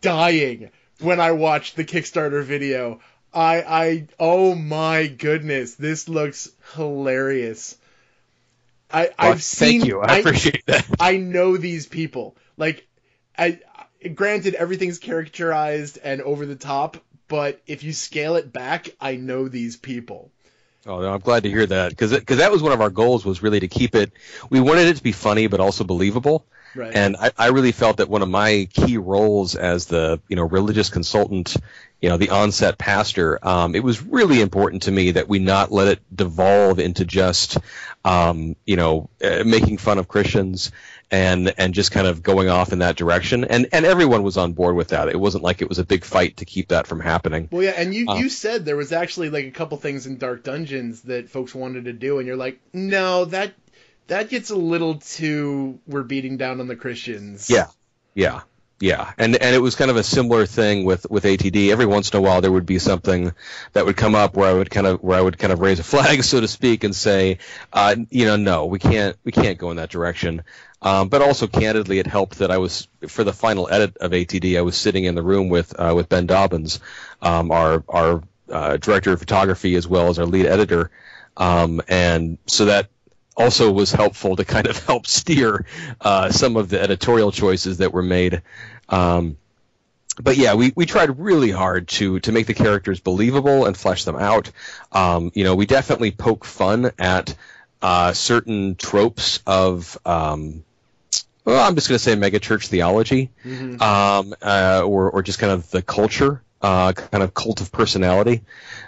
dying 0.00 0.70
when 1.00 1.18
I 1.20 1.32
watched 1.32 1.74
the 1.74 1.84
Kickstarter 1.84 2.44
video. 2.44 3.00
I, 3.32 3.62
I, 3.62 4.06
oh 4.20 4.54
my 4.54 5.08
goodness, 5.08 5.74
this 5.74 6.08
looks 6.08 6.48
hilarious. 6.76 7.76
I, 8.90 9.10
Well, 9.18 9.32
I've 9.32 9.42
seen. 9.42 9.80
thank 9.80 9.88
you. 9.88 10.00
I, 10.00 10.18
appreciate 10.18 10.64
that. 10.66 10.86
I 11.00 11.16
know 11.16 11.56
these 11.56 11.86
people. 11.86 12.36
Like, 12.56 12.86
I 13.36 13.58
granted 14.14 14.54
everything's 14.54 14.98
characterized 14.98 15.98
and 16.02 16.20
over 16.20 16.46
the 16.46 16.56
top, 16.56 16.98
but 17.28 17.60
if 17.66 17.82
you 17.82 17.92
scale 17.92 18.36
it 18.36 18.52
back, 18.52 18.90
I 19.00 19.16
know 19.16 19.48
these 19.48 19.76
people. 19.76 20.30
Oh, 20.86 21.00
no, 21.00 21.14
I'm 21.14 21.20
glad 21.20 21.44
to 21.44 21.50
hear 21.50 21.64
that 21.64 21.90
because 21.90 22.10
that 22.10 22.52
was 22.52 22.62
one 22.62 22.72
of 22.72 22.82
our 22.82 22.90
goals 22.90 23.24
was 23.24 23.42
really 23.42 23.60
to 23.60 23.68
keep 23.68 23.94
it. 23.94 24.12
We 24.50 24.60
wanted 24.60 24.88
it 24.88 24.96
to 24.96 25.02
be 25.02 25.12
funny 25.12 25.46
but 25.46 25.60
also 25.60 25.82
believable. 25.84 26.44
Right. 26.74 26.94
And 26.94 27.16
I, 27.16 27.30
I 27.36 27.46
really 27.48 27.72
felt 27.72 27.98
that 27.98 28.08
one 28.08 28.22
of 28.22 28.28
my 28.28 28.68
key 28.72 28.96
roles 28.96 29.54
as 29.54 29.86
the 29.86 30.20
you 30.28 30.36
know 30.36 30.44
religious 30.44 30.90
consultant, 30.90 31.56
you 32.00 32.08
know 32.08 32.16
the 32.16 32.30
onset 32.30 32.78
pastor, 32.78 33.38
um, 33.46 33.74
it 33.74 33.82
was 33.82 34.02
really 34.02 34.40
important 34.40 34.84
to 34.84 34.92
me 34.92 35.12
that 35.12 35.28
we 35.28 35.38
not 35.38 35.70
let 35.70 35.88
it 35.88 36.00
devolve 36.14 36.78
into 36.78 37.04
just 37.04 37.58
um, 38.04 38.56
you 38.66 38.76
know 38.76 39.08
uh, 39.22 39.44
making 39.44 39.78
fun 39.78 39.98
of 39.98 40.08
Christians 40.08 40.72
and 41.10 41.54
and 41.58 41.74
just 41.74 41.92
kind 41.92 42.06
of 42.06 42.22
going 42.22 42.48
off 42.48 42.72
in 42.72 42.80
that 42.80 42.96
direction. 42.96 43.44
And 43.44 43.68
and 43.72 43.84
everyone 43.84 44.22
was 44.22 44.36
on 44.36 44.52
board 44.52 44.74
with 44.74 44.88
that. 44.88 45.08
It 45.08 45.20
wasn't 45.20 45.44
like 45.44 45.62
it 45.62 45.68
was 45.68 45.78
a 45.78 45.84
big 45.84 46.04
fight 46.04 46.38
to 46.38 46.44
keep 46.44 46.68
that 46.68 46.86
from 46.86 47.00
happening. 47.00 47.48
well, 47.52 47.62
yeah, 47.62 47.74
and 47.76 47.94
you 47.94 48.06
Uh, 48.08 48.16
you 48.16 48.28
said 48.28 48.64
there 48.64 48.76
was 48.76 48.92
actually 48.92 49.30
like 49.30 49.44
a 49.44 49.50
couple 49.50 49.78
things 49.78 50.06
in 50.06 50.18
Dark 50.18 50.42
Dungeons 50.42 51.02
that 51.02 51.30
folks 51.30 51.54
wanted 51.54 51.84
to 51.84 51.92
do, 51.92 52.18
and 52.18 52.26
you're 52.26 52.36
like, 52.36 52.58
no, 52.72 53.26
that 53.26 53.52
that 54.06 54.28
gets 54.28 54.50
a 54.50 54.56
little 54.56 54.96
too 54.96 55.80
we're 55.86 56.02
beating 56.02 56.36
down 56.36 56.60
on 56.60 56.68
the 56.68 56.76
Christians. 56.76 57.48
Yeah, 57.48 57.66
yeah, 58.14 58.42
yeah. 58.80 59.12
And 59.18 59.36
and 59.36 59.54
it 59.54 59.60
was 59.60 59.74
kind 59.74 59.90
of 59.90 59.96
a 59.96 60.02
similar 60.02 60.46
thing 60.46 60.84
with 60.84 61.06
with 61.10 61.24
ATD. 61.24 61.70
Every 61.70 61.86
once 61.86 62.10
in 62.10 62.18
a 62.18 62.20
while, 62.20 62.40
there 62.40 62.52
would 62.52 62.66
be 62.66 62.78
something 62.78 63.32
that 63.72 63.86
would 63.86 63.96
come 63.96 64.14
up 64.14 64.36
where 64.36 64.48
I 64.48 64.52
would 64.52 64.70
kind 64.70 64.86
of 64.86 65.02
where 65.02 65.18
I 65.18 65.22
would 65.22 65.38
kind 65.38 65.52
of 65.52 65.60
raise 65.60 65.80
a 65.80 65.84
flag, 65.84 66.22
so 66.24 66.40
to 66.40 66.48
speak, 66.48 66.84
and 66.84 66.94
say, 66.94 67.38
uh, 67.72 67.96
you 68.10 68.26
know, 68.26 68.36
no, 68.36 68.66
we 68.66 68.78
can't 68.78 69.16
we 69.24 69.32
can't 69.32 69.58
go 69.58 69.70
in 69.70 69.76
that 69.78 69.90
direction. 69.90 70.42
Um, 70.82 71.08
but 71.08 71.22
also, 71.22 71.46
candidly, 71.46 71.98
it 71.98 72.06
helped 72.06 72.40
that 72.40 72.50
I 72.50 72.58
was 72.58 72.88
for 73.08 73.24
the 73.24 73.32
final 73.32 73.68
edit 73.70 73.96
of 73.96 74.10
ATD. 74.10 74.58
I 74.58 74.60
was 74.60 74.76
sitting 74.76 75.04
in 75.04 75.14
the 75.14 75.22
room 75.22 75.48
with 75.48 75.74
uh, 75.78 75.94
with 75.96 76.10
Ben 76.10 76.26
Dobyns, 76.26 76.78
um, 77.22 77.50
our 77.50 77.82
our 77.88 78.22
uh, 78.50 78.76
director 78.76 79.12
of 79.12 79.18
photography, 79.18 79.76
as 79.76 79.88
well 79.88 80.08
as 80.08 80.18
our 80.18 80.26
lead 80.26 80.44
editor, 80.44 80.90
um, 81.38 81.80
and 81.88 82.36
so 82.46 82.66
that 82.66 82.90
also 83.36 83.72
was 83.72 83.92
helpful 83.92 84.36
to 84.36 84.44
kind 84.44 84.66
of 84.66 84.78
help 84.86 85.06
steer 85.06 85.66
uh, 86.00 86.30
some 86.30 86.56
of 86.56 86.68
the 86.68 86.80
editorial 86.80 87.32
choices 87.32 87.78
that 87.78 87.92
were 87.92 88.02
made. 88.02 88.42
Um, 88.88 89.36
but 90.22 90.36
yeah, 90.36 90.54
we, 90.54 90.72
we 90.76 90.86
tried 90.86 91.18
really 91.18 91.50
hard 91.50 91.88
to 91.88 92.20
to 92.20 92.30
make 92.30 92.46
the 92.46 92.54
characters 92.54 93.00
believable 93.00 93.66
and 93.66 93.76
flesh 93.76 94.04
them 94.04 94.16
out. 94.16 94.50
Um, 94.92 95.32
you 95.34 95.42
know, 95.42 95.56
we 95.56 95.66
definitely 95.66 96.12
poke 96.12 96.44
fun 96.44 96.92
at 96.98 97.34
uh, 97.82 98.12
certain 98.12 98.76
tropes 98.76 99.40
of. 99.46 99.98
Um, 100.06 100.62
well, 101.44 101.62
I'm 101.66 101.74
just 101.74 101.88
going 101.88 101.96
to 101.96 102.02
say 102.02 102.14
megachurch 102.16 102.68
theology, 102.68 103.28
Mhm. 103.44 103.78
um, 103.82 104.34
uh, 104.40 104.82
or 104.86 105.10
or 105.10 105.22
just 105.22 105.38
kind 105.40 105.52
of 105.52 105.68
the 105.70 105.82
culture, 105.82 106.40
uh, 106.64 106.92
kind 106.92 107.22
of 107.22 107.34
cult 107.34 107.60
of 107.60 107.70
personality. 107.72 108.42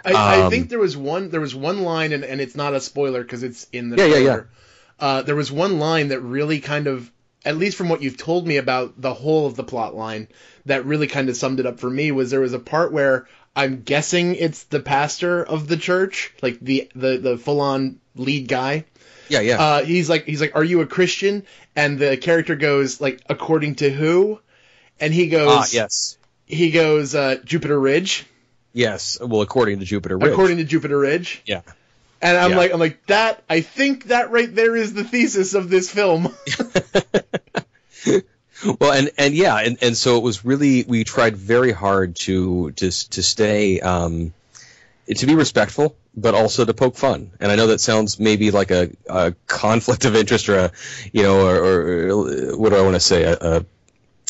I, 0.05 0.11
I 0.13 0.41
Um, 0.43 0.49
think 0.49 0.69
there 0.69 0.79
was 0.79 0.97
one 0.97 1.29
there 1.29 1.41
was 1.41 1.55
one 1.55 1.81
line 1.81 2.13
and, 2.13 2.23
and 2.23 2.41
it's 2.41 2.55
not 2.55 2.73
a 2.73 2.81
spoiler 2.81 3.21
because 3.21 3.43
it's 3.43 3.67
in 3.71 3.89
the 3.89 3.97
Yeah, 3.97 4.05
yeah, 4.05 4.17
yeah. 4.17 4.41
Uh, 4.99 5.21
there 5.21 5.35
was 5.35 5.51
one 5.51 5.79
line 5.79 6.07
that 6.09 6.21
really 6.21 6.59
kind 6.59 6.87
of 6.87 7.11
at 7.45 7.57
least 7.57 7.77
from 7.77 7.87
what 7.89 8.01
you've 8.01 8.17
told 8.17 8.47
me 8.47 8.57
about 8.57 8.99
the 8.99 9.13
whole 9.13 9.45
of 9.45 9.55
the 9.55 9.63
plot 9.63 9.95
line 9.95 10.27
that 10.65 10.85
really 10.85 11.07
kind 11.07 11.29
of 11.29 11.37
summed 11.37 11.59
it 11.59 11.65
up 11.65 11.79
for 11.79 11.89
me 11.89 12.11
was 12.11 12.31
there 12.31 12.39
was 12.41 12.53
a 12.53 12.59
part 12.59 12.91
where 12.91 13.27
I'm 13.55 13.83
guessing 13.83 14.35
it's 14.35 14.63
the 14.63 14.79
pastor 14.79 15.43
of 15.43 15.67
the 15.67 15.77
church 15.77 16.33
like 16.41 16.59
the 16.59 16.89
the, 16.95 17.17
the 17.17 17.37
full 17.37 17.61
on 17.61 17.99
lead 18.15 18.47
guy 18.47 18.85
Yeah, 19.29 19.41
yeah. 19.41 19.61
uh, 19.61 19.83
he's 19.85 20.09
like 20.09 20.25
he's 20.25 20.41
like 20.41 20.55
are 20.55 20.63
you 20.63 20.81
a 20.81 20.87
Christian 20.87 21.45
and 21.75 21.99
the 21.99 22.17
character 22.17 22.55
goes 22.55 22.99
like 22.99 23.21
according 23.29 23.75
to 23.75 23.89
who 23.91 24.39
and 24.99 25.13
he 25.13 25.27
goes 25.27 25.49
ah, 25.49 25.67
yes. 25.71 26.16
He 26.47 26.71
goes 26.71 27.13
uh, 27.13 27.35
Jupiter 27.45 27.79
Ridge 27.79 28.25
Yes, 28.73 29.17
well, 29.21 29.41
according 29.41 29.79
to 29.79 29.85
Jupiter 29.85 30.17
Ridge. 30.17 30.31
according 30.31 30.57
to 30.57 30.63
Jupiter 30.63 30.97
Ridge 30.97 31.41
yeah. 31.45 31.61
And 32.19 32.35
I'm 32.35 32.51
Yeah. 32.51 32.57
like, 32.57 32.73
I'm 32.73 32.79
like 32.79 33.05
that. 33.07 33.43
I 33.47 33.61
think 33.61 34.05
that 34.05 34.31
right 34.31 34.53
there 34.53 34.75
is 34.75 34.93
the 34.95 35.03
thesis 35.03 35.53
of 35.53 35.69
this 35.69 35.91
film. 35.91 36.33
Well, 38.81 38.91
and 38.91 39.11
and 39.19 39.35
yeah, 39.35 39.55
and, 39.57 39.77
and 39.83 39.95
so 39.95 40.17
it 40.17 40.23
was 40.23 40.43
really 40.43 40.83
we 40.87 41.03
tried 41.03 41.37
very 41.37 41.71
hard 41.71 42.15
to 42.27 42.71
to 42.71 42.89
to 42.89 43.21
stay 43.23 43.79
um, 43.81 44.33
to 45.15 45.25
be 45.27 45.35
respectful, 45.35 45.95
but 46.15 46.33
also 46.33 46.65
to 46.65 46.73
poke 46.73 46.95
fun. 46.95 47.29
And 47.39 47.51
I 47.51 47.55
know 47.55 47.67
that 47.67 47.81
sounds 47.81 48.19
maybe 48.19 48.49
like 48.49 48.71
a, 48.71 48.89
a 49.07 49.35
conflict 49.45 50.05
of 50.05 50.15
interest 50.15 50.49
or 50.49 50.57
a 50.57 50.71
you 51.13 51.21
know 51.21 51.45
or, 51.47 51.55
or 51.55 52.57
what 52.57 52.69
do 52.71 52.77
I 52.77 52.81
want 52.81 52.95
to 52.95 52.99
say 52.99 53.23
a, 53.25 53.37
a 53.39 53.65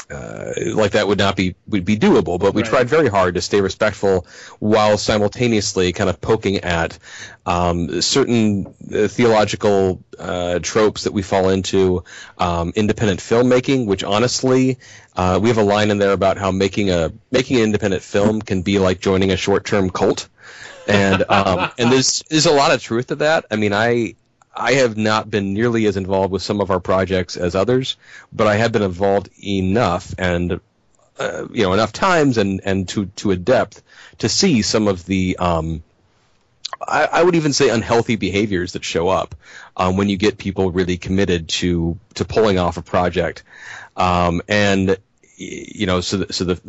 uh, 0.10 0.54
like 0.74 0.92
that 0.92 1.08
would 1.08 1.18
not 1.18 1.36
be 1.36 1.56
would 1.68 1.84
be 1.86 1.98
doable, 1.98 2.40
but 2.40 2.54
we 2.54 2.62
Right. 2.62 2.70
tried 2.70 2.90
very 2.90 3.08
hard 3.10 3.36
to 3.36 3.42
stay 3.42 3.62
respectful 3.62 4.26
while 4.60 4.98
simultaneously 4.98 5.92
kind 5.94 6.10
of 6.10 6.22
poking 6.22 6.58
at 6.58 6.98
um, 7.46 8.02
certain 8.02 8.68
uh, 8.94 9.08
theological 9.08 10.02
uh, 10.18 10.60
tropes 10.60 11.04
that 11.04 11.14
we 11.14 11.22
fall 11.22 11.50
into. 11.50 12.04
Um, 12.38 12.72
independent 12.76 13.20
filmmaking, 13.20 13.86
which 13.86 14.04
honestly, 14.04 14.78
uh, 15.16 15.40
we 15.42 15.50
have 15.50 15.58
a 15.58 15.64
line 15.64 15.92
in 15.92 15.98
there 15.98 16.14
about 16.14 16.38
how 16.38 16.52
making 16.52 16.90
a 16.90 17.12
making 17.32 17.58
an 17.58 17.64
independent 17.64 18.04
film 18.04 18.42
can 18.42 18.62
be 18.62 18.80
like 18.80 19.00
joining 19.00 19.32
a 19.32 19.38
short 19.38 19.66
term 19.66 19.90
cult, 19.90 20.30
and 20.88 21.24
um, 21.30 21.70
and 21.78 21.92
there's 21.92 22.24
there's 22.30 22.46
a 22.46 22.54
lot 22.54 22.72
of 22.72 22.82
truth 22.82 23.08
to 23.08 23.16
that. 23.16 23.46
I 23.52 23.56
mean, 23.58 23.74
I 23.74 24.16
I 24.58 24.74
have 24.74 24.98
not 24.98 25.30
been 25.30 25.54
nearly 25.54 25.86
as 25.86 25.98
involved 25.98 26.32
with 26.32 26.42
some 26.42 26.62
of 26.62 26.72
our 26.72 26.80
projects 26.80 27.38
as 27.38 27.56
others, 27.56 27.96
but 28.34 28.48
I 28.48 28.56
have 28.56 28.72
been 28.72 28.82
involved 28.82 29.30
enough 29.42 30.14
and 30.18 30.60
uh, 31.20 31.48
you 31.52 31.64
know 31.64 31.74
enough 31.74 31.94
times 31.94 32.38
and 32.38 32.62
and 32.64 32.90
to 32.90 33.06
to 33.18 33.32
a 33.32 33.36
depth 33.36 33.84
to 34.20 34.30
see 34.30 34.64
some 34.64 34.88
of 34.88 35.06
the 35.06 35.38
um, 35.38 35.84
I, 36.86 37.06
I 37.06 37.24
would 37.24 37.36
even 37.36 37.54
say 37.54 37.70
unhealthy 37.70 38.16
behaviors 38.16 38.74
that 38.74 38.84
show 38.84 39.10
up 39.10 39.36
um, 39.76 39.96
when 39.96 40.10
you 40.10 40.18
get 40.18 40.38
people 40.38 40.72
really 40.72 40.98
committed 40.98 41.50
to 41.50 42.00
to 42.16 42.26
pulling 42.26 42.58
off 42.58 42.78
a 42.78 42.82
project, 42.82 43.44
um, 43.96 44.42
and 44.48 44.98
you 45.38 45.86
know 45.86 46.02
so 46.02 46.18
the, 46.18 46.34
so 46.34 46.46
the, 46.46 46.62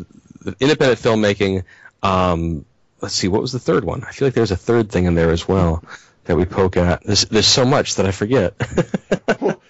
the 0.42 0.57
independent 0.61 1.01
filmmaking. 1.01 1.64
Um, 2.03 2.64
let's 3.01 3.14
see, 3.14 3.29
what 3.29 3.40
was 3.40 3.53
the 3.53 3.59
third 3.59 3.85
one? 3.85 4.05
I 4.05 4.12
feel 4.12 4.27
like 4.27 4.35
there's 4.35 4.51
a 4.51 4.57
third 4.57 4.90
thing 4.90 5.07
in 5.07 5.14
there 5.14 5.31
as 5.31 5.48
well 5.48 5.83
that 6.28 6.36
we 6.36 6.44
poke 6.44 6.76
at. 6.76 7.02
There's 7.02 7.24
there's 7.24 7.46
so 7.46 7.64
much 7.64 7.96
that 7.96 8.06
I 8.06 8.12
forget. 8.12 8.54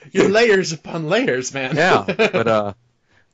Your 0.12 0.28
layers 0.28 0.72
upon 0.72 1.08
layers, 1.08 1.54
man. 1.54 1.76
yeah, 1.76 2.04
but 2.16 2.48
uh, 2.48 2.74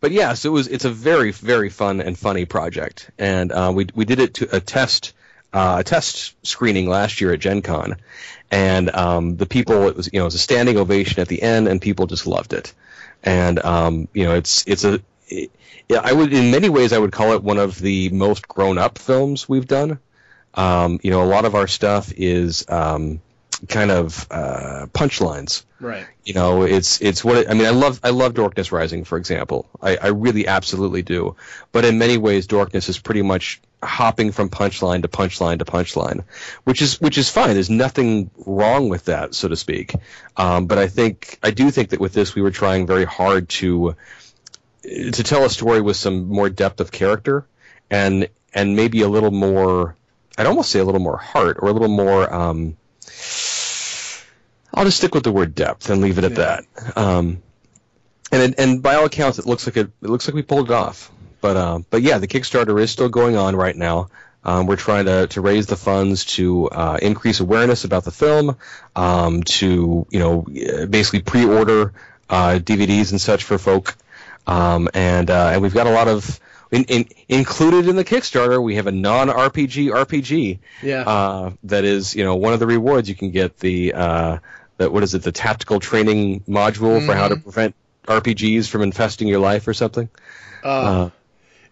but 0.00 0.12
yeah, 0.12 0.34
so 0.34 0.50
it 0.50 0.52
was 0.52 0.68
it's 0.68 0.84
a 0.84 0.90
very 0.90 1.32
very 1.32 1.70
fun 1.70 2.00
and 2.00 2.18
funny 2.18 2.44
project, 2.44 3.10
and 3.18 3.50
uh, 3.50 3.72
we 3.74 3.88
we 3.94 4.04
did 4.04 4.20
it 4.20 4.34
to 4.34 4.56
a 4.56 4.60
test 4.60 5.14
uh, 5.52 5.76
a 5.80 5.84
test 5.84 6.34
screening 6.46 6.88
last 6.88 7.20
year 7.20 7.32
at 7.32 7.40
Gen 7.40 7.62
Con, 7.62 7.96
and 8.50 8.94
um, 8.94 9.36
the 9.36 9.46
people 9.46 9.88
it 9.88 9.96
was 9.96 10.10
you 10.12 10.18
know 10.18 10.24
it 10.24 10.26
was 10.26 10.34
a 10.34 10.38
standing 10.38 10.76
ovation 10.76 11.20
at 11.20 11.28
the 11.28 11.42
end, 11.42 11.66
and 11.66 11.80
people 11.80 12.06
just 12.06 12.26
loved 12.26 12.52
it, 12.52 12.74
and 13.22 13.58
um, 13.64 14.06
you 14.12 14.24
know 14.24 14.34
it's 14.34 14.64
it's 14.66 14.84
a 14.84 15.00
it, 15.28 15.50
yeah, 15.88 16.00
I 16.02 16.12
would 16.12 16.32
in 16.32 16.50
many 16.50 16.68
ways 16.68 16.92
I 16.92 16.98
would 16.98 17.12
call 17.12 17.32
it 17.32 17.42
one 17.42 17.58
of 17.58 17.78
the 17.78 18.10
most 18.10 18.46
grown 18.48 18.76
up 18.76 18.98
films 18.98 19.48
we've 19.48 19.66
done. 19.66 19.98
Um, 20.54 21.00
you 21.02 21.10
know, 21.10 21.22
a 21.22 21.26
lot 21.26 21.44
of 21.44 21.54
our 21.54 21.66
stuff 21.66 22.12
is 22.16 22.64
um, 22.68 23.20
kind 23.68 23.90
of 23.90 24.26
uh, 24.30 24.86
punchlines. 24.92 25.64
Right. 25.80 26.06
You 26.24 26.34
know, 26.34 26.62
it's 26.62 27.00
it's 27.00 27.24
what 27.24 27.38
it, 27.38 27.50
I 27.50 27.54
mean. 27.54 27.66
I 27.66 27.70
love 27.70 28.00
I 28.02 28.10
love 28.10 28.34
Darkness 28.34 28.72
Rising, 28.72 29.04
for 29.04 29.18
example. 29.18 29.68
I, 29.82 29.96
I 29.96 30.06
really 30.08 30.46
absolutely 30.46 31.02
do. 31.02 31.36
But 31.72 31.84
in 31.84 31.98
many 31.98 32.16
ways, 32.16 32.46
Darkness 32.46 32.88
is 32.88 32.98
pretty 32.98 33.22
much 33.22 33.60
hopping 33.82 34.32
from 34.32 34.48
punchline 34.48 35.02
to 35.02 35.08
punchline 35.08 35.58
to 35.58 35.64
punchline, 35.64 36.24
which 36.64 36.80
is 36.80 37.00
which 37.00 37.18
is 37.18 37.28
fine. 37.28 37.54
There's 37.54 37.70
nothing 37.70 38.30
wrong 38.46 38.88
with 38.88 39.06
that, 39.06 39.34
so 39.34 39.48
to 39.48 39.56
speak. 39.56 39.94
Um, 40.36 40.66
but 40.66 40.78
I 40.78 40.86
think 40.86 41.38
I 41.42 41.50
do 41.50 41.70
think 41.70 41.90
that 41.90 42.00
with 42.00 42.14
this, 42.14 42.34
we 42.34 42.42
were 42.42 42.50
trying 42.50 42.86
very 42.86 43.04
hard 43.04 43.48
to 43.50 43.94
to 44.82 45.22
tell 45.22 45.44
a 45.44 45.50
story 45.50 45.80
with 45.80 45.96
some 45.96 46.28
more 46.28 46.48
depth 46.48 46.80
of 46.80 46.90
character 46.90 47.46
and 47.90 48.28
and 48.52 48.76
maybe 48.76 49.02
a 49.02 49.08
little 49.08 49.30
more. 49.32 49.96
I'd 50.36 50.46
almost 50.46 50.70
say 50.70 50.80
a 50.80 50.84
little 50.84 51.00
more 51.00 51.16
heart 51.16 51.58
or 51.60 51.68
a 51.68 51.72
little 51.72 51.88
more. 51.88 52.32
Um, 52.32 52.76
I'll 54.72 54.84
just 54.84 54.96
stick 54.96 55.14
with 55.14 55.22
the 55.22 55.32
word 55.32 55.54
depth 55.54 55.90
and 55.90 56.00
leave 56.00 56.18
it 56.18 56.24
at 56.24 56.34
that. 56.36 56.64
Um, 56.96 57.42
and 58.32 58.54
and 58.58 58.82
by 58.82 58.94
all 58.96 59.04
accounts, 59.04 59.38
it 59.38 59.46
looks 59.46 59.66
like 59.66 59.76
it, 59.76 59.90
it 60.02 60.10
looks 60.10 60.26
like 60.26 60.34
we 60.34 60.42
pulled 60.42 60.70
it 60.70 60.74
off. 60.74 61.10
But 61.40 61.56
uh, 61.56 61.80
but 61.90 62.02
yeah, 62.02 62.18
the 62.18 62.26
Kickstarter 62.26 62.80
is 62.80 62.90
still 62.90 63.08
going 63.08 63.36
on 63.36 63.54
right 63.54 63.76
now. 63.76 64.08
Um, 64.44 64.66
we're 64.66 64.76
trying 64.76 65.06
to, 65.06 65.26
to 65.28 65.40
raise 65.40 65.66
the 65.66 65.76
funds 65.76 66.26
to 66.36 66.68
uh, 66.68 66.98
increase 67.00 67.40
awareness 67.40 67.84
about 67.84 68.04
the 68.04 68.10
film, 68.10 68.58
um, 68.94 69.42
to 69.44 70.06
you 70.10 70.18
know 70.18 70.42
basically 70.86 71.22
pre-order 71.22 71.94
uh, 72.28 72.58
DVDs 72.62 73.10
and 73.10 73.20
such 73.20 73.44
for 73.44 73.56
folk, 73.56 73.96
um, 74.46 74.88
and 74.92 75.30
uh, 75.30 75.50
and 75.52 75.62
we've 75.62 75.74
got 75.74 75.86
a 75.86 75.90
lot 75.90 76.08
of 76.08 76.40
in, 76.74 76.84
in, 76.84 77.08
included 77.28 77.88
in 77.88 77.96
the 77.96 78.04
Kickstarter. 78.04 78.62
We 78.62 78.76
have 78.76 78.86
a 78.86 78.92
non-RPG 78.92 79.90
RPG 79.92 80.58
Yeah. 80.82 81.02
uh, 81.02 81.50
that 81.64 81.84
is 81.84 82.14
you 82.14 82.24
know 82.24 82.36
one 82.36 82.52
of 82.52 82.60
the 82.60 82.66
rewards 82.66 83.08
you 83.08 83.14
can 83.14 83.30
get 83.30 83.58
the 83.58 83.92
uh, 83.94 84.38
that 84.78 84.92
what 84.92 85.02
is 85.02 85.14
it 85.14 85.22
the 85.22 85.32
tactical 85.32 85.80
training 85.80 86.40
module 86.48 87.04
for 87.04 87.14
how 87.14 87.28
to 87.28 87.36
Mhm. 87.36 87.42
prevent 87.42 87.74
RPGs 88.06 88.68
from 88.68 88.82
infesting 88.82 89.28
your 89.28 89.38
life 89.40 89.66
or 89.68 89.74
something. 89.74 90.08
uh, 90.62 90.68
Uh, 90.68 91.10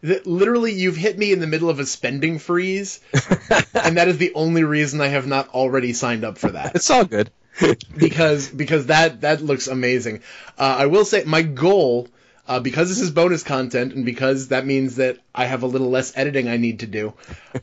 th- 0.03 0.25
literally, 0.27 0.73
you've 0.73 0.97
hit 0.97 1.19
me 1.19 1.33
in 1.33 1.41
the 1.41 1.47
middle 1.47 1.69
of 1.71 1.79
a 1.81 1.87
spending 1.87 2.39
freeze, 2.39 3.01
and 3.75 3.97
that 3.99 4.09
is 4.09 4.19
the 4.19 4.33
only 4.35 4.65
reason 4.65 5.01
I 5.01 5.09
have 5.09 5.27
not 5.27 5.49
already 5.51 5.93
signed 5.93 6.25
up 6.25 6.39
for 6.39 6.51
that. 6.51 6.75
it's 6.75 6.91
all 6.91 7.05
good. 7.05 7.31
because 7.97 8.49
because 8.49 8.87
that 8.87 9.21
that 9.23 9.43
looks 9.43 9.67
amazing. 9.69 10.21
Uh, 10.59 10.77
I 10.79 10.87
will 10.87 11.05
say 11.05 11.25
my 11.27 11.43
goal, 11.43 12.09
uh, 12.49 12.61
because 12.61 12.89
this 12.89 13.01
is 13.01 13.11
bonus 13.11 13.43
content, 13.43 13.95
and 13.95 14.05
because 14.05 14.49
that 14.49 14.67
means 14.67 14.97
that 14.97 15.19
I 15.35 15.47
have 15.47 15.63
a 15.63 15.67
little 15.67 15.91
less 15.91 16.17
editing 16.17 16.49
I 16.49 16.57
need 16.57 16.81
to 16.81 16.87
do. 16.87 17.15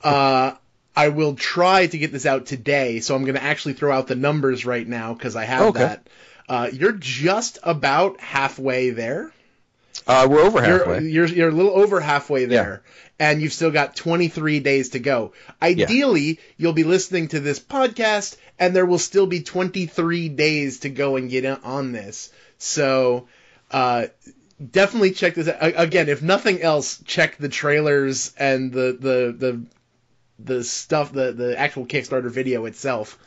Uh, 0.04 0.54
I 0.96 1.10
will 1.10 1.36
try 1.36 1.88
to 1.88 1.98
get 1.98 2.12
this 2.12 2.26
out 2.26 2.46
today, 2.46 3.00
so 3.00 3.15
I'm 3.15 3.24
going 3.24 3.36
to 3.36 3.44
actually 3.44 3.74
throw 3.74 3.92
out 3.92 4.08
the 4.08 4.15
numbers 4.15 4.65
right 4.65 4.88
now 4.88 5.13
because 5.13 5.36
I 5.36 5.46
have 5.46 5.68
Okay. 5.68 5.80
that. 5.80 6.08
Uh, 6.48 6.70
you're 6.74 6.94
just 6.94 7.60
about 7.63 8.20
halfway 8.20 8.89
there. 8.89 9.32
Uh, 10.08 10.28
we're 10.30 10.42
over 10.42 10.65
You're, 10.65 10.78
halfway. 10.80 11.08
you're 11.08 11.26
you're 11.28 11.50
a 11.50 11.52
little 11.52 11.74
over 11.78 12.00
halfway 12.00 12.46
there, 12.46 12.82
and 13.20 13.42
you've 13.42 13.54
still 13.54 13.70
got 13.70 13.96
23 13.96 14.60
days 14.60 14.89
to 14.89 15.00
go. 15.00 15.34
Ideally, 15.62 16.39
you'll 16.58 16.74
be 16.74 16.84
listening 16.86 17.28
to 17.30 17.39
this 17.39 17.60
podcast, 17.60 18.36
and 18.58 18.76
there 18.76 18.86
will 18.86 18.98
still 18.98 19.28
be 19.28 19.42
23 19.42 20.30
days 20.30 20.80
to 20.80 20.89
go 20.89 21.18
and 21.18 21.30
get 21.30 21.46
on 21.46 21.92
this. 21.92 22.32
So, 22.58 23.28
uh, 23.72 24.08
definitely 24.72 25.12
check 25.12 25.36
this 25.36 25.48
out. 25.48 25.74
Again, 25.76 26.10
if 26.10 26.22
nothing 26.22 26.62
else, 26.62 27.02
check 27.06 27.38
the 27.38 27.50
trailers 27.50 28.34
and 28.38 28.72
the 28.72 28.98
the 29.00 29.36
the 29.38 29.62
the 30.39 30.63
stuff, 30.63 31.12
the 31.12 31.32
the 31.32 31.58
actual 31.58 31.86
Kickstarter 31.86 32.30
video 32.32 32.65
itself, 32.65 33.17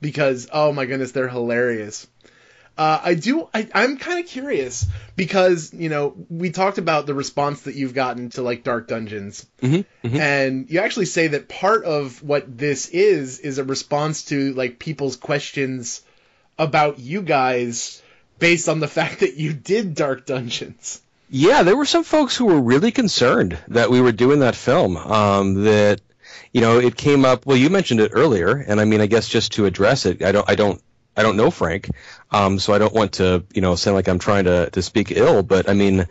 because 0.00 0.48
oh 0.52 0.72
my 0.72 0.86
goodness, 0.86 1.12
they're 1.12 1.28
hilarious. 1.28 2.06
Uh, 2.78 2.98
I 3.04 3.14
do. 3.14 3.48
I, 3.52 3.68
I'm 3.74 3.98
kind 3.98 4.24
of 4.24 4.30
curious 4.30 4.86
because 5.14 5.74
you 5.74 5.90
know 5.90 6.14
we 6.30 6.50
talked 6.50 6.78
about 6.78 7.04
the 7.04 7.12
response 7.12 7.62
that 7.62 7.74
you've 7.74 7.92
gotten 7.92 8.30
to 8.30 8.40
like 8.42 8.64
Dark 8.64 8.88
Dungeons, 8.88 9.44
Mhm, 9.60 9.84
mhm. 10.02 10.18
and 10.18 10.70
you 10.70 10.80
actually 10.80 11.04
say 11.04 11.26
that 11.28 11.50
part 11.50 11.84
of 11.84 12.22
what 12.22 12.56
this 12.56 12.88
is 12.88 13.40
is 13.40 13.58
a 13.58 13.64
response 13.64 14.24
to 14.26 14.54
like 14.54 14.78
people's 14.78 15.16
questions 15.16 16.00
about 16.58 16.98
you 16.98 17.20
guys 17.20 18.00
based 18.42 18.68
on 18.68 18.80
the 18.80 18.88
fact 18.88 19.20
that 19.20 19.34
you 19.36 19.52
did 19.52 19.94
Dark 19.94 20.26
Dungeons. 20.26 21.00
Yeah, 21.30 21.62
there 21.62 21.76
were 21.76 21.86
some 21.86 22.02
folks 22.02 22.36
who 22.36 22.46
were 22.46 22.60
really 22.60 22.90
concerned 22.90 23.56
that 23.68 23.88
we 23.88 24.00
were 24.00 24.10
doing 24.10 24.40
that 24.40 24.56
film. 24.56 24.96
Um, 24.96 25.62
that 25.62 26.00
you 26.52 26.60
know, 26.60 26.80
it 26.80 26.96
came 26.96 27.24
up. 27.24 27.46
Well, 27.46 27.56
you 27.56 27.70
mentioned 27.70 28.00
it 28.00 28.10
earlier, 28.12 28.56
and 28.56 28.80
I 28.80 28.84
mean, 28.84 29.00
I 29.00 29.06
guess 29.06 29.28
just 29.28 29.52
to 29.52 29.64
address 29.64 30.06
it, 30.06 30.22
I 30.24 30.32
don't, 30.32 30.50
I 30.50 30.56
don't, 30.56 30.82
I 31.16 31.22
don't 31.22 31.36
know 31.36 31.52
Frank, 31.52 31.90
um, 32.32 32.58
so 32.58 32.74
I 32.74 32.78
don't 32.78 32.92
want 32.92 33.12
to, 33.14 33.44
you 33.54 33.62
know, 33.62 33.76
sound 33.76 33.94
like 33.94 34.08
I'm 34.08 34.18
trying 34.18 34.44
to 34.44 34.68
to 34.70 34.82
speak 34.82 35.12
ill. 35.12 35.44
But 35.44 35.70
I 35.70 35.74
mean, 35.74 36.08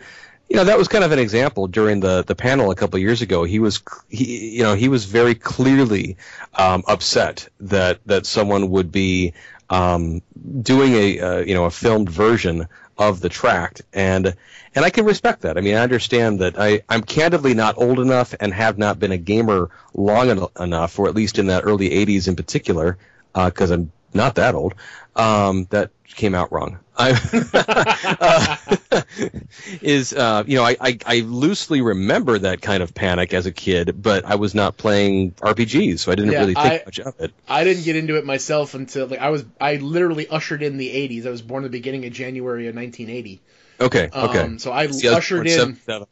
you 0.48 0.56
know, 0.56 0.64
that 0.64 0.78
was 0.78 0.88
kind 0.88 1.04
of 1.04 1.12
an 1.12 1.18
example 1.18 1.66
during 1.66 2.00
the 2.00 2.24
the 2.24 2.34
panel 2.34 2.70
a 2.70 2.74
couple 2.74 2.98
years 2.98 3.20
ago. 3.20 3.44
He 3.44 3.58
was, 3.58 3.82
he, 4.08 4.56
you 4.56 4.62
know, 4.62 4.74
he 4.74 4.88
was 4.88 5.04
very 5.04 5.34
clearly 5.34 6.16
um, 6.54 6.82
upset 6.88 7.48
that 7.60 8.00
that 8.06 8.24
someone 8.24 8.70
would 8.70 8.90
be 8.90 9.34
um, 9.70 10.22
doing 10.62 10.94
a, 10.94 11.20
uh, 11.20 11.38
you 11.38 11.54
know, 11.54 11.64
a 11.64 11.70
filmed 11.70 12.08
version 12.08 12.66
of 12.98 13.20
the 13.20 13.28
tract 13.28 13.82
and 13.92 14.34
and 14.74 14.84
I 14.84 14.90
can 14.90 15.04
respect 15.04 15.42
that. 15.42 15.58
I 15.58 15.60
mean, 15.60 15.74
I 15.74 15.80
understand 15.80 16.40
that 16.40 16.58
I, 16.58 16.82
I'm 16.88 17.02
candidly 17.02 17.52
not 17.52 17.76
old 17.76 18.00
enough 18.00 18.34
and 18.40 18.54
have 18.54 18.78
not 18.78 18.98
been 18.98 19.12
a 19.12 19.18
gamer 19.18 19.70
long 19.92 20.30
en- 20.30 20.46
enough, 20.58 20.98
or 20.98 21.08
at 21.08 21.14
least 21.14 21.38
in 21.38 21.48
that 21.48 21.64
early 21.64 21.90
80s 21.90 22.26
in 22.26 22.36
particular, 22.36 22.96
because 23.34 23.70
I'm 23.70 23.92
not 24.14 24.36
that 24.36 24.54
old. 24.54 24.74
Um, 25.14 25.66
that 25.70 25.90
came 26.16 26.34
out 26.34 26.52
wrong. 26.52 26.78
I, 26.96 27.10
uh, 28.92 29.00
is 29.82 30.12
uh, 30.12 30.44
you 30.46 30.56
know 30.56 30.64
I, 30.64 30.76
I, 30.80 30.98
I 31.06 31.20
loosely 31.20 31.80
remember 31.80 32.38
that 32.38 32.60
kind 32.60 32.82
of 32.82 32.94
panic 32.94 33.32
as 33.34 33.46
a 33.46 33.52
kid, 33.52 34.00
but 34.02 34.24
I 34.24 34.36
was 34.36 34.54
not 34.54 34.76
playing 34.76 35.32
RPGs, 35.32 36.00
so 36.00 36.12
I 36.12 36.14
didn't 36.14 36.32
Yeah, 36.32 36.40
really 36.40 36.54
think 36.54 36.66
I- 36.66 36.82
much 36.84 36.98
of 37.00 37.18
it. 37.20 37.32
I 37.48 37.64
didn't 37.64 37.84
get 37.84 37.96
into 37.96 38.16
it 38.16 38.24
myself 38.26 38.74
until 38.74 39.06
like 39.06 39.20
I 39.20 39.30
was 39.30 39.44
I 39.60 39.76
literally 39.76 40.28
ushered 40.28 40.62
in 40.62 40.76
the 40.76 40.88
80s. 40.88 41.26
I 41.26 41.30
was 41.30 41.42
born 41.42 41.64
at 41.64 41.70
the 41.70 41.78
beginning 41.78 42.04
of 42.06 42.12
January 42.12 42.68
of 42.68 42.74
1980. 42.76 43.40
Okay, 43.80 44.10
okay. 44.14 44.38
Um, 44.40 44.58
so 44.58 44.72
I 44.72 44.86
See, 44.88 45.08
ushered 45.08 45.46
in 45.46 45.58
seven- 45.58 45.80
seven. 45.86 46.06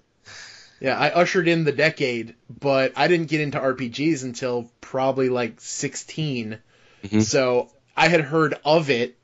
Yeah, 0.80 0.98
I 0.98 1.10
ushered 1.10 1.46
in 1.46 1.64
the 1.64 1.72
decade, 1.72 2.34
but 2.48 2.92
I 2.96 3.06
didn't 3.08 3.26
get 3.26 3.42
into 3.42 3.58
RPGs 3.60 4.24
until 4.24 4.70
probably 4.80 5.28
like 5.28 5.60
16. 5.60 6.58
Mhm. 7.04 7.22
So 7.22 7.70
I 7.94 8.08
had 8.08 8.22
heard 8.22 8.54
of 8.64 8.88
it. 8.88 9.18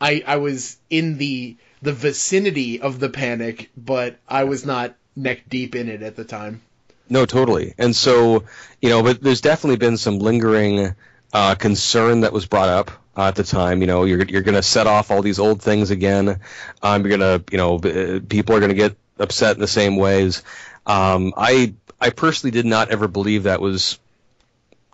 I 0.00 0.22
I 0.26 0.36
was 0.36 0.76
in 0.90 1.18
the 1.18 1.56
the 1.82 1.92
vicinity 1.92 2.80
of 2.80 2.98
the 3.00 3.08
panic, 3.08 3.70
but 3.76 4.18
I 4.28 4.44
was 4.44 4.64
not 4.64 4.94
neck 5.14 5.42
deep 5.48 5.74
in 5.74 5.88
it 5.88 6.02
at 6.02 6.16
the 6.16 6.24
time. 6.24 6.62
No, 7.08 7.24
totally. 7.24 7.74
And 7.78 7.94
so, 7.94 8.44
you 8.82 8.88
know, 8.88 9.02
but 9.02 9.22
there's 9.22 9.40
definitely 9.40 9.76
been 9.76 9.96
some 9.96 10.18
lingering 10.18 10.94
uh, 11.32 11.54
concern 11.54 12.22
that 12.22 12.32
was 12.32 12.46
brought 12.46 12.68
up 12.68 12.90
uh, 13.16 13.28
at 13.28 13.36
the 13.36 13.44
time. 13.44 13.80
You 13.80 13.86
know, 13.86 14.04
you're 14.04 14.24
you're 14.24 14.42
going 14.42 14.56
to 14.56 14.62
set 14.62 14.86
off 14.86 15.10
all 15.10 15.22
these 15.22 15.38
old 15.38 15.62
things 15.62 15.90
again. 15.90 16.40
Um, 16.82 17.06
you're 17.06 17.16
going 17.16 17.40
to, 17.40 17.52
you 17.52 17.58
know, 17.58 17.78
b- 17.78 18.20
people 18.20 18.56
are 18.56 18.60
going 18.60 18.70
to 18.70 18.76
get 18.76 18.96
upset 19.18 19.54
in 19.54 19.60
the 19.60 19.68
same 19.68 19.96
ways. 19.96 20.42
Um, 20.86 21.32
I 21.36 21.74
I 22.00 22.10
personally 22.10 22.50
did 22.50 22.66
not 22.66 22.90
ever 22.90 23.08
believe 23.08 23.44
that 23.44 23.60
was 23.60 23.98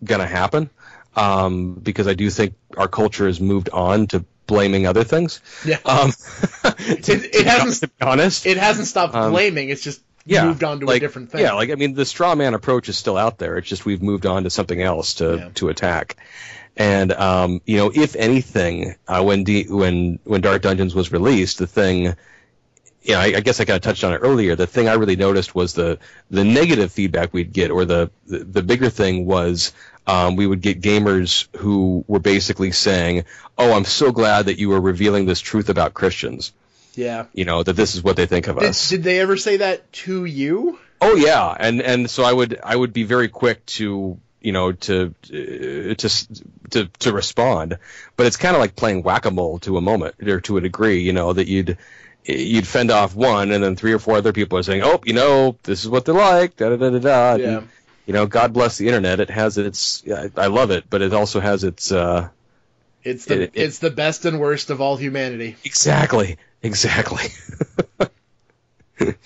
going 0.04 0.20
to 0.20 0.26
happen 0.26 0.70
um, 1.16 1.74
because 1.74 2.06
I 2.06 2.14
do 2.14 2.28
think 2.30 2.54
our 2.76 2.88
culture 2.88 3.26
has 3.26 3.40
moved 3.40 3.70
on 3.70 4.06
to 4.08 4.24
blaming 4.46 4.86
other 4.86 5.04
things. 5.04 5.40
Yeah. 5.64 5.78
Um, 5.84 6.12
It- 6.64 7.08
it 7.34 7.46
hasn't- 7.46 7.80
to 7.80 7.88
be 7.88 8.04
honest. 8.06 8.46
It 8.46 8.56
hasn't 8.56 8.86
stopped 8.88 9.14
Um, 9.14 9.32
blaming, 9.32 9.68
it's 9.70 9.82
just 9.82 10.00
yeah, 10.24 10.44
moved 10.46 10.62
on 10.64 10.80
to 10.80 10.86
like, 10.86 10.98
a 10.98 11.00
different 11.00 11.30
thing. 11.32 11.40
Yeah, 11.40 11.52
like 11.54 11.70
I 11.70 11.74
mean, 11.74 11.94
the 11.94 12.04
straw 12.04 12.34
man 12.34 12.54
approach 12.54 12.88
is 12.88 12.96
still 12.96 13.16
out 13.16 13.38
there. 13.38 13.56
It's 13.58 13.68
just 13.68 13.84
we've 13.84 14.02
moved 14.02 14.24
on 14.26 14.44
to 14.44 14.50
something 14.50 14.80
else 14.80 15.14
to 15.14 15.36
Yeah. 15.36 15.48
to 15.54 15.68
attack. 15.68 16.16
And 16.76 17.12
um, 17.12 17.60
you 17.66 17.76
know, 17.78 17.90
if 17.94 18.14
anything, 18.16 18.94
uh, 19.08 19.22
when 19.22 19.44
D- 19.44 19.66
when 19.68 20.18
when 20.24 20.40
Dark 20.40 20.62
Dungeons 20.62 20.94
was 20.94 21.10
released, 21.12 21.58
the 21.58 21.66
thing, 21.66 22.14
you 23.02 23.14
know, 23.14 23.18
I, 23.18 23.24
I 23.36 23.40
guess 23.40 23.60
I 23.60 23.64
kind 23.64 23.76
of 23.76 23.82
touched 23.82 24.04
on 24.04 24.12
it 24.14 24.18
earlier. 24.18 24.54
The 24.56 24.66
thing 24.66 24.88
I 24.88 24.94
really 24.94 25.16
noticed 25.16 25.54
was 25.54 25.74
the 25.74 25.98
the 26.30 26.44
negative 26.44 26.92
feedback 26.92 27.34
we'd 27.34 27.52
get, 27.52 27.70
or 27.70 27.84
the 27.84 28.10
the, 28.26 28.38
the 28.38 28.62
bigger 28.62 28.90
thing 28.90 29.26
was. 29.26 29.72
Um, 30.06 30.36
we 30.36 30.46
would 30.46 30.60
get 30.60 30.80
gamers 30.80 31.46
who 31.56 32.04
were 32.08 32.18
basically 32.18 32.72
saying, 32.72 33.24
"Oh, 33.56 33.72
I'm 33.72 33.84
so 33.84 34.10
glad 34.10 34.46
that 34.46 34.58
you 34.58 34.72
are 34.72 34.80
revealing 34.80 35.26
this 35.26 35.40
truth 35.40 35.68
about 35.68 35.94
Christians. 35.94 36.52
yeah. 36.94 37.26
You 37.32 37.44
know 37.44 37.62
that 37.62 37.74
this 37.74 37.94
is 37.94 38.02
what 38.02 38.16
they 38.16 38.26
think 38.26 38.48
of 38.48 38.58
Did, 38.58 38.70
us." 38.70 38.88
did 38.88 39.02
they 39.02 39.20
ever 39.20 39.36
say 39.36 39.58
that 39.58 39.92
to 40.04 40.24
you? 40.24 40.78
Oh 41.00 41.14
yeah, 41.14 41.54
and 41.58 41.80
and 41.80 42.10
so 42.10 42.22
I 42.24 42.32
would 42.32 42.58
I 42.62 42.74
would 42.74 42.92
be 42.92 43.04
very 43.04 43.28
quick 43.28 43.64
to 43.66 44.18
you 44.40 44.52
know 44.52 44.72
to 44.72 45.14
uh, 45.24 45.94
to 45.94 46.08
to 46.70 46.86
to 46.98 47.12
respond, 47.12 47.78
but 48.16 48.26
it's 48.26 48.36
kind 48.36 48.56
of 48.56 48.60
like 48.60 48.76
playing 48.76 49.02
whack 49.02 49.24
a 49.24 49.30
mole 49.30 49.58
to 49.60 49.76
a 49.76 49.80
moment 49.80 50.16
or 50.22 50.40
to 50.40 50.56
a 50.56 50.60
degree, 50.60 51.00
you 51.00 51.12
know 51.12 51.32
that 51.32 51.46
you'd 51.48 51.78
you'd 52.24 52.66
fend 52.66 52.90
off 52.90 53.14
one, 53.14 53.50
and 53.50 53.62
then 53.62 53.76
three 53.76 53.92
or 53.92 53.98
four 53.98 54.16
other 54.16 54.32
people 54.32 54.58
are 54.58 54.62
saying, 54.62 54.82
oh, 54.84 55.00
you 55.04 55.12
know, 55.12 55.56
this 55.64 55.82
is 55.82 55.88
what 55.88 56.04
they're 56.04 56.14
like, 56.14 56.56
da 56.56 56.68
da 56.68 56.76
da 56.76 56.90
da 56.90 56.98
da. 56.98 57.34
Yeah. 57.34 57.58
And, 57.58 57.68
you 58.06 58.12
know, 58.12 58.26
God 58.26 58.52
bless 58.52 58.78
the 58.78 58.86
internet. 58.88 59.20
It 59.20 59.30
has 59.30 59.58
its, 59.58 60.02
I 60.36 60.46
love 60.46 60.70
it, 60.70 60.84
but 60.90 61.02
it 61.02 61.12
also 61.12 61.40
has 61.40 61.64
its, 61.64 61.92
uh, 61.92 62.28
It's 63.04 63.24
the 63.26 63.34
It- 63.34 63.40
it- 63.42 63.50
it's 63.54 63.78
the 63.78 63.90
best 63.90 64.24
and 64.24 64.38
worst 64.40 64.70
of 64.70 64.80
all 64.80 64.96
humanity. 64.96 65.56
Exactly, 65.64 66.36
exactly. 66.62 67.24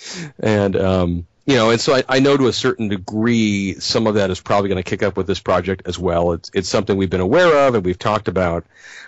and 0.41 0.77
um, 0.77 1.27
you 1.47 1.55
know, 1.55 1.71
and 1.71 1.81
so 1.81 1.95
I, 1.95 2.03
I 2.09 2.19
know 2.19 2.37
to 2.37 2.49
a 2.49 2.53
certain 2.53 2.89
degree, 2.89 3.75
some 3.79 4.09
of 4.09 4.17
that 4.17 4.31
is 4.31 4.41
probably 4.41 4.69
going 4.69 4.83
to 4.83 4.89
kick 4.89 5.05
up 5.05 5.17
with 5.17 5.29
this 5.29 5.39
project 5.39 5.83
as 5.87 5.97
well. 5.97 6.33
It's 6.33 6.51
it's 6.53 6.69
something 6.69 6.97
we've 6.97 7.09
been 7.09 7.21
aware 7.21 7.69
of 7.69 7.77
and 7.77 7.85
we've 7.85 7.99
talked 7.99 8.27
about. 8.27 8.67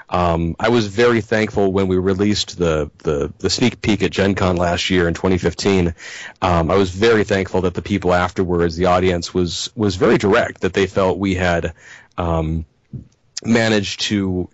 Um, 0.09 0.55
I 0.59 0.69
was 0.71 0.87
very 0.87 1.21
thankful 1.21 1.71
when 1.73 1.89
we 1.89 1.99
released 1.99 2.57
the, 2.57 2.91
the, 2.99 3.31
the 3.39 3.51
sneak 3.51 3.83
peek 3.83 4.03
at 4.03 4.11
Gen 4.11 4.35
Con 4.37 4.57
last 4.57 4.89
year 4.89 5.07
in 5.07 5.13
2015. 5.13 5.95
Um, 6.41 6.71
I 6.71 6.77
was 6.77 6.91
very 6.91 7.25
thankful 7.25 7.63
that 7.63 7.75
the 7.75 7.83
people 7.83 8.15
afterwards, 8.15 8.77
the 8.77 8.87
audience, 8.87 9.35
was 9.35 9.71
was 9.75 9.97
very 9.97 10.17
direct. 10.17 10.61
That 10.61 10.73
they 10.73 10.87
felt 10.87 11.19
we 11.19 11.35
had 11.35 11.75
um, 12.17 12.65
managed 13.45 14.01
to 14.03 14.49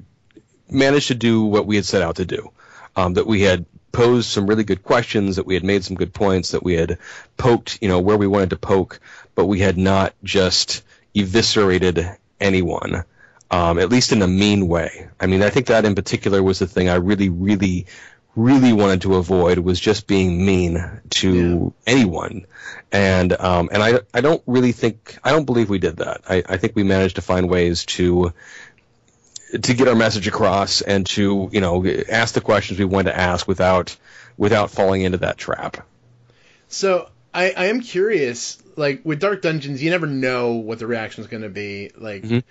managed 0.70 1.08
to 1.08 1.14
do 1.14 1.44
what 1.44 1.66
we 1.66 1.76
had 1.76 1.84
set 1.84 2.00
out 2.00 2.16
to 2.16 2.24
do. 2.24 2.50
Um, 2.96 3.14
that 3.14 3.26
we 3.26 3.42
had 3.42 3.66
posed 3.94 4.28
some 4.28 4.46
really 4.46 4.64
good 4.64 4.82
questions, 4.82 5.36
that 5.36 5.46
we 5.46 5.54
had 5.54 5.64
made 5.64 5.84
some 5.84 5.96
good 5.96 6.12
points, 6.12 6.50
that 6.50 6.62
we 6.62 6.74
had 6.74 6.98
poked, 7.38 7.78
you 7.80 7.88
know, 7.88 8.00
where 8.00 8.18
we 8.18 8.26
wanted 8.26 8.50
to 8.50 8.56
poke, 8.56 9.00
but 9.34 9.46
we 9.46 9.60
had 9.60 9.78
not 9.78 10.12
just 10.22 10.82
eviscerated 11.14 12.06
anyone, 12.40 13.04
um, 13.50 13.78
at 13.78 13.88
least 13.88 14.12
in 14.12 14.20
a 14.20 14.26
mean 14.26 14.68
way. 14.68 15.08
I 15.18 15.26
mean, 15.26 15.42
I 15.42 15.50
think 15.50 15.68
that 15.68 15.86
in 15.86 15.94
particular 15.94 16.42
was 16.42 16.58
the 16.58 16.66
thing 16.66 16.88
I 16.88 16.96
really, 16.96 17.28
really, 17.28 17.86
really 18.36 18.72
wanted 18.72 19.02
to 19.02 19.14
avoid 19.14 19.58
was 19.58 19.78
just 19.78 20.08
being 20.08 20.44
mean 20.44 21.00
to 21.10 21.72
anyone. 21.86 22.46
And 22.90 23.32
um, 23.32 23.68
and 23.72 23.82
I 23.82 24.00
I 24.12 24.20
don't 24.20 24.42
really 24.46 24.72
think 24.72 25.18
I 25.22 25.30
don't 25.30 25.46
believe 25.46 25.70
we 25.70 25.78
did 25.78 25.98
that. 25.98 26.22
I, 26.28 26.42
I 26.48 26.56
think 26.56 26.74
we 26.74 26.82
managed 26.82 27.16
to 27.16 27.22
find 27.22 27.48
ways 27.48 27.84
to 27.86 28.32
to 29.62 29.74
get 29.74 29.88
our 29.88 29.94
message 29.94 30.26
across 30.28 30.80
and 30.80 31.06
to 31.06 31.48
you 31.52 31.60
know 31.60 31.86
ask 32.10 32.34
the 32.34 32.40
questions 32.40 32.78
we 32.78 32.84
wanted 32.84 33.10
to 33.12 33.18
ask 33.18 33.46
without 33.48 33.96
without 34.36 34.70
falling 34.70 35.02
into 35.02 35.18
that 35.18 35.36
trap. 35.38 35.86
So 36.68 37.08
I, 37.32 37.52
I 37.56 37.66
am 37.66 37.80
curious, 37.80 38.62
like 38.76 39.02
with 39.04 39.20
Dark 39.20 39.42
Dungeons, 39.42 39.82
you 39.82 39.90
never 39.90 40.06
know 40.06 40.52
what 40.54 40.78
the 40.78 40.86
reaction 40.86 41.22
is 41.22 41.28
going 41.28 41.42
to 41.42 41.48
be. 41.48 41.90
Like, 41.96 42.22
Mhm. 42.22 42.42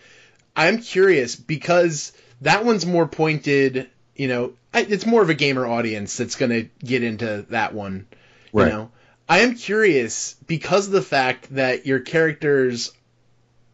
I'm 0.56 0.80
curious 0.80 1.36
because 1.36 2.14
that 2.42 2.64
one's 2.66 2.86
more 2.86 3.08
pointed. 3.08 3.90
You 4.16 4.28
know, 4.28 4.54
it's 4.74 5.06
more 5.06 5.22
of 5.22 5.30
a 5.30 5.34
gamer 5.34 5.66
audience 5.66 6.16
that's 6.18 6.36
going 6.36 6.52
to 6.52 6.70
get 6.86 7.04
into 7.04 7.46
that 7.50 7.74
one. 7.74 8.06
You 8.54 8.60
Right. 8.62 8.70
know, 8.70 8.92
I 9.28 9.40
am 9.40 9.56
curious 9.56 10.36
because 10.48 10.86
of 10.88 10.94
the 10.94 11.02
fact 11.02 11.54
that 11.56 11.86
your 11.86 12.00
characters 12.00 12.92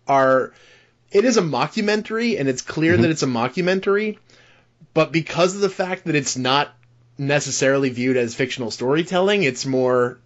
are. 0.08 0.54
It 1.12 1.26
is 1.26 1.38
a 1.38 1.42
mockumentary, 1.42 2.40
and 2.40 2.48
it's 2.48 2.62
clear 2.62 2.98
Mhm. 2.98 3.02
that 3.02 3.10
it's 3.12 3.24
a 3.24 3.28
mockumentary, 3.28 4.18
but 4.94 5.12
because 5.12 5.56
of 5.56 5.62
the 5.62 5.70
fact 5.70 6.06
that 6.06 6.16
it's 6.16 6.38
not 6.38 6.74
necessarily 7.18 7.90
viewed 7.90 8.18
as 8.18 8.36
fictional 8.36 8.72
storytelling, 8.72 9.44
it's 9.44 9.66
more 9.66 10.20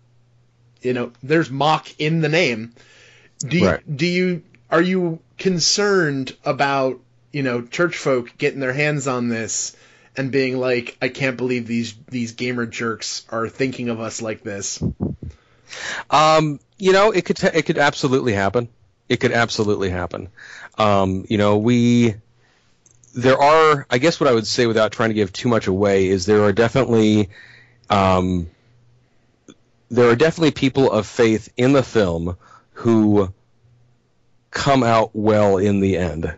you 0.82 0.92
know, 0.94 1.12
there's 1.24 1.50
mock 1.50 1.88
in 1.98 2.20
the 2.20 2.28
name. 2.28 2.74
Do 3.40 3.58
you, 3.58 3.66
Right. 3.66 3.98
do 3.98 4.06
you 4.06 4.42
are 4.70 4.82
you 4.82 5.20
concerned 5.38 6.36
about 6.44 7.00
you 7.32 7.42
know 7.42 7.62
church 7.62 7.96
folk 7.96 8.38
getting 8.38 8.60
their 8.60 8.74
hands 8.74 9.08
on 9.08 9.30
this 9.30 9.76
and 10.18 10.30
being 10.30 10.58
like, 10.58 10.98
I 11.02 11.08
can't 11.08 11.38
believe 11.38 11.66
these 11.68 11.96
these 12.10 12.34
gamer 12.34 12.66
jerks 12.66 13.24
are 13.30 13.48
thinking 13.48 13.88
of 13.88 14.02
us 14.02 14.22
like 14.22 14.44
this? 14.44 14.84
Um, 16.10 16.60
you 16.78 16.92
know, 16.92 17.12
it 17.12 17.24
could 17.24 17.42
it 17.44 17.66
could 17.66 17.78
absolutely 17.78 18.34
happen. 18.34 18.68
It 19.14 19.20
could 19.20 19.32
absolutely 19.32 19.92
happen. 19.92 20.30
Um, 20.76 21.28
you 21.30 21.38
know, 21.38 21.60
we 21.60 22.16
there 23.14 23.38
are. 23.40 23.86
I 23.92 24.00
guess 24.00 24.20
what 24.20 24.28
I 24.28 24.34
would 24.34 24.48
say 24.48 24.66
without 24.66 24.92
trying 24.92 25.10
to 25.12 25.14
give 25.14 25.32
too 25.32 25.50
much 25.50 25.68
away 25.68 26.08
is 26.08 26.26
there 26.26 26.42
are 26.42 26.52
definitely 26.52 27.30
um, 27.92 28.50
there 29.92 30.10
are 30.10 30.16
definitely 30.16 30.50
people 30.50 30.92
of 30.92 31.06
faith 31.06 31.54
in 31.58 31.74
the 31.74 31.84
film 31.84 32.38
who 32.72 33.32
come 34.50 34.82
out 34.82 35.12
well 35.14 35.58
in 35.58 35.80
the 35.80 35.98
end. 35.98 36.34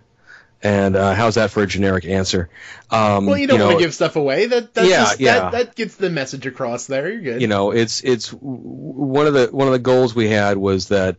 And 0.62 0.98
uh, 0.98 1.14
how's 1.14 1.36
that 1.36 1.52
for 1.52 1.64
a 1.64 1.68
generic 1.68 2.04
answer? 2.06 2.50
Um, 2.92 3.26
Well, 3.28 3.38
you 3.38 3.48
don't 3.48 3.60
know, 3.60 3.68
want 3.68 3.78
to 3.80 3.86
give 3.86 3.94
stuff 3.94 4.18
away. 4.18 4.48
That 4.48 4.74
that's 4.74 4.90
Yeah, 4.90 5.04
just, 5.04 5.20
yeah. 5.22 5.40
That, 5.40 5.52
that 5.52 5.76
gets 5.76 5.96
the 5.96 6.10
message 6.10 6.46
across 6.46 6.88
there. 6.88 7.10
You're 7.10 7.22
good. 7.22 7.42
you 7.42 7.48
know 7.48 7.72
it's 7.72 8.02
it's 8.04 8.32
one 8.32 9.28
of 9.28 9.34
the 9.34 9.48
one 9.48 9.68
of 9.68 9.72
the 9.72 9.80
goals 9.80 10.14
we 10.14 10.28
had 10.28 10.58
was 10.58 10.90
that 10.90 11.16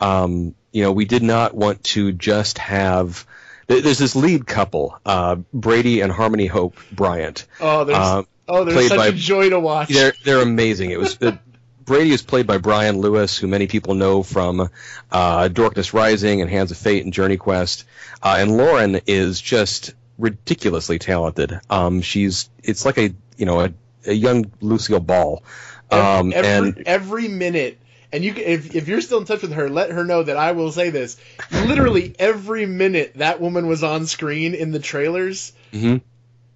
um, 0.00 0.54
you 0.72 0.82
know 0.82 0.92
we 0.92 1.04
did 1.04 1.22
not 1.22 1.54
want 1.54 1.82
to 1.84 2.12
just 2.12 2.58
have 2.58 3.26
there's 3.66 3.98
this 3.98 4.14
lead 4.14 4.46
couple 4.46 4.98
uh, 5.04 5.36
Brady 5.52 6.00
and 6.00 6.12
Harmony 6.12 6.46
Hope 6.46 6.76
Bryant. 6.92 7.46
Oh, 7.60 7.84
there's 7.84 7.98
um, 7.98 8.26
oh, 8.48 8.64
there's 8.64 8.76
played 8.76 8.88
such 8.88 8.98
by- 8.98 9.06
a 9.08 9.12
joy 9.12 9.50
to 9.50 9.60
watch. 9.60 9.88
they're 9.88 10.12
they're 10.24 10.42
amazing. 10.42 10.90
It 10.90 10.98
was 10.98 11.20
uh, 11.20 11.36
Brady 11.84 12.12
is 12.12 12.22
played 12.22 12.46
by 12.46 12.58
Brian 12.58 12.98
Lewis 12.98 13.36
who 13.36 13.46
many 13.46 13.66
people 13.66 13.94
know 13.94 14.22
from 14.22 14.70
uh, 15.10 15.48
Darkness 15.48 15.94
Rising 15.94 16.42
and 16.42 16.50
Hands 16.50 16.70
of 16.70 16.76
Fate 16.76 17.04
and 17.04 17.12
Journey 17.12 17.36
Quest. 17.36 17.84
Uh, 18.22 18.36
and 18.38 18.56
Lauren 18.56 19.00
is 19.06 19.40
just 19.40 19.94
ridiculously 20.18 20.98
talented. 20.98 21.60
Um, 21.70 22.02
she's 22.02 22.48
it's 22.62 22.84
like 22.84 22.98
a 22.98 23.14
you 23.36 23.46
know 23.46 23.60
a, 23.60 23.72
a 24.06 24.12
young 24.12 24.50
Lucille 24.60 25.00
Ball. 25.00 25.42
Um, 25.90 26.32
every, 26.34 26.50
and 26.50 26.82
every 26.86 27.28
minute 27.28 27.78
and 28.12 28.24
you 28.24 28.32
can, 28.32 28.44
if, 28.44 28.74
if 28.74 28.88
you're 28.88 29.00
still 29.00 29.18
in 29.18 29.24
touch 29.24 29.42
with 29.42 29.52
her 29.52 29.68
let 29.68 29.90
her 29.90 30.04
know 30.04 30.22
that 30.22 30.36
i 30.36 30.52
will 30.52 30.72
say 30.72 30.90
this 30.90 31.16
literally 31.52 32.14
every 32.18 32.66
minute 32.66 33.12
that 33.16 33.40
woman 33.40 33.66
was 33.66 33.82
on 33.82 34.06
screen 34.06 34.54
in 34.54 34.72
the 34.72 34.78
trailers 34.78 35.52
Mhm. 35.72 36.00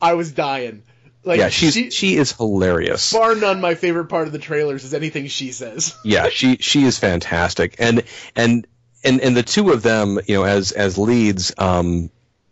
i 0.00 0.14
was 0.14 0.32
dying 0.32 0.82
like 1.22 1.38
yeah, 1.38 1.50
she's 1.50 1.74
she, 1.74 1.90
she 1.90 2.16
is 2.16 2.32
hilarious. 2.32 3.12
Far 3.12 3.34
none 3.34 3.60
my 3.60 3.74
favorite 3.74 4.06
part 4.06 4.26
of 4.26 4.32
the 4.32 4.38
trailers 4.38 4.84
is 4.84 4.94
anything 4.94 5.26
she 5.26 5.52
says 5.52 5.94
Yeah, 6.04 6.30
she 6.30 6.56
she 6.56 6.82
is 6.84 6.98
fantastic, 6.98 7.74
and 7.78 8.04
and 8.34 8.66
and 9.04 9.20
and 9.20 9.36
the 9.36 9.42
two 9.42 9.70
of 9.70 9.82
them, 9.82 10.18
you 10.26 10.36
know, 10.36 10.44
as 10.44 10.72
as 10.72 10.96
leads, 10.96 11.52
um, 11.58 12.10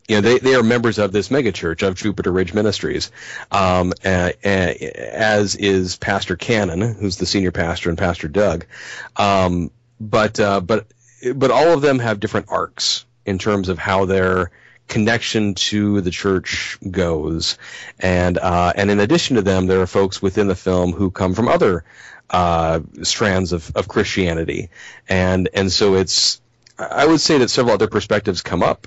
you 0.09 0.17
know, 0.17 0.21
they 0.23 0.39
they 0.39 0.55
are 0.55 0.63
members 0.63 0.99
of 0.99 1.13
this 1.13 1.29
megachurch 1.29 1.87
of 1.87 1.95
Jupiter 1.95 2.33
Ridge 2.33 2.55
Ministries, 2.55 3.13
um, 3.53 3.93
a- 4.05 4.35
as 5.15 5.55
is 5.55 5.97
Pastor 5.97 6.35
Cannon, 6.35 6.81
who's 6.95 7.19
the 7.19 7.27
senior 7.27 7.53
pastor, 7.53 7.91
and 7.91 7.99
Pastor 7.99 8.27
Doug, 8.27 8.65
um, 9.17 9.71
but 10.01 10.41
uh, 10.41 10.61
but 10.61 10.87
but 11.35 11.51
all 11.51 11.69
of 11.73 11.83
them 11.83 11.99
have 11.99 12.21
different 12.21 12.47
arcs 12.49 13.05
in 13.27 13.39
terms 13.39 13.69
of 13.69 13.79
how 13.79 14.07
their 14.07 14.51
connection 14.89 15.55
to 15.55 16.01
the 16.01 16.11
church 16.11 16.79
goes, 16.91 17.59
and 18.01 18.39
uh, 18.39 18.73
and 18.75 18.91
in 18.91 19.01
addition 19.01 19.37
to 19.37 19.43
them, 19.43 19.67
there 19.67 19.83
are 19.83 19.87
folks 19.87 20.23
within 20.23 20.49
the 20.49 20.57
film 20.57 20.93
who 20.93 21.11
come 21.11 21.35
from 21.35 21.49
other 21.49 21.85
uh, 22.31 22.81
strands 23.03 23.53
of, 23.53 23.71
of 23.77 23.89
Christianity, 23.89 24.71
and 25.07 25.51
and 25.53 25.71
so 25.71 25.95
it's 25.97 26.41
I 26.79 27.05
would 27.05 27.21
say 27.21 27.39
that 27.39 27.51
several 27.51 27.75
other 27.75 27.89
perspectives 27.89 28.41
come 28.41 28.63
up, 28.63 28.87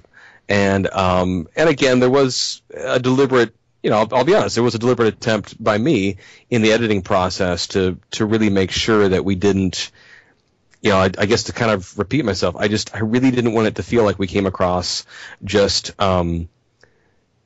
and 0.50 0.88
um, 0.90 1.48
and 1.56 1.70
again 1.70 2.00
there 2.00 2.10
was 2.10 2.62
a 2.76 3.00
deliberate 3.00 3.56
you 3.84 3.90
know 3.90 3.98
I'll, 4.00 4.08
I'll 4.16 4.24
be 4.26 4.36
honest 4.36 4.56
there 4.56 4.64
was 4.64 4.76
a 4.76 4.80
deliberate 4.80 5.14
attempt 5.14 5.62
by 5.64 5.78
me 5.78 6.18
in 6.50 6.62
the 6.62 6.72
editing 6.72 7.02
process 7.02 7.68
to 7.68 7.98
to 8.12 8.26
really 8.26 8.50
make 8.50 8.72
sure 8.72 9.10
that 9.10 9.24
we 9.26 9.36
didn't 9.36 9.92
you 10.82 10.92
know 10.92 10.98
I, 10.98 11.06
I 11.18 11.26
guess 11.26 11.44
to 11.44 11.54
kind 11.54 11.72
of 11.72 11.98
repeat 11.98 12.26
myself 12.26 12.56
I 12.56 12.68
just 12.68 12.96
I 12.96 13.00
really 13.00 13.32
didn't 13.32 13.54
want 13.54 13.68
it 13.68 13.76
to 13.76 13.84
feel 13.84 14.04
like 14.04 14.20
we 14.20 14.28
came 14.28 14.46
across 14.46 15.06
just 15.44 15.92
um, 16.00 16.50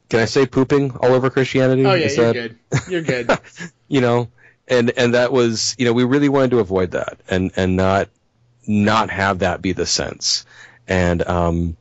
can 0.10 0.19
I 0.19 0.25
say 0.25 0.45
pooping 0.45 0.91
all 0.97 1.13
over 1.13 1.29
Christianity? 1.29 1.86
oh 1.86 1.93
yeah 1.93 2.05
Is 2.05 2.17
you're 2.17 2.34
that- 2.34 2.34
good. 2.34 2.58
You're 2.89 3.01
good. 3.01 3.29
You 3.88 4.01
know 4.01 4.29
and 4.67 4.89
and 4.97 5.13
that 5.13 5.31
was 5.31 5.75
you 5.77 5.86
know 5.86 5.93
we 5.93 6.03
really 6.05 6.27
wanted 6.29 6.49
to 6.51 6.60
avoid 6.60 6.91
that 6.91 7.19
and 7.29 7.51
and 7.55 7.75
not 7.75 8.10
not 8.67 9.12
have 9.12 9.39
that 9.39 9.62
be 9.62 9.73
the 9.73 9.86
sense. 9.86 10.43
And 10.88 11.21
um 11.27 11.77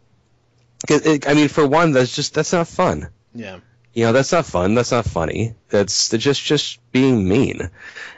it, 0.88 1.28
i 1.28 1.34
mean 1.34 1.48
for 1.48 1.66
one 1.66 1.92
that's 1.92 2.14
just 2.14 2.34
that's 2.34 2.52
not 2.52 2.68
fun. 2.68 3.08
Yeah. 3.34 3.60
You 3.92 4.06
know 4.06 4.12
that's 4.12 4.32
not 4.32 4.46
fun 4.46 4.74
that's 4.74 4.90
not 4.90 5.04
funny. 5.04 5.54
That's 5.68 6.08
just 6.10 6.42
just 6.42 6.78
being 6.92 7.28
mean. 7.28 7.70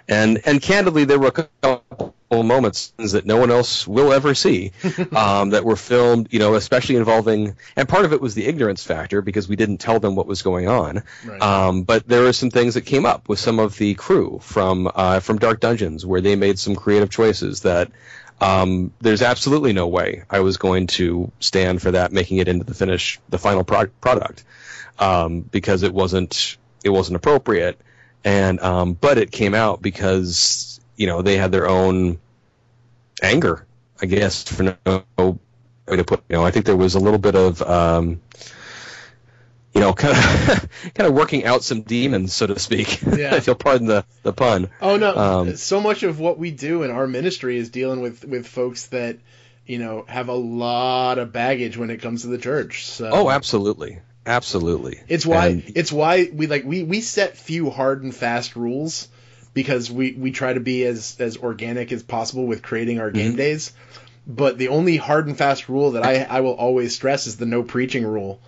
And 0.09 0.41
and 0.45 0.61
candidly 0.61 1.05
there 1.05 1.19
were 1.19 1.29
a 1.29 1.33
couple 1.33 2.15
moments 2.31 2.93
that 2.99 3.25
no 3.25 3.37
one 3.37 3.51
else 3.51 3.87
will 3.87 4.13
ever 4.13 4.35
see 4.35 4.73
um, 5.15 5.51
that 5.51 5.65
were 5.65 5.77
filmed 5.77 6.29
you 6.33 6.39
know 6.39 6.55
especially 6.55 6.97
involving 6.97 7.57
and 7.77 7.89
part 7.89 8.05
of 8.05 8.13
it 8.13 8.21
was 8.21 8.35
the 8.35 8.47
ignorance 8.47 8.83
factor 8.83 9.23
because 9.23 9.49
we 9.49 9.57
didn't 9.57 9.79
tell 9.79 10.01
them 10.01 10.17
what 10.17 10.27
was 10.27 10.43
going 10.43 10.67
on. 10.67 11.03
Right. 11.25 11.43
Um, 11.43 11.83
but 11.83 12.09
there 12.09 12.23
were 12.23 12.33
some 12.33 12.51
things 12.51 12.75
that 12.75 12.83
came 12.83 13.07
up 13.07 13.29
with 13.29 13.39
some 13.39 13.59
of 13.59 13.77
the 13.77 13.95
crew 13.95 14.41
from 14.43 14.91
uh, 14.95 15.21
from 15.21 15.39
Dark 15.39 15.61
Dungeons 15.61 16.07
where 16.07 16.21
they 16.21 16.37
made 16.37 16.59
some 16.59 16.75
creative 16.75 17.11
choices 17.11 17.61
that 17.61 17.91
um, 18.41 18.93
there's 19.01 19.23
absolutely 19.23 19.73
no 19.73 19.87
way 19.87 20.25
I 20.29 20.41
was 20.41 20.57
going 20.57 20.89
to 20.89 21.31
stand 21.41 21.81
for 21.81 21.93
that 21.93 22.13
making 22.13 22.39
it 22.39 22.49
into 22.49 22.65
the 22.65 22.75
finish 22.75 23.19
the 23.29 23.39
final 23.39 23.65
pro- 23.65 23.87
product. 23.87 24.45
Um, 24.99 25.41
because 25.43 25.83
it 25.83 25.93
wasn't 25.93 26.57
it 26.85 26.91
wasn't 26.91 27.17
appropriate. 27.17 27.81
And 28.25 28.61
um, 28.61 28.95
but 28.95 29.19
it 29.19 29.31
came 29.31 29.55
out 29.55 29.83
because 29.83 30.81
you 30.97 31.07
know 31.07 31.23
they 31.23 31.37
had 31.37 31.53
their 31.53 31.69
own 31.69 32.19
anger 33.23 33.67
I 34.01 34.07
guess 34.07 34.43
for 34.43 34.77
no 34.85 35.05
way 35.19 35.97
to 35.97 36.05
put 36.05 36.23
you 36.29 36.37
know 36.37 36.45
I 36.45 36.51
think 36.51 36.67
there 36.67 36.77
was 36.77 36.95
a 36.95 37.01
little 37.01 37.19
bit 37.19 37.35
of 37.35 37.63
um, 37.63 38.21
you 39.77 39.81
know, 39.83 39.93
kind 39.93 40.17
of 40.17 40.69
kind 40.95 41.07
of 41.09 41.15
working 41.15 41.45
out 41.45 41.63
some 41.63 41.83
demons, 41.83 42.33
so 42.35 42.47
to 42.47 42.59
speak. 42.59 43.01
Yeah. 43.17 43.35
if 43.37 43.47
you'll 43.47 43.57
pardon 43.57 43.87
the 43.87 44.05
the 44.23 44.33
pun. 44.33 44.69
Oh 44.81 44.97
no, 44.97 45.15
Um, 45.17 45.57
so 45.57 45.81
much 45.81 46.03
of 46.03 46.19
what 46.19 46.39
we 46.39 46.51
do 46.51 46.83
in 46.83 46.91
our 46.91 47.07
ministry 47.07 47.57
is 47.59 47.69
dealing 47.71 48.01
with 48.01 48.25
with 48.25 48.47
folks 48.47 48.87
that 48.87 49.19
you 49.67 49.79
know 49.79 50.05
have 50.09 50.29
a 50.29 50.35
lot 50.35 51.19
of 51.19 51.33
baggage 51.33 51.77
when 51.77 51.91
it 51.91 52.03
comes 52.03 52.23
to 52.23 52.29
the 52.29 52.39
church. 52.39 52.87
So 52.87 53.11
Oh, 53.13 53.31
absolutely, 53.31 53.99
absolutely. 54.27 54.99
It's 55.09 55.27
why 55.27 55.47
And- 55.49 55.73
it's 55.75 55.93
why 55.93 56.29
we 56.33 56.47
like 56.47 56.65
we 56.65 56.83
we 56.83 57.01
set 57.01 57.37
few 57.37 57.71
hard 57.71 58.03
and 58.03 58.15
fast 58.15 58.57
rules 58.57 59.09
because 59.55 59.91
we 59.91 60.13
we 60.13 60.31
try 60.33 60.53
to 60.53 60.61
be 60.61 60.85
as 60.85 61.17
as 61.19 61.37
organic 61.37 61.93
as 61.93 62.03
possible 62.03 62.47
with 62.47 62.63
creating 62.63 63.01
our 63.01 63.09
Mm-hmm. 63.09 63.19
game 63.19 63.37
days. 63.37 63.73
But 64.29 64.59
the 64.59 64.69
only 64.69 64.97
hard 64.97 65.29
and 65.29 65.39
fast 65.39 65.69
rule 65.69 65.93
that 65.93 66.05
I 66.05 66.25
I 66.25 66.41
will 66.41 66.55
always 66.55 66.95
stress 66.95 67.27
is 67.27 67.37
the 67.37 67.47
no 67.47 67.63
preaching 67.63 68.05
rule. 68.05 68.41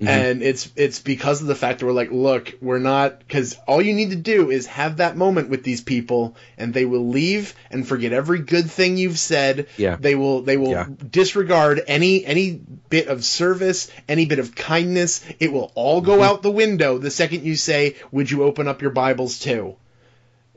Mm-hmm. 0.00 0.08
And 0.08 0.42
it's 0.42 0.72
it's 0.76 0.98
because 0.98 1.42
of 1.42 1.46
the 1.46 1.54
fact 1.54 1.80
that 1.80 1.86
we're 1.86 1.92
like, 1.92 2.10
look, 2.10 2.54
we're 2.62 2.78
not 2.78 3.18
because 3.18 3.58
all 3.66 3.82
you 3.82 3.92
need 3.92 4.10
to 4.10 4.16
do 4.16 4.50
is 4.50 4.66
have 4.68 4.96
that 4.96 5.14
moment 5.14 5.50
with 5.50 5.62
these 5.62 5.82
people, 5.82 6.36
and 6.56 6.72
they 6.72 6.86
will 6.86 7.08
leave 7.10 7.54
and 7.70 7.86
forget 7.86 8.14
every 8.14 8.38
good 8.38 8.70
thing 8.70 8.96
you've 8.96 9.18
said. 9.18 9.66
Yeah. 9.76 9.96
They 10.00 10.14
will 10.14 10.40
they 10.40 10.56
will 10.56 10.70
Yeah. 10.70 10.86
disregard 11.10 11.82
any 11.86 12.24
any 12.24 12.52
bit 12.88 13.08
of 13.08 13.22
service, 13.26 13.90
any 14.08 14.24
bit 14.24 14.38
of 14.38 14.54
kindness. 14.54 15.22
It 15.38 15.52
will 15.52 15.70
all 15.74 16.00
Mm-hmm. 16.00 16.06
go 16.06 16.22
out 16.22 16.40
the 16.42 16.50
window 16.50 16.96
the 16.96 17.10
second 17.10 17.44
you 17.44 17.54
say, 17.56 17.96
"Would 18.10 18.30
you 18.30 18.44
open 18.44 18.68
up 18.68 18.80
your 18.80 18.92
Bibles 18.92 19.38
too?" 19.38 19.76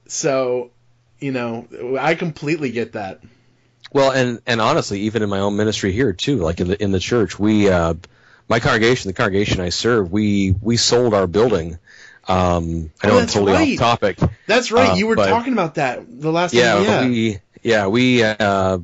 So, 0.07 0.71
you 1.19 1.31
know, 1.31 1.67
I 1.99 2.15
completely 2.15 2.71
get 2.71 2.93
that. 2.93 3.19
Well, 3.91 4.11
and 4.11 4.39
and 4.47 4.61
honestly, 4.61 5.01
even 5.01 5.21
in 5.21 5.29
my 5.29 5.39
own 5.39 5.55
ministry 5.55 5.91
here 5.91 6.13
too, 6.13 6.37
like 6.37 6.59
in 6.61 6.67
the 6.69 6.81
in 6.81 6.91
the 6.91 6.99
church, 6.99 7.37
we 7.37 7.69
uh, 7.69 7.95
my 8.53 8.59
congregation, 8.59 9.09
the 9.09 9.13
congregation 9.15 9.61
I 9.61 9.69
serve, 9.69 10.11
we 10.11 10.51
we 10.61 10.77
sold 10.77 11.15
our 11.15 11.25
building. 11.25 11.79
Um, 12.27 12.91
I 13.01 13.07
Oh, 13.07 13.09
know 13.09 13.13
I'm 13.15 13.19
that's 13.21 13.33
totally 13.33 13.53
right. 13.53 13.81
off 13.81 13.99
topic. 13.99 14.19
That's 14.45 14.71
right. 14.71 14.91
Uh, 14.91 14.95
you 14.95 15.07
were 15.07 15.15
but- 15.15 15.27
talking 15.29 15.53
about 15.53 15.75
that 15.75 16.03
the 16.21 16.31
last 16.31 16.53
Yeah, 16.53 16.75
time. 16.75 16.83
Yeah. 16.85 17.07
we 17.09 17.39
yeah 17.63 17.87
we 17.87 18.23
uh, 18.23 18.77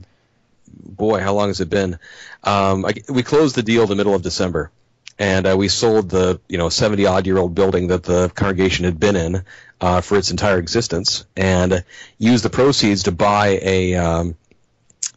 boy, 0.83 1.19
how 1.21 1.35
long 1.35 1.49
has 1.49 1.61
it 1.61 1.69
been? 1.69 1.99
Um, 2.43 2.83
I, 2.83 2.93
we 3.09 3.21
closed 3.21 3.55
the 3.55 3.61
deal 3.61 3.85
the 3.85 3.95
middle 3.95 4.15
of 4.15 4.23
December, 4.23 4.71
and 5.19 5.45
uh, 5.45 5.55
we 5.55 5.67
sold 5.67 6.09
the 6.09 6.39
you 6.49 6.57
know 6.57 6.69
seventy 6.69 7.05
odd 7.05 7.27
year 7.27 7.37
old 7.37 7.53
building 7.53 7.89
that 7.89 8.01
the 8.01 8.29
congregation 8.29 8.85
had 8.85 8.99
been 8.99 9.15
in 9.15 9.43
uh, 9.79 10.01
for 10.01 10.17
its 10.17 10.31
entire 10.31 10.57
existence, 10.57 11.27
and 11.37 11.83
used 12.17 12.43
the 12.43 12.49
proceeds 12.49 13.03
to 13.03 13.11
buy 13.11 13.59
a 13.61 13.93
um, 13.93 14.35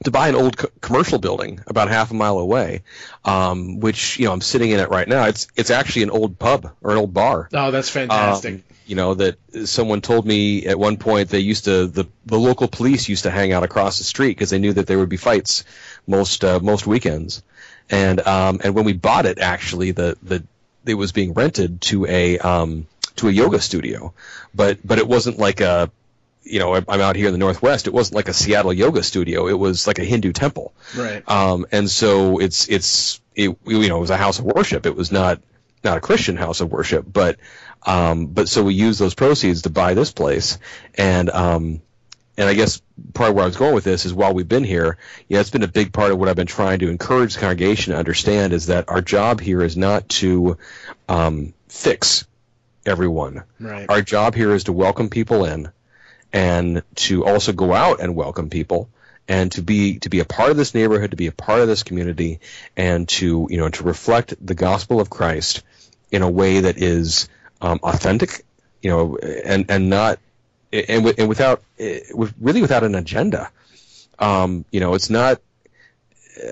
to 0.05 0.11
buy 0.11 0.29
an 0.29 0.35
old 0.35 0.57
co- 0.57 0.69
commercial 0.81 1.19
building 1.19 1.61
about 1.67 1.89
half 1.89 2.11
a 2.11 2.15
mile 2.15 2.39
away, 2.39 2.83
um, 3.25 3.81
which 3.81 4.19
you 4.19 4.27
know 4.27 4.33
I'm 4.33 4.41
sitting 4.41 4.71
in 4.71 4.81
it 4.81 4.89
right 4.91 5.09
now. 5.09 5.27
It's 5.27 5.49
it's 5.57 5.71
actually 5.71 6.05
an 6.05 6.11
old 6.11 6.39
pub 6.39 6.71
or 6.83 6.93
an 6.93 6.99
old 6.99 7.15
bar. 7.15 7.49
oh, 7.53 7.71
that's 7.71 7.89
fantastic. 7.89 8.55
Um, 8.55 8.63
you 8.87 8.97
know 8.97 9.15
that 9.15 9.37
someone 9.65 10.01
told 10.01 10.27
me 10.27 10.67
at 10.67 10.79
one 10.79 10.97
point 10.97 11.29
they 11.29 11.39
used 11.39 11.65
to 11.65 11.87
the 11.87 12.07
the 12.27 12.39
local 12.39 12.69
police 12.69 13.09
used 13.09 13.23
to 13.23 13.31
hang 13.31 13.53
out 13.53 13.63
across 13.63 13.99
the 13.99 14.05
street 14.05 14.31
because 14.31 14.51
they 14.51 14.59
knew 14.59 14.73
that 14.73 14.87
there 14.87 14.99
would 14.99 15.09
be 15.09 15.17
fights 15.17 15.65
most 16.07 16.45
uh, 16.45 16.59
most 16.61 16.87
weekends, 16.87 17.43
and 17.91 18.21
um, 18.27 18.61
and 18.65 18.75
when 18.75 18.85
we 18.85 18.93
bought 18.93 19.27
it, 19.27 19.39
actually 19.39 19.93
the 19.93 20.17
the 20.23 20.45
it 20.85 20.95
was 20.95 21.13
being 21.13 21.33
rented 21.33 21.81
to 21.81 22.07
a 22.07 22.39
um, 22.39 22.87
to 23.17 23.29
a 23.29 23.31
yoga 23.31 23.61
studio, 23.61 24.13
but 24.55 24.79
but 24.85 24.99
it 24.99 25.07
wasn't 25.07 25.39
like 25.39 25.61
a 25.61 25.91
you 26.43 26.59
know 26.59 26.75
I'm 26.75 27.01
out 27.01 27.17
here 27.17 27.27
in 27.27 27.33
the 27.33 27.39
northwest. 27.39 27.87
It 27.87 27.93
wasn't 27.93 28.17
like 28.17 28.29
a 28.29 28.33
Seattle 28.33 28.73
yoga 28.73 29.03
studio. 29.03 29.49
It 29.49 29.59
was 29.59 29.87
like 29.87 29.99
a 29.99 30.05
Hindu 30.05 30.33
temple. 30.33 30.75
right. 30.97 31.29
Um, 31.29 31.67
and 31.73 31.91
so 31.91 32.39
it's 32.39 32.69
it's 32.69 33.21
it, 33.35 33.57
you 33.67 33.89
know 33.89 33.99
it 33.99 34.01
was 34.01 34.11
a 34.11 34.17
house 34.17 34.39
of 34.39 34.45
worship. 34.45 34.87
It 34.87 34.97
was 34.97 35.13
not 35.13 35.41
not 35.85 35.99
a 35.99 36.01
Christian 36.01 36.37
house 36.37 36.61
of 36.61 36.71
worship, 36.71 37.05
but 37.11 37.39
um, 37.85 38.27
but 38.27 38.49
so 38.49 38.63
we 38.63 38.75
used 38.75 39.01
those 39.01 39.15
proceeds 39.15 39.63
to 39.63 39.71
buy 39.71 39.95
this 39.95 40.13
place, 40.13 40.59
and 40.95 41.31
um, 41.31 41.83
and 42.37 42.49
I 42.49 42.55
guess 42.55 42.81
part 43.15 43.31
of 43.31 43.37
where 43.37 43.45
I 43.45 43.47
was 43.47 43.57
going 43.57 43.75
with 43.75 43.85
this 43.85 44.07
is 44.07 44.15
while 44.15 44.33
we've 44.33 44.49
been 44.49 44.65
here, 44.65 44.99
yeah, 45.29 45.41
it's 45.41 45.51
been 45.51 45.63
a 45.63 45.69
big 45.69 45.93
part 45.93 46.13
of 46.13 46.19
what 46.19 46.29
I've 46.29 46.37
been 46.37 46.47
trying 46.47 46.81
to 46.81 46.89
encourage 46.89 47.35
the 47.35 47.41
congregation 47.41 47.93
to 47.93 47.99
understand 47.99 48.53
is 48.53 48.67
that 48.67 48.89
our 48.89 49.01
job 49.01 49.41
here 49.41 49.63
is 49.63 49.77
not 49.77 50.09
to 50.11 50.57
um, 51.09 51.55
fix 51.69 52.27
everyone. 52.87 53.43
Right. 53.61 53.87
Our 53.89 54.03
job 54.03 54.35
here 54.35 54.55
is 54.55 54.65
to 54.65 54.73
welcome 54.73 55.11
people 55.11 55.45
in 55.45 55.71
and 56.33 56.83
to 56.95 57.25
also 57.25 57.53
go 57.53 57.73
out 57.73 58.01
and 58.01 58.15
welcome 58.15 58.51
people 58.51 58.89
and 59.29 59.53
to 59.53 59.63
be 59.63 59.99
to 60.01 60.09
be 60.09 60.21
a 60.21 60.25
part 60.25 60.51
of 60.51 60.57
this 60.57 60.75
neighborhood, 60.75 61.11
to 61.11 61.17
be 61.17 61.27
a 61.27 61.33
part 61.33 61.61
of 61.61 61.69
this 61.69 61.83
community 61.83 62.41
and 62.77 63.09
to, 63.09 63.47
you 63.51 63.59
know, 63.59 63.69
to 63.69 63.85
reflect 63.85 64.35
the 64.45 64.55
gospel 64.55 65.01
of 65.01 65.11
Christ 65.11 65.63
in 66.11 66.23
a 66.23 66.31
way 66.31 66.61
that 66.61 66.79
is 66.79 67.29
um, 67.61 67.81
authentic, 67.83 68.45
you 68.83 68.91
know, 68.91 69.17
and 69.17 69.67
and 69.71 69.91
not 69.91 70.19
and, 70.73 71.15
and 71.19 71.29
without 71.29 71.63
eh, 71.79 72.01
with 72.13 72.35
really 72.41 72.63
without 72.63 72.85
an 72.85 72.95
agenda. 72.95 73.51
Um, 74.19 74.65
you 74.71 74.81
know, 74.81 74.95
it's 74.95 75.11
not 75.11 75.41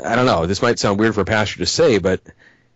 I 0.05 0.15
don't 0.15 0.27
know, 0.27 0.47
this 0.47 0.63
might 0.63 0.79
sound 0.79 0.99
weird 0.99 1.15
for 1.15 1.23
a 1.23 1.27
pastor 1.27 1.59
to 1.59 1.67
say, 1.67 1.99
but 1.99 2.21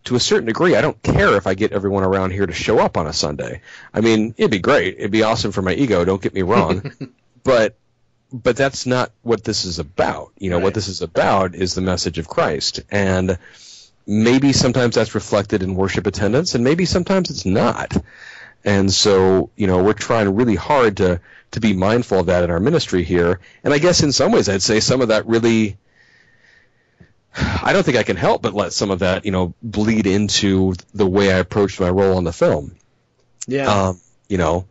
to 0.05 0.17
a 0.17 0.21
certain 0.21 0.47
degree, 0.47 0.77
I 0.77 0.81
don't 0.81 1.03
care 1.03 1.37
if 1.37 1.47
I 1.47 1.55
get 1.55 1.73
everyone 1.73 2.05
around 2.05 2.31
here 2.33 2.47
to 2.47 2.53
show 2.53 2.79
up 2.79 2.97
on 2.97 3.07
a 3.07 3.13
Sunday. 3.13 3.63
I 3.93 4.01
mean, 4.01 4.35
it'd 4.37 4.51
be 4.51 4.59
great. 4.59 4.97
It'd 4.99 5.11
be 5.11 5.23
awesome 5.23 5.53
for 5.53 5.63
my 5.63 5.73
ego. 5.75 6.05
Don't 6.05 6.21
get 6.23 6.35
me 6.35 6.43
wrong, 6.43 6.93
but 7.45 7.77
but 8.33 8.57
that's 8.57 8.85
not 8.85 9.13
what 9.23 9.45
this 9.45 9.65
is 9.65 9.79
about. 9.79 10.33
You 10.39 10.51
know, 10.51 10.57
Right. 10.57 10.65
what 10.65 10.75
this 10.75 10.89
is 10.89 11.03
about 11.03 11.55
is 11.55 11.75
the 11.75 11.81
message 11.81 12.19
of 12.19 12.29
Christ, 12.29 12.81
and 12.91 13.39
maybe 14.07 14.53
sometimes 14.53 14.97
that's 14.97 15.15
reflected 15.15 15.63
in 15.63 15.75
worship 15.77 16.07
attendance, 16.07 16.55
and 16.55 16.65
maybe 16.65 16.85
sometimes 16.85 17.31
it's 17.31 17.47
not. 17.47 17.97
And 18.67 18.91
so, 18.93 19.51
you 19.57 19.67
know, 19.67 19.83
we're 19.83 19.93
trying 19.93 20.35
really 20.35 20.57
hard 20.57 20.97
to 20.99 21.21
to 21.53 21.61
be 21.61 21.73
mindful 21.73 22.19
of 22.21 22.27
that 22.27 22.43
in 22.45 22.51
our 22.51 22.59
ministry 22.61 23.05
here. 23.05 23.39
And 23.63 23.73
I 23.73 23.79
guess 23.79 24.03
in 24.03 24.11
some 24.11 24.33
ways, 24.33 24.49
I'd 24.49 24.63
say 24.63 24.81
some 24.81 25.01
of 25.01 25.09
that 25.09 25.27
really 25.27 25.77
I 27.37 27.73
don't 27.73 27.83
think 27.83 27.97
I 27.97 28.03
can 28.03 28.17
help 28.17 28.43
but 28.43 28.55
let 28.55 28.73
some 28.73 28.91
of 28.91 29.01
that, 29.01 29.25
you 29.25 29.33
know, 29.33 29.55
bleed 29.63 30.07
into 30.07 30.75
the 30.95 31.07
way 31.07 31.33
I 31.33 31.39
approached 31.39 31.81
my 31.81 31.91
role 31.91 32.17
on 32.17 32.25
the 32.25 32.33
film. 32.33 32.77
Yeah. 33.47 33.67
Um, 33.67 34.01
you 34.29 34.39
know, 34.39 34.67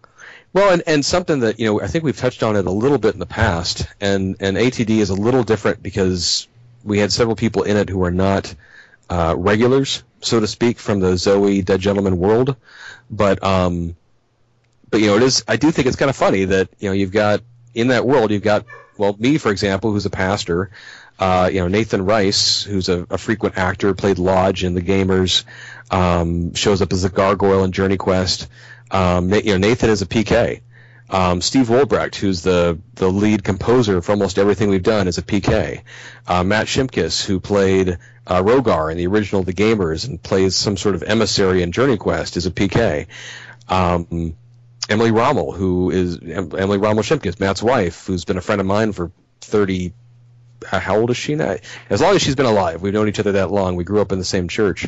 well, 0.53 0.71
and, 0.71 0.83
and 0.85 1.05
something 1.05 1.39
that 1.41 1.59
you 1.59 1.65
know 1.65 1.81
I 1.81 1.87
think 1.87 2.03
we've 2.03 2.17
touched 2.17 2.43
on 2.43 2.55
it 2.55 2.65
a 2.65 2.71
little 2.71 2.99
bit 2.99 3.13
in 3.13 3.19
the 3.19 3.25
past, 3.25 3.87
and 3.99 4.35
and 4.39 4.55
ATD 4.55 4.89
is 4.89 5.09
a 5.09 5.15
little 5.15 5.43
different 5.43 5.81
because 5.81 6.47
we 6.83 6.99
had 6.99 7.11
several 7.11 7.35
people 7.35 7.63
in 7.63 7.75
it 7.75 7.89
who 7.89 8.03
are 8.03 8.11
not 8.11 8.53
uh, 9.09 9.35
regulars, 9.37 10.03
so 10.21 10.39
to 10.39 10.47
speak, 10.47 10.77
from 10.77 10.99
the 10.99 11.17
Zoe 11.17 11.63
Dead 11.63 11.79
Gentleman 11.79 12.19
world, 12.19 12.55
but 13.09 13.43
um, 13.43 13.95
but 14.89 15.01
you 15.01 15.07
know 15.07 15.15
it 15.15 15.23
is. 15.23 15.43
I 15.47 15.55
do 15.55 15.71
think 15.71 15.87
it's 15.87 15.97
kind 15.97 16.09
of 16.09 16.15
funny 16.15 16.45
that 16.45 16.69
you 16.79 16.89
know 16.89 16.93
you've 16.93 17.11
got 17.11 17.41
in 17.73 17.87
that 17.87 18.05
world 18.05 18.29
you've 18.29 18.43
got 18.43 18.65
well 18.97 19.15
me 19.19 19.37
for 19.37 19.51
example 19.51 19.91
who's 19.91 20.05
a 20.05 20.11
pastor. 20.11 20.71
Uh, 21.19 21.49
you 21.51 21.59
know 21.59 21.67
Nathan 21.67 22.05
Rice, 22.05 22.63
who's 22.63 22.89
a, 22.89 23.05
a 23.09 23.17
frequent 23.17 23.57
actor, 23.57 23.93
played 23.93 24.17
Lodge 24.17 24.63
in 24.63 24.73
The 24.73 24.81
Gamers, 24.81 25.43
um, 25.91 26.53
shows 26.55 26.81
up 26.81 26.91
as 26.91 27.03
a 27.03 27.09
gargoyle 27.09 27.63
in 27.63 27.71
Journey 27.71 27.97
Quest. 27.97 28.47
Um, 28.89 29.31
you 29.31 29.43
know 29.43 29.57
Nathan 29.57 29.89
is 29.89 30.01
a 30.01 30.07
PK. 30.07 30.61
Um, 31.09 31.41
Steve 31.41 31.67
Wolbrecht, 31.67 32.15
who's 32.15 32.41
the 32.41 32.79
the 32.95 33.09
lead 33.09 33.43
composer 33.43 34.01
for 34.01 34.13
almost 34.13 34.39
everything 34.39 34.69
we've 34.69 34.81
done, 34.81 35.07
is 35.07 35.19
a 35.19 35.21
PK. 35.21 35.83
Uh, 36.27 36.43
Matt 36.43 36.65
Shimkus, 36.65 37.23
who 37.23 37.39
played 37.39 37.99
uh, 38.25 38.41
Rogar 38.41 38.91
in 38.91 38.97
the 38.97 39.07
original 39.07 39.43
The 39.43 39.53
Gamers 39.53 40.07
and 40.07 40.21
plays 40.21 40.55
some 40.55 40.77
sort 40.77 40.95
of 40.95 41.03
emissary 41.03 41.61
in 41.61 41.71
Journey 41.71 41.97
Quest, 41.97 42.37
is 42.37 42.47
a 42.47 42.51
PK. 42.51 43.07
Um, 43.69 44.35
Emily 44.89 45.11
Rommel, 45.11 45.53
who 45.53 45.91
is 45.91 46.19
Emily 46.19 46.77
Rommel 46.77 47.03
Shimkus, 47.03 47.39
Matt's 47.39 47.63
wife, 47.63 48.05
who's 48.05 48.25
been 48.25 48.37
a 48.37 48.41
friend 48.41 48.59
of 48.59 48.67
mine 48.67 48.91
for 48.91 49.11
30 49.41 49.93
uh, 50.71 50.79
how 50.79 50.97
old 50.97 51.09
is 51.09 51.17
she 51.17 51.35
now? 51.35 51.57
As 51.89 52.01
long 52.01 52.15
as 52.15 52.21
she's 52.21 52.35
been 52.35 52.45
alive, 52.45 52.81
we've 52.81 52.93
known 52.93 53.09
each 53.09 53.19
other 53.19 53.33
that 53.33 53.51
long. 53.51 53.75
We 53.75 53.83
grew 53.83 54.01
up 54.01 54.11
in 54.11 54.19
the 54.19 54.25
same 54.25 54.47
church, 54.47 54.87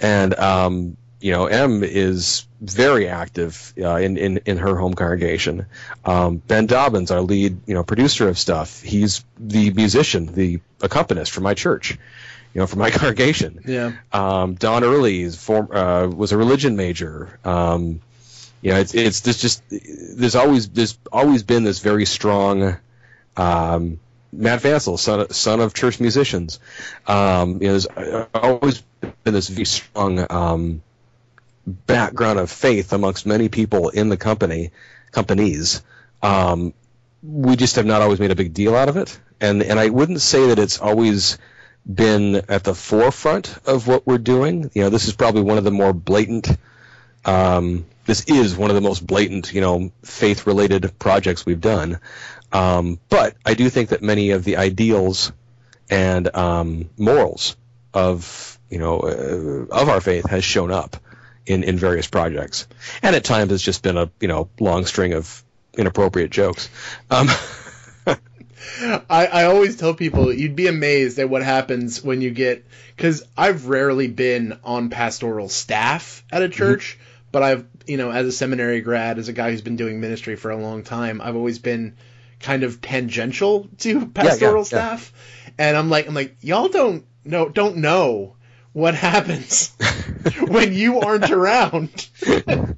and 0.00 0.34
um, 0.38 0.96
you 1.20 1.32
know, 1.32 1.46
M 1.46 1.82
is 1.84 2.46
very 2.60 3.08
active 3.08 3.74
uh, 3.80 3.96
in, 3.96 4.16
in 4.16 4.38
in 4.46 4.56
her 4.58 4.76
home 4.76 4.94
congregation. 4.94 5.66
Um, 6.04 6.38
ben 6.38 6.66
Dobyns, 6.66 7.10
our 7.10 7.20
lead, 7.20 7.58
you 7.66 7.74
know, 7.74 7.82
producer 7.84 8.28
of 8.28 8.38
stuff, 8.38 8.80
he's 8.82 9.24
the 9.38 9.70
musician, 9.70 10.26
the 10.26 10.60
accompanist 10.80 11.30
for 11.32 11.42
my 11.42 11.54
church, 11.54 11.98
you 12.54 12.60
know, 12.60 12.66
for 12.66 12.76
my 12.76 12.90
congregation. 13.00 13.62
yeah. 13.66 13.92
Um, 14.12 14.54
Don 14.54 14.82
Early 14.82 15.22
is 15.22 15.36
form, 15.36 15.68
uh, 15.72 16.06
was 16.08 16.32
a 16.32 16.36
religion 16.36 16.76
major. 16.76 17.38
Um, 17.44 18.00
you 18.62 18.70
know, 18.70 18.78
it's 18.78 18.94
it's 18.94 19.20
there's 19.20 19.40
just 19.40 19.62
there's 19.70 20.36
always 20.36 20.68
there's 20.68 20.96
always 21.12 21.42
been 21.42 21.64
this 21.64 21.80
very 21.80 22.06
strong. 22.06 22.76
Um, 23.36 23.98
Matt 24.32 24.62
Vancil, 24.62 24.98
son 24.98 25.20
of, 25.20 25.36
son 25.36 25.60
of 25.60 25.74
church 25.74 26.00
musicians, 26.00 26.58
um, 27.06 27.60
you 27.60 27.68
know, 27.68 27.78
there's 27.78 28.28
always 28.32 28.82
been 29.24 29.34
this 29.34 29.48
very 29.48 29.66
strong 29.66 30.24
um, 30.30 30.82
background 31.66 32.38
of 32.38 32.50
faith 32.50 32.92
amongst 32.92 33.26
many 33.26 33.48
people 33.48 33.90
in 33.90 34.08
the 34.08 34.16
company, 34.16 34.70
companies. 35.10 35.82
Um, 36.22 36.72
we 37.22 37.56
just 37.56 37.76
have 37.76 37.84
not 37.84 38.00
always 38.00 38.20
made 38.20 38.30
a 38.30 38.36
big 38.36 38.54
deal 38.54 38.74
out 38.74 38.88
of 38.88 38.96
it, 38.96 39.18
and 39.40 39.62
and 39.62 39.78
I 39.78 39.88
wouldn't 39.88 40.20
say 40.20 40.48
that 40.48 40.58
it's 40.58 40.80
always 40.80 41.36
been 41.84 42.36
at 42.48 42.62
the 42.62 42.74
forefront 42.74 43.58
of 43.66 43.88
what 43.88 44.06
we're 44.06 44.18
doing. 44.18 44.70
You 44.72 44.82
know, 44.82 44.88
this 44.88 45.08
is 45.08 45.14
probably 45.14 45.42
one 45.42 45.58
of 45.58 45.64
the 45.64 45.72
more 45.72 45.92
blatant. 45.92 46.48
Um, 47.24 47.86
this 48.04 48.24
is 48.24 48.56
one 48.56 48.70
of 48.70 48.74
the 48.74 48.80
most 48.80 49.06
blatant, 49.06 49.52
you 49.52 49.60
know, 49.60 49.92
faith-related 50.02 50.98
projects 50.98 51.46
we've 51.46 51.60
done. 51.60 52.00
Um, 52.52 52.98
but 53.08 53.36
I 53.46 53.54
do 53.54 53.68
think 53.70 53.90
that 53.90 54.02
many 54.02 54.30
of 54.30 54.44
the 54.44 54.56
ideals 54.56 55.32
and 55.90 56.34
um, 56.34 56.90
morals 56.96 57.56
of 57.94 58.58
you 58.70 58.78
know 58.78 59.00
uh, 59.00 59.74
of 59.74 59.88
our 59.88 60.00
faith 60.00 60.28
has 60.30 60.44
shown 60.44 60.70
up 60.70 60.96
in, 61.46 61.64
in 61.64 61.78
various 61.78 62.06
projects, 62.06 62.66
and 63.02 63.14
at 63.14 63.24
times 63.24 63.52
it's 63.52 63.62
just 63.62 63.82
been 63.82 63.96
a 63.96 64.10
you 64.20 64.28
know 64.28 64.48
long 64.58 64.86
string 64.86 65.12
of 65.12 65.42
inappropriate 65.76 66.30
jokes. 66.30 66.68
Um, 67.10 67.28
I, 69.10 69.26
I 69.26 69.44
always 69.44 69.76
tell 69.76 69.94
people 69.94 70.32
you'd 70.32 70.56
be 70.56 70.66
amazed 70.66 71.18
at 71.18 71.28
what 71.28 71.42
happens 71.42 72.02
when 72.02 72.20
you 72.20 72.30
get 72.30 72.64
because 72.96 73.22
I've 73.36 73.66
rarely 73.66 74.08
been 74.08 74.58
on 74.64 74.88
pastoral 74.88 75.48
staff 75.48 76.24
at 76.30 76.42
a 76.42 76.46
mm-hmm. 76.46 76.52
church, 76.52 76.98
mm-hmm. 76.98 77.11
But 77.32 77.42
I've 77.42 77.66
you 77.86 77.96
know 77.96 78.12
as 78.12 78.26
a 78.26 78.32
seminary 78.32 78.82
grad, 78.82 79.18
as 79.18 79.28
a 79.28 79.32
guy 79.32 79.50
who's 79.50 79.62
been 79.62 79.76
doing 79.76 80.00
ministry 80.00 80.36
for 80.36 80.50
a 80.50 80.56
long 80.56 80.84
time, 80.84 81.20
I've 81.20 81.34
always 81.34 81.58
been 81.58 81.96
kind 82.38 82.62
of 82.62 82.80
tangential 82.80 83.68
to 83.78 84.06
pastoral 84.14 84.52
yeah, 84.52 84.58
yeah, 84.58 84.62
staff, 84.64 85.12
yeah. 85.46 85.52
and 85.66 85.76
I'm 85.76 85.90
like 85.90 86.06
I'm 86.06 86.14
like 86.14 86.36
y'all 86.42 86.68
don't 86.68 87.04
know 87.24 87.48
don't 87.48 87.78
know 87.78 88.36
what 88.72 88.94
happens 88.94 89.74
when 90.40 90.74
you 90.74 91.00
aren't 91.00 91.30
around. 91.30 92.08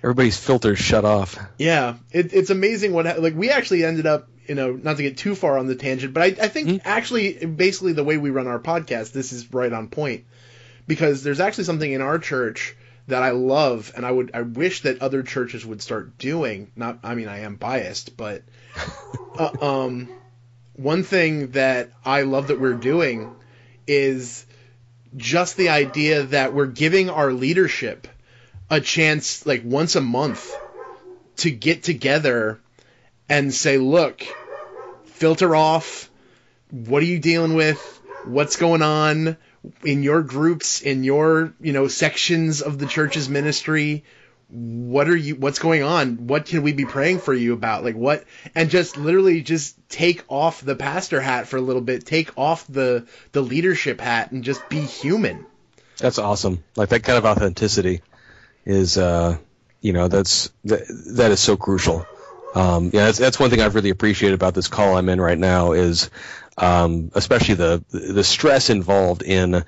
Everybody's 0.00 0.38
filters 0.38 0.78
shut 0.78 1.04
off. 1.04 1.36
Yeah, 1.58 1.96
it, 2.12 2.32
it's 2.32 2.50
amazing 2.50 2.92
what 2.92 3.20
like 3.20 3.34
we 3.34 3.50
actually 3.50 3.84
ended 3.84 4.06
up, 4.06 4.28
you 4.46 4.54
know, 4.54 4.72
not 4.72 4.96
to 4.98 5.02
get 5.02 5.16
too 5.16 5.34
far 5.34 5.58
on 5.58 5.66
the 5.66 5.74
tangent, 5.74 6.14
but 6.14 6.22
I, 6.22 6.26
I 6.26 6.48
think 6.48 6.68
mm-hmm. 6.68 6.88
actually, 6.88 7.44
basically, 7.44 7.94
the 7.94 8.04
way 8.04 8.16
we 8.16 8.30
run 8.30 8.46
our 8.46 8.60
podcast, 8.60 9.10
this 9.10 9.32
is 9.32 9.52
right 9.52 9.72
on 9.72 9.88
point 9.88 10.24
because 10.88 11.22
there's 11.22 11.38
actually 11.38 11.64
something 11.64 11.92
in 11.92 12.00
our 12.00 12.18
church 12.18 12.74
that 13.06 13.22
I 13.22 13.30
love 13.30 13.92
and 13.94 14.04
I 14.04 14.10
would 14.10 14.32
I 14.34 14.42
wish 14.42 14.82
that 14.82 15.00
other 15.00 15.22
churches 15.22 15.64
would 15.64 15.80
start 15.80 16.18
doing. 16.18 16.72
Not, 16.74 16.98
I 17.04 17.14
mean, 17.14 17.28
I 17.28 17.40
am 17.40 17.54
biased, 17.54 18.16
but 18.16 18.42
uh, 19.38 19.50
um, 19.60 20.08
one 20.74 21.04
thing 21.04 21.52
that 21.52 21.90
I 22.04 22.22
love 22.22 22.48
that 22.48 22.60
we're 22.60 22.74
doing 22.74 23.34
is 23.86 24.44
just 25.16 25.56
the 25.56 25.68
idea 25.68 26.24
that 26.24 26.52
we're 26.52 26.66
giving 26.66 27.08
our 27.08 27.32
leadership 27.32 28.08
a 28.70 28.80
chance 28.80 29.46
like 29.46 29.62
once 29.64 29.96
a 29.96 30.00
month 30.00 30.54
to 31.36 31.50
get 31.50 31.82
together 31.82 32.60
and 33.28 33.52
say, 33.52 33.78
look, 33.78 34.22
filter 35.04 35.54
off. 35.54 36.10
What 36.70 37.02
are 37.02 37.06
you 37.06 37.18
dealing 37.18 37.54
with? 37.54 37.80
What's 38.24 38.56
going 38.56 38.82
on 38.82 39.38
in 39.84 40.02
your 40.02 40.22
groups, 40.22 40.80
in 40.80 41.04
your, 41.04 41.54
you 41.60 41.72
know, 41.72 41.88
sections 41.88 42.62
of 42.62 42.78
the 42.78 42.86
church's 42.86 43.28
ministry? 43.28 44.04
What 44.50 45.08
are 45.08 45.16
you, 45.16 45.36
what's 45.36 45.58
going 45.58 45.82
on? 45.82 46.26
What 46.26 46.46
can 46.46 46.62
we 46.62 46.72
be 46.72 46.86
praying 46.86 47.18
for 47.18 47.34
you 47.34 47.52
about? 47.52 47.84
Like 47.84 47.96
what, 47.96 48.24
and 48.54 48.70
just 48.70 48.96
literally 48.96 49.42
just 49.42 49.76
take 49.90 50.24
off 50.28 50.62
the 50.62 50.74
pastor 50.74 51.20
hat 51.20 51.48
for 51.48 51.58
a 51.58 51.60
little 51.60 51.82
bit, 51.82 52.06
take 52.06 52.30
off 52.38 52.66
the, 52.66 53.06
the 53.32 53.42
leadership 53.42 54.00
hat 54.00 54.32
and 54.32 54.42
just 54.42 54.66
be 54.70 54.80
human. 54.80 55.44
That's 55.98 56.18
awesome. 56.18 56.62
Like 56.76 56.90
that 56.90 57.02
kind 57.02 57.18
of 57.18 57.26
authenticity 57.26 58.02
is 58.64 58.96
uh, 58.96 59.36
you 59.80 59.92
know 59.92 60.08
that's 60.08 60.50
that, 60.64 60.86
that 61.16 61.30
is 61.32 61.40
so 61.40 61.56
crucial. 61.56 62.06
Um, 62.54 62.90
yeah, 62.92 63.06
that's, 63.06 63.18
that's 63.18 63.38
one 63.38 63.50
thing 63.50 63.60
I've 63.60 63.74
really 63.74 63.90
appreciated 63.90 64.34
about 64.34 64.54
this 64.54 64.68
call 64.68 64.96
I'm 64.96 65.08
in 65.08 65.20
right 65.20 65.38
now 65.38 65.72
is 65.72 66.10
um, 66.58 67.10
especially 67.14 67.54
the 67.54 67.84
the 67.90 68.24
stress 68.24 68.68
involved 68.68 69.22
in 69.22 69.64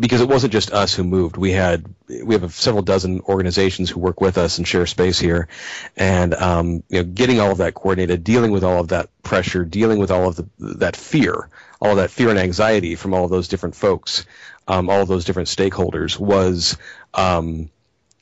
because 0.00 0.20
it 0.20 0.28
wasn't 0.28 0.52
just 0.52 0.72
us 0.72 0.94
who 0.94 1.04
moved. 1.04 1.36
We 1.36 1.52
had 1.52 1.84
we 2.08 2.34
have 2.34 2.52
several 2.54 2.82
dozen 2.82 3.20
organizations 3.22 3.90
who 3.90 4.00
work 4.00 4.20
with 4.20 4.38
us 4.38 4.58
and 4.58 4.66
share 4.66 4.86
space 4.86 5.18
here, 5.18 5.48
and 5.96 6.34
um, 6.34 6.82
you 6.88 7.02
know, 7.02 7.04
getting 7.04 7.40
all 7.40 7.50
of 7.50 7.58
that 7.58 7.74
coordinated, 7.74 8.24
dealing 8.24 8.50
with 8.52 8.64
all 8.64 8.80
of 8.80 8.88
that 8.88 9.10
pressure, 9.22 9.64
dealing 9.64 9.98
with 9.98 10.10
all 10.10 10.28
of 10.28 10.36
the, 10.36 10.48
that 10.58 10.96
fear, 10.96 11.48
all 11.80 11.90
of 11.90 11.96
that 11.96 12.10
fear 12.10 12.30
and 12.30 12.38
anxiety 12.38 12.94
from 12.94 13.14
all 13.14 13.24
of 13.24 13.30
those 13.30 13.48
different 13.48 13.74
folks, 13.74 14.26
um, 14.68 14.88
all 14.90 15.02
of 15.02 15.08
those 15.08 15.24
different 15.24 15.48
stakeholders 15.48 16.18
was 16.18 16.76
um, 17.14 17.70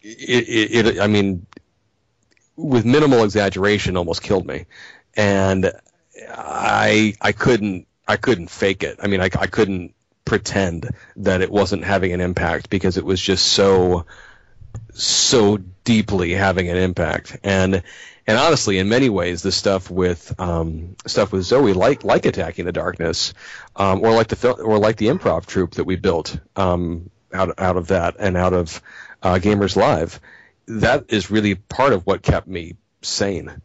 it, 0.02 0.86
it, 0.86 1.00
I 1.00 1.06
mean, 1.06 1.46
with 2.56 2.84
minimal 2.84 3.24
exaggeration, 3.24 3.96
almost 3.96 4.22
killed 4.22 4.46
me, 4.46 4.66
and 5.14 5.72
I 6.28 7.14
I 7.20 7.32
couldn't 7.32 7.86
I 8.06 8.16
couldn't 8.16 8.48
fake 8.48 8.82
it. 8.82 8.98
I 9.02 9.06
mean, 9.06 9.20
I, 9.20 9.24
I 9.24 9.46
couldn't 9.46 9.94
pretend 10.24 10.90
that 11.16 11.42
it 11.42 11.50
wasn't 11.50 11.84
having 11.84 12.12
an 12.12 12.20
impact 12.20 12.70
because 12.70 12.96
it 12.96 13.04
was 13.04 13.20
just 13.20 13.46
so 13.46 14.06
so 14.92 15.58
deeply 15.84 16.32
having 16.32 16.68
an 16.68 16.76
impact 16.76 17.36
and 17.44 17.82
and 18.26 18.38
honestly 18.38 18.78
in 18.78 18.88
many 18.88 19.08
ways 19.08 19.42
the 19.42 19.52
stuff 19.52 19.90
with 19.90 20.34
um, 20.40 20.96
stuff 21.06 21.30
with 21.30 21.44
Zoe 21.44 21.74
like 21.74 22.04
like 22.04 22.26
attacking 22.26 22.64
the 22.64 22.72
darkness 22.72 23.34
um, 23.76 24.02
or 24.02 24.12
like 24.12 24.28
the 24.28 24.52
or 24.52 24.78
like 24.78 24.96
the 24.96 25.08
improv 25.08 25.46
troupe 25.46 25.72
that 25.72 25.84
we 25.84 25.96
built 25.96 26.38
um, 26.56 27.10
out 27.32 27.54
out 27.58 27.76
of 27.76 27.88
that 27.88 28.16
and 28.18 28.36
out 28.36 28.54
of 28.54 28.80
uh, 29.22 29.34
Gamers 29.34 29.76
Live, 29.76 30.20
that 30.66 31.06
is 31.08 31.30
really 31.30 31.54
part 31.54 31.92
of 31.92 32.06
what 32.06 32.22
kept 32.22 32.46
me 32.46 32.76
sane. 33.02 33.60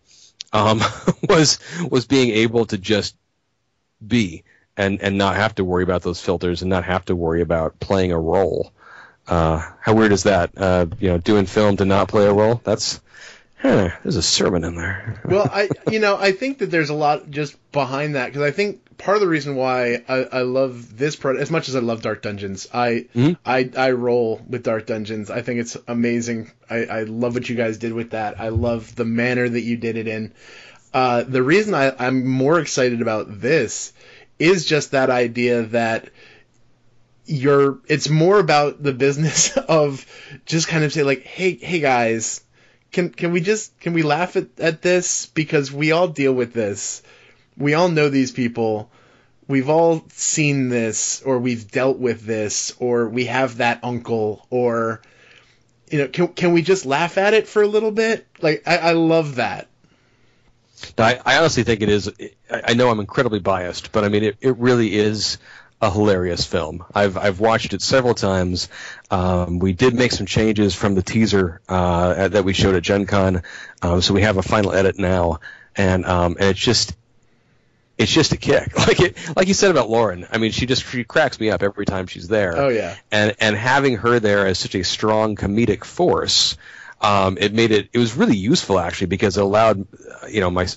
Um, 0.52 0.82
was 1.30 1.60
was 1.89 2.06
being 2.06 2.32
able 2.32 2.66
to 2.68 2.78
just 2.78 3.16
be 4.06 4.43
and 4.78 5.02
and 5.02 5.18
not 5.18 5.36
have 5.36 5.56
to 5.56 5.64
worry 5.64 5.84
about 5.84 6.02
those 6.02 6.22
filters 6.22 6.62
and 6.62 6.70
not 6.70 6.86
have 6.86 7.06
to 7.06 7.16
worry 7.16 7.41
about 7.41 7.80
playing 7.80 8.12
a 8.12 8.20
role. 8.20 8.72
Uh, 9.28 9.64
how 9.82 9.93
weird 9.93 10.12
is 10.12 10.24
that? 10.24 10.52
Uh, 10.58 10.88
you 11.00 11.10
know, 11.10 11.18
doing 11.18 11.45
film 11.45 11.78
to 11.78 11.86
not 11.86 12.08
play 12.08 12.26
a 12.26 12.34
role. 12.34 12.62
That's 12.64 13.00
huh, 13.58 13.89
there's 14.04 14.16
a 14.16 14.24
sermon 14.24 14.64
in 14.64 14.76
there. 14.76 15.22
well, 15.26 15.50
I 15.54 15.70
you 15.91 16.00
know 16.00 16.18
I 16.18 16.32
think 16.32 16.60
that 16.60 16.72
there's 16.72 16.89
a 16.89 16.95
lot 16.95 17.30
just 17.30 17.56
behind 17.72 18.16
that 18.16 18.28
because 18.28 18.41
I 18.41 18.52
think 18.52 18.82
part 19.00 19.18
of 19.18 19.22
the 19.22 19.28
reason 19.28 19.56
why 19.56 20.04
I, 20.08 20.18
I 20.32 20.41
love 20.41 20.95
this 20.95 21.16
product 21.16 21.41
as 21.41 21.50
much 21.50 21.70
as 21.70 21.76
I 21.76 21.80
love 21.80 22.02
Dark 22.02 22.22
Dungeons. 22.22 22.68
I 22.72 23.08
mm-hmm. 23.16 23.34
I 23.43 23.70
I 23.76 23.91
roll 23.91 24.41
with 24.47 24.64
Dark 24.64 24.86
Dungeons. 24.86 25.32
I 25.32 25.41
think 25.41 25.62
it's 25.62 25.76
amazing. 25.88 26.52
I, 26.70 26.86
I 26.86 27.04
love 27.04 27.34
what 27.34 27.50
you 27.50 27.56
guys 27.56 27.78
did 27.78 27.93
with 27.93 28.12
that. 28.12 28.39
I 28.39 28.50
love 28.50 28.95
the 28.95 29.06
manner 29.06 29.50
that 29.50 29.62
you 29.62 29.78
did 29.78 29.97
it 29.97 30.08
in. 30.08 30.34
Uh, 30.93 31.24
the 31.24 31.41
reason 31.41 31.74
I, 31.74 31.95
I'm 31.97 32.28
more 32.28 32.60
excited 32.60 33.02
about 33.02 33.41
this 33.41 33.93
is 34.38 34.66
just 34.66 34.91
that 34.91 35.10
idea 35.10 35.64
that 35.64 36.10
you're 37.26 37.80
it's 37.88 38.10
more 38.10 38.39
about 38.39 38.82
the 38.82 38.93
business 38.93 39.56
of 39.58 40.06
just 40.45 40.68
kind 40.68 40.84
of 40.84 40.91
say 40.91 41.04
like 41.04 41.24
hey 41.24 41.56
hey 41.56 41.80
guys 41.80 42.41
can 42.91 43.10
can 43.10 43.32
we 43.32 43.39
just 43.39 43.80
can 43.80 43.93
we 43.93 44.02
laugh 44.02 44.36
at, 44.36 44.47
at 44.60 44.82
this 44.82 45.28
because 45.28 45.72
we 45.72 45.91
all 45.91 46.08
deal 46.08 46.34
with 46.34 46.54
this 46.54 47.04
we 47.60 47.74
all 47.74 47.89
know 47.89 48.10
these 48.10 48.32
people. 48.32 48.89
We've 49.47 49.70
all 49.70 50.03
seen 50.10 50.70
this, 50.70 51.22
or 51.22 51.39
we've 51.39 51.70
dealt 51.70 51.97
with 51.97 52.24
this, 52.24 52.76
or 52.80 53.10
we 53.10 53.26
have 53.26 53.57
that 53.57 53.84
uncle, 53.84 54.45
or 54.49 55.01
you 55.89 55.99
know, 55.99 56.07
can 56.07 56.30
can 56.30 56.53
we 56.53 56.62
just 56.62 56.86
laugh 56.86 57.18
at 57.18 57.34
it 57.34 57.47
for 57.47 57.62
a 57.62 57.68
little 57.68 57.91
bit? 57.91 58.28
Like 58.41 58.64
I, 58.66 58.78
I 58.78 58.91
love 58.93 59.36
that. 59.36 59.68
I, 60.97 61.20
I 61.26 61.38
honestly 61.38 61.64
think 61.64 61.82
it 61.82 61.89
is. 61.89 62.12
I 62.49 62.74
know 62.74 62.89
I'm 62.89 62.99
incredibly 62.99 63.39
biased, 63.39 63.91
but 63.91 64.03
I 64.03 64.10
mean, 64.10 64.24
it, 64.24 64.38
it 64.39 64.57
really 64.57 64.93
is 64.93 65.38
a 65.82 65.89
hilarious 65.89 66.45
film. 66.45 66.86
I've 66.93 67.18
I've 67.18 67.39
watched 67.39 67.74
it 67.74 67.82
several 67.82 68.14
times. 68.14 68.70
Um, 69.10 69.60
we 69.60 69.74
did 69.74 69.95
make 69.95 70.12
some 70.12 70.26
changes 70.26 70.76
from 70.76 70.95
the 70.95 71.01
teaser 71.01 71.62
uh, 71.68 72.28
that 72.30 72.43
we 72.43 72.53
showed 72.53 72.76
at 72.76 72.84
Gen 72.84 73.05
Con, 73.05 73.43
um, 73.82 74.01
so 74.01 74.14
we 74.14 74.22
have 74.22 74.38
a 74.38 74.43
final 74.43 74.74
edit 74.74 74.99
now, 74.99 75.39
and 75.76 76.05
um, 76.05 76.38
and 76.39 76.49
it's 76.49 76.60
just 76.60 76.95
it's 78.00 78.12
just 78.12 78.32
a 78.32 78.38
kick. 78.38 78.74
Like 78.89 79.02
it, 79.02 79.18
like 79.36 79.47
you 79.47 79.54
said 79.54 79.70
about 79.70 79.89
Lauren. 79.89 80.26
I 80.32 80.39
mean, 80.39 80.52
she 80.52 80.66
just 80.66 80.89
she 80.89 81.04
cracks 81.04 81.39
me 81.39 81.52
up 81.52 81.62
every 81.62 81.86
time 81.86 82.08
she's 82.08 82.28
there. 82.28 82.58
Oh 82.58 82.70
yeah. 82.70 82.95
And 83.12 83.36
and 83.39 83.56
having 83.56 83.97
her 83.97 84.20
there 84.20 84.47
as 84.47 84.58
such 84.58 84.74
a 84.74 84.84
strong 84.84 85.36
comedic 85.36 85.84
force, 85.84 86.58
um, 87.02 87.38
it 87.39 87.54
made 87.54 87.72
it. 87.72 87.89
It 87.93 88.00
was 88.00 88.16
really 88.16 88.38
useful 88.38 88.80
actually 88.80 89.08
because 89.08 89.38
it 89.38 89.43
allowed, 89.43 89.86
you 90.28 90.39
know, 90.39 90.50
my. 90.50 90.68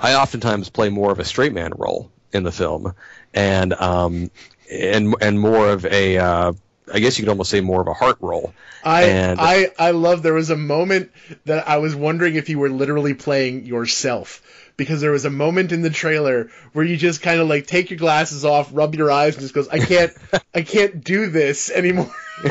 I 0.00 0.14
oftentimes 0.14 0.68
play 0.70 0.88
more 0.88 1.12
of 1.12 1.20
a 1.20 1.24
straight 1.24 1.52
man 1.52 1.72
role 1.76 2.10
in 2.32 2.42
the 2.42 2.50
film, 2.50 2.94
and 3.32 3.72
um, 3.74 4.30
and 4.70 5.14
and 5.20 5.38
more 5.38 5.68
of 5.68 5.84
a. 5.84 6.18
Uh, 6.18 6.52
I 6.92 7.00
guess 7.00 7.18
you 7.18 7.24
could 7.24 7.30
almost 7.30 7.50
say 7.50 7.60
more 7.60 7.80
of 7.80 7.88
a 7.88 7.94
heart 7.94 8.18
role. 8.20 8.52
I 8.84 9.04
and, 9.04 9.40
I 9.40 9.70
I 9.78 9.90
love. 9.92 10.22
There 10.22 10.34
was 10.34 10.50
a 10.50 10.56
moment 10.56 11.10
that 11.44 11.68
I 11.68 11.78
was 11.78 11.94
wondering 11.94 12.34
if 12.36 12.48
you 12.48 12.58
were 12.58 12.70
literally 12.70 13.14
playing 13.14 13.66
yourself 13.66 14.42
because 14.76 15.00
there 15.00 15.10
was 15.10 15.24
a 15.26 15.30
moment 15.30 15.72
in 15.72 15.82
the 15.82 15.90
trailer 15.90 16.50
where 16.72 16.84
you 16.84 16.96
just 16.96 17.20
kind 17.20 17.40
of 17.40 17.48
like 17.48 17.66
take 17.66 17.90
your 17.90 17.98
glasses 17.98 18.44
off, 18.44 18.70
rub 18.72 18.94
your 18.94 19.10
eyes, 19.10 19.34
and 19.34 19.42
just 19.42 19.54
goes, 19.54 19.68
"I 19.68 19.78
can't, 19.78 20.12
I 20.54 20.62
can't 20.62 21.04
do 21.04 21.26
this 21.26 21.70
anymore." 21.70 22.10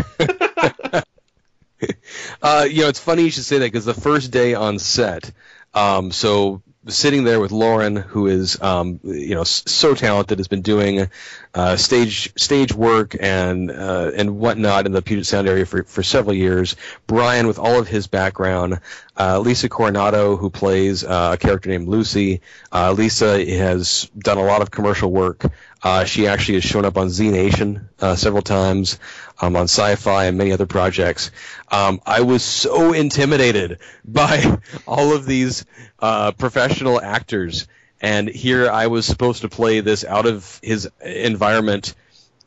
uh, 2.42 2.68
you 2.70 2.84
know, 2.84 2.90
it's 2.90 3.00
funny 3.00 3.24
you 3.24 3.32
should 3.32 3.46
say 3.46 3.58
that 3.58 3.66
because 3.66 3.86
the 3.86 3.94
first 3.94 4.32
day 4.32 4.54
on 4.54 4.78
set, 4.80 5.32
um, 5.74 6.12
so 6.12 6.62
sitting 6.88 7.24
there 7.24 7.40
with 7.40 7.52
Lauren, 7.52 7.96
who 7.96 8.28
is 8.28 8.62
um, 8.62 9.00
you 9.04 9.36
know 9.36 9.44
so 9.44 9.96
talented, 9.96 10.38
has 10.40 10.48
been 10.48 10.62
doing 10.62 11.10
uh, 11.54 11.76
stage 11.76 12.32
stage 12.38 12.74
work 12.74 13.16
and 13.20 13.72
uh, 13.72 14.12
and 14.16 14.38
whatnot 14.38 14.86
in 14.86 14.92
the 14.92 15.02
Puget 15.02 15.26
Sound 15.26 15.48
area 15.48 15.66
for, 15.66 15.84
for 15.84 16.04
several 16.04 16.36
years. 16.36 16.76
Brian, 17.08 17.48
with 17.48 17.58
all 17.58 17.80
of 17.80 17.88
his 17.88 18.06
background, 18.06 18.80
uh, 19.18 19.40
Lisa 19.40 19.68
Coronado, 19.68 20.38
who 20.38 20.50
plays 20.52 21.04
uh, 21.04 21.32
a 21.34 21.38
character 21.38 21.70
named 21.70 21.88
Lucy. 21.88 22.42
Uh, 22.72 22.92
Lisa 22.92 23.44
has 23.46 24.12
done 24.18 24.38
a 24.38 24.44
lot 24.44 24.62
of 24.62 24.70
commercial 24.70 25.12
work. 25.12 25.44
Uh, 25.82 26.04
she 26.04 26.28
actually 26.28 26.56
has 26.56 26.64
shown 26.64 26.86
up 26.86 26.98
on 26.98 27.10
Z 27.10 27.30
Nation 27.30 27.90
several 28.16 28.44
times, 28.44 29.00
um, 29.42 29.56
on 29.56 29.64
Sci-Fi 29.64 30.26
and 30.26 30.38
many 30.38 30.52
other 30.52 30.66
projects. 30.68 31.32
Um, 31.72 32.02
I 32.06 32.22
was 32.22 32.44
so 32.44 32.94
intimidated 32.94 33.80
by 34.06 34.60
all 34.86 35.16
of 35.16 35.26
these 35.26 35.66
professional 36.00 37.02
actors 37.02 37.68
and 38.02 38.28
here 38.30 38.70
I 38.70 38.88
was 38.88 39.06
supposed 39.06 39.42
to 39.42 39.50
play 39.50 39.82
this 39.82 40.04
out 40.06 40.26
of 40.26 40.60
his 40.64 40.90
environment 41.02 41.94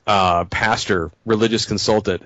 uh, 0.07 0.45
pastor, 0.47 1.11
religious 1.25 1.67
consultant, 1.67 2.23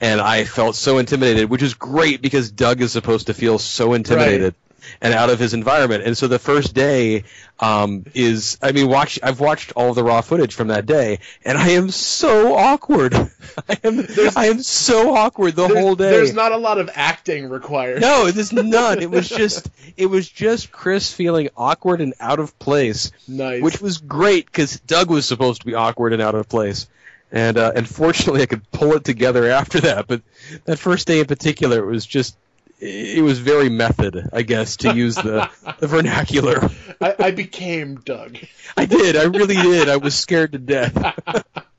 and 0.00 0.20
I 0.20 0.44
felt 0.44 0.74
so 0.74 0.98
intimidated, 0.98 1.50
which 1.50 1.62
is 1.62 1.74
great 1.74 2.22
because 2.22 2.50
Doug 2.50 2.80
is 2.80 2.92
supposed 2.92 3.28
to 3.28 3.34
feel 3.34 3.58
so 3.58 3.92
intimidated. 3.92 4.54
Right. 4.54 4.71
And 5.02 5.12
out 5.14 5.30
of 5.30 5.40
his 5.40 5.52
environment, 5.52 6.04
and 6.04 6.16
so 6.16 6.28
the 6.28 6.38
first 6.38 6.74
day 6.74 7.24
um, 7.58 8.04
is, 8.14 8.56
I 8.62 8.70
mean, 8.70 8.88
watch. 8.88 9.18
I've 9.20 9.40
watched 9.40 9.72
all 9.74 9.94
the 9.94 10.04
raw 10.04 10.20
footage 10.20 10.54
from 10.54 10.68
that 10.68 10.86
day, 10.86 11.18
and 11.44 11.58
I 11.58 11.70
am 11.70 11.90
so 11.90 12.54
awkward. 12.56 13.12
I 13.68 13.78
am, 13.82 14.06
I 14.36 14.46
am 14.46 14.62
so 14.62 15.14
awkward 15.16 15.56
the 15.56 15.66
whole 15.66 15.96
day. 15.96 16.12
There's 16.12 16.34
not 16.34 16.52
a 16.52 16.56
lot 16.56 16.78
of 16.78 16.88
acting 16.94 17.48
required. 17.48 18.00
No, 18.00 18.30
there's 18.30 18.52
none. 18.52 19.02
It 19.02 19.10
was 19.10 19.28
just, 19.28 19.68
it 19.96 20.06
was 20.06 20.28
just 20.28 20.70
Chris 20.70 21.12
feeling 21.12 21.48
awkward 21.56 22.00
and 22.00 22.14
out 22.20 22.38
of 22.38 22.56
place. 22.60 23.10
Nice. 23.26 23.60
Which 23.60 23.80
was 23.80 23.98
great 23.98 24.46
because 24.46 24.78
Doug 24.78 25.10
was 25.10 25.26
supposed 25.26 25.62
to 25.62 25.66
be 25.66 25.74
awkward 25.74 26.12
and 26.12 26.22
out 26.22 26.36
of 26.36 26.48
place 26.48 26.86
and 27.32 27.56
uh, 27.56 27.72
and 27.74 27.88
fortunately 27.88 28.42
I 28.42 28.46
could 28.46 28.70
pull 28.70 28.92
it 28.92 29.04
together 29.04 29.50
after 29.50 29.80
that. 29.80 30.06
But 30.06 30.22
that 30.64 30.78
first 30.78 31.06
day 31.06 31.20
in 31.20 31.26
particular, 31.26 31.78
it 31.78 31.86
was 31.86 32.06
just 32.06 32.36
it 32.82 33.22
was 33.22 33.38
very 33.38 33.68
method, 33.68 34.28
I 34.32 34.42
guess, 34.42 34.78
to 34.78 34.94
use 34.94 35.14
the, 35.14 35.48
the 35.78 35.86
vernacular. 35.86 36.68
I, 37.00 37.14
I 37.18 37.30
became 37.30 37.96
Doug. 37.96 38.38
I 38.76 38.86
did. 38.86 39.16
I 39.16 39.24
really 39.24 39.54
did. 39.54 39.88
I 39.88 39.98
was 39.98 40.14
scared 40.14 40.52
to 40.52 40.58
death. 40.58 41.18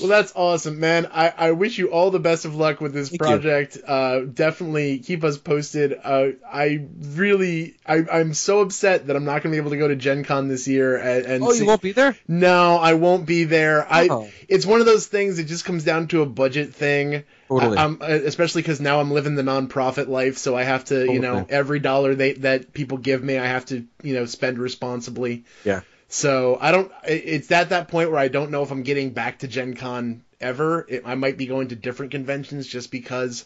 Well, 0.00 0.08
that's 0.08 0.32
awesome, 0.34 0.80
man. 0.80 1.08
I, 1.12 1.32
I 1.36 1.50
wish 1.52 1.78
you 1.78 1.88
all 1.88 2.10
the 2.10 2.18
best 2.18 2.46
of 2.46 2.54
luck 2.54 2.80
with 2.80 2.94
this 2.94 3.10
Thank 3.10 3.20
project. 3.20 3.78
Uh, 3.86 4.20
definitely 4.20 4.98
keep 4.98 5.22
us 5.24 5.36
posted. 5.36 5.98
Uh, 6.02 6.28
I 6.50 6.86
really, 7.00 7.76
I, 7.86 8.04
I'm 8.10 8.32
so 8.32 8.60
upset 8.60 9.06
that 9.08 9.16
I'm 9.16 9.24
not 9.24 9.42
going 9.42 9.42
to 9.42 9.50
be 9.50 9.56
able 9.58 9.70
to 9.70 9.76
go 9.76 9.88
to 9.88 9.96
Gen 9.96 10.24
Con 10.24 10.48
this 10.48 10.66
year. 10.66 10.96
And, 10.96 11.26
and 11.26 11.44
oh, 11.44 11.52
see, 11.52 11.60
you 11.60 11.66
won't 11.66 11.82
be 11.82 11.92
there? 11.92 12.16
No, 12.26 12.76
I 12.76 12.94
won't 12.94 13.26
be 13.26 13.44
there. 13.44 13.86
Oh. 13.90 14.22
I. 14.24 14.32
It's 14.48 14.64
one 14.64 14.80
of 14.80 14.86
those 14.86 15.06
things. 15.06 15.38
It 15.38 15.44
just 15.44 15.66
comes 15.66 15.84
down 15.84 16.08
to 16.08 16.22
a 16.22 16.26
budget 16.26 16.74
thing. 16.74 17.24
Totally. 17.48 17.76
I, 17.76 17.84
am 17.84 17.98
especially 18.00 18.62
because 18.62 18.80
now 18.80 19.00
I'm 19.00 19.10
living 19.10 19.34
the 19.34 19.42
nonprofit 19.42 20.08
life, 20.08 20.38
so 20.38 20.56
I 20.56 20.62
have 20.62 20.84
to, 20.86 20.94
totally. 20.94 21.14
you 21.14 21.20
know, 21.20 21.46
every 21.48 21.78
dollar 21.78 22.14
they 22.14 22.32
that 22.34 22.72
people 22.72 22.98
give 22.98 23.22
me, 23.22 23.38
I 23.38 23.46
have 23.46 23.66
to, 23.66 23.84
you 24.02 24.14
know, 24.14 24.24
spend 24.24 24.58
responsibly. 24.58 25.44
Yeah. 25.64 25.82
So 26.08 26.58
I 26.60 26.70
don't. 26.70 26.92
It's 27.06 27.50
at 27.50 27.70
that 27.70 27.88
point 27.88 28.10
where 28.10 28.20
I 28.20 28.28
don't 28.28 28.50
know 28.50 28.62
if 28.62 28.70
I'm 28.70 28.82
getting 28.82 29.10
back 29.10 29.40
to 29.40 29.48
Gen 29.48 29.74
Con 29.74 30.22
ever. 30.40 30.86
It, 30.88 31.02
I 31.04 31.16
might 31.16 31.36
be 31.36 31.46
going 31.46 31.68
to 31.68 31.76
different 31.76 32.12
conventions 32.12 32.66
just 32.66 32.90
because 32.90 33.44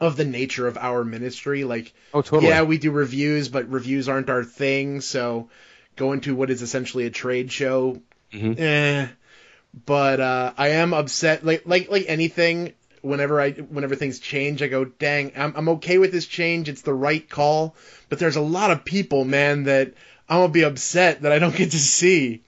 of 0.00 0.16
the 0.16 0.24
nature 0.24 0.66
of 0.66 0.78
our 0.78 1.04
ministry. 1.04 1.64
Like, 1.64 1.92
oh, 2.12 2.22
totally. 2.22 2.48
Yeah, 2.48 2.62
we 2.62 2.78
do 2.78 2.90
reviews, 2.90 3.48
but 3.48 3.70
reviews 3.70 4.08
aren't 4.08 4.30
our 4.30 4.44
thing. 4.44 5.00
So 5.00 5.50
going 5.96 6.22
to 6.22 6.34
what 6.34 6.50
is 6.50 6.62
essentially 6.62 7.06
a 7.06 7.10
trade 7.10 7.52
show, 7.52 8.00
mm-hmm. 8.32 8.60
eh. 8.60 9.08
But 9.86 10.20
uh, 10.20 10.52
I 10.56 10.68
am 10.68 10.94
upset. 10.94 11.44
Like 11.44 11.62
like 11.66 11.90
like 11.90 12.04
anything. 12.08 12.74
Whenever 13.04 13.40
I 13.40 13.50
whenever 13.52 13.94
things 13.96 14.18
change, 14.18 14.62
I 14.62 14.68
go, 14.68 14.84
dang, 14.84 15.32
I'm 15.36 15.54
I'm 15.56 15.68
okay 15.70 15.98
with 15.98 16.10
this 16.10 16.26
change. 16.26 16.68
It's 16.68 16.82
the 16.82 16.94
right 16.94 17.28
call. 17.28 17.76
But 18.08 18.18
there's 18.18 18.36
a 18.36 18.40
lot 18.40 18.70
of 18.70 18.84
people, 18.84 19.24
man, 19.24 19.64
that 19.64 19.92
I'm 20.28 20.40
gonna 20.40 20.52
be 20.52 20.64
upset 20.64 21.22
that 21.22 21.32
I 21.32 21.38
don't 21.38 21.54
get 21.54 21.72
to 21.72 21.78
see. 21.78 22.42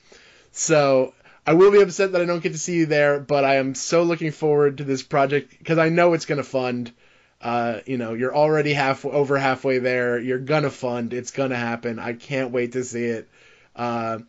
So 0.52 1.12
I 1.46 1.52
will 1.52 1.70
be 1.70 1.82
upset 1.82 2.12
that 2.12 2.22
I 2.22 2.24
don't 2.24 2.42
get 2.42 2.52
to 2.52 2.59
see 2.59 2.76
you 2.76 2.86
there, 2.86 3.20
but 3.20 3.44
I 3.44 3.57
am 3.57 3.74
so 3.74 4.02
looking 4.02 4.32
forward 4.32 4.78
to 4.78 4.84
this 4.84 5.02
project 5.02 5.54
because 5.59 5.78
I 5.78 5.90
know 5.90 6.14
it's 6.14 6.26
gonna 6.26 6.42
fund. 6.42 6.90
Uh, 7.42 7.80
you 7.84 7.98
know, 7.98 8.14
you're 8.14 8.34
already 8.34 8.72
half 8.72 9.04
over 9.04 9.36
halfway 9.36 9.78
there. 9.78 10.18
You're 10.18 10.38
gonna 10.38 10.70
fund. 10.70 11.12
It's 11.12 11.32
gonna 11.32 11.57
happen. 11.57 11.98
I 11.98 12.14
can't 12.14 12.50
wait 12.50 12.72
to 12.72 12.82
see 12.82 13.04
it. 13.04 13.28
Uh, 13.76 14.20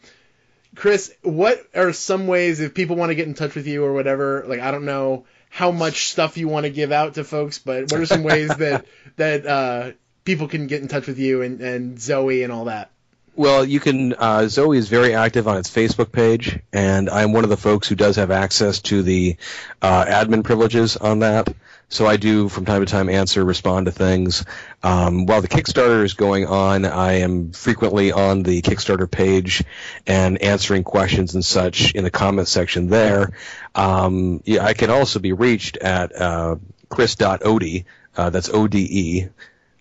Chris, 0.76 1.12
what 1.24 1.66
are 1.74 1.94
some 1.94 2.28
ways 2.28 2.60
if 2.60 2.74
people 2.74 2.98
want 2.98 3.10
to 3.10 3.16
get 3.16 3.28
in 3.28 3.34
touch 3.34 3.56
with 3.56 3.66
you 3.66 3.84
or 3.84 3.94
whatever? 3.94 4.44
Like, 4.46 4.60
I 4.60 4.72
don't 4.72 4.86
know 4.86 5.26
how 5.50 5.72
much 5.72 6.08
stuff 6.08 6.38
you 6.38 6.48
want 6.48 6.66
to 6.66 6.70
give 6.70 6.92
out 6.92 7.16
to 7.16 7.24
folks, 7.24 7.60
but 7.60 7.92
what 7.92 8.00
are 8.00 8.06
some 8.06 8.24
ways 8.24 8.50
that 8.58 8.86
that 9.16 9.46
uh, 9.46 9.92
people 10.24 10.48
can 10.48 10.68
get 10.68 10.82
in 10.82 10.88
touch 10.88 11.08
with 11.08 11.20
you 11.20 11.42
and, 11.42 11.62
and 11.62 12.00
Zoe 12.00 12.44
and 12.44 12.52
all 12.52 12.66
that? 12.66 12.92
Well, 13.36 13.64
you 13.64 13.80
can. 13.80 14.14
Uh, 14.14 14.48
Zoe 14.48 14.80
is 14.80 14.90
very 14.90 15.14
active 15.14 15.48
on 15.48 15.58
its 15.58 15.70
Facebook 15.70 16.12
page, 16.12 16.60
and 16.74 17.08
I'm 17.08 17.34
one 17.34 17.44
of 17.44 17.52
the 17.52 17.58
folks 17.58 17.88
who 17.88 17.94
does 17.94 18.16
have 18.16 18.32
access 18.32 18.82
to 18.84 19.04
the 19.04 19.38
uh, 19.80 20.06
admin 20.06 20.44
privileges 20.44 20.98
on 20.98 21.20
that. 21.20 21.54
So 21.90 22.06
I 22.06 22.18
do, 22.18 22.50
from 22.50 22.66
time 22.66 22.82
to 22.82 22.86
time, 22.86 23.08
answer, 23.08 23.44
respond 23.46 23.86
to 23.86 23.94
things. 23.94 24.44
Um, 24.84 25.26
while 25.26 25.42
the 25.42 25.48
Kickstarter 25.48 26.04
is 26.04 26.16
going 26.16 26.46
on, 26.46 26.84
I 26.84 27.20
am 27.20 27.54
frequently 27.54 28.12
on 28.12 28.44
the 28.44 28.62
Kickstarter 28.62 29.10
page 29.10 29.64
and 30.06 30.42
answering 30.42 30.84
questions 30.84 31.34
and 31.34 31.46
such 31.46 31.94
in 31.94 32.04
the 32.04 32.12
comment 32.12 32.50
section 32.50 32.88
there. 32.90 33.32
Um, 33.74 34.42
yeah, 34.44 34.66
I 34.66 34.74
can 34.74 34.90
also 34.90 35.20
be 35.20 35.32
reached 35.32 35.78
at 35.78 36.14
uh, 36.14 36.58
chris.ode, 36.90 37.86
uh, 38.18 38.30
that's 38.32 38.50
O-D-E, 38.50 39.30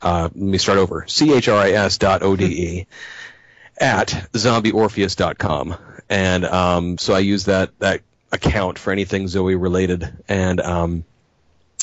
uh, 0.00 0.22
let 0.22 0.36
me 0.36 0.58
start 0.58 0.78
over, 0.78 1.06
C-H-R-I-S 1.08 1.98
dot 1.98 2.22
O-D-E 2.22 2.86
at 3.78 4.08
zombieorpheus.com. 4.32 5.76
And 6.08 6.44
um, 6.44 6.98
so 6.98 7.14
I 7.14 7.18
use 7.18 7.46
that, 7.46 7.76
that 7.80 8.02
account 8.30 8.78
for 8.78 8.92
anything 8.92 9.26
Zoe 9.26 9.56
related. 9.56 10.16
And, 10.28 10.60
um, 10.60 11.04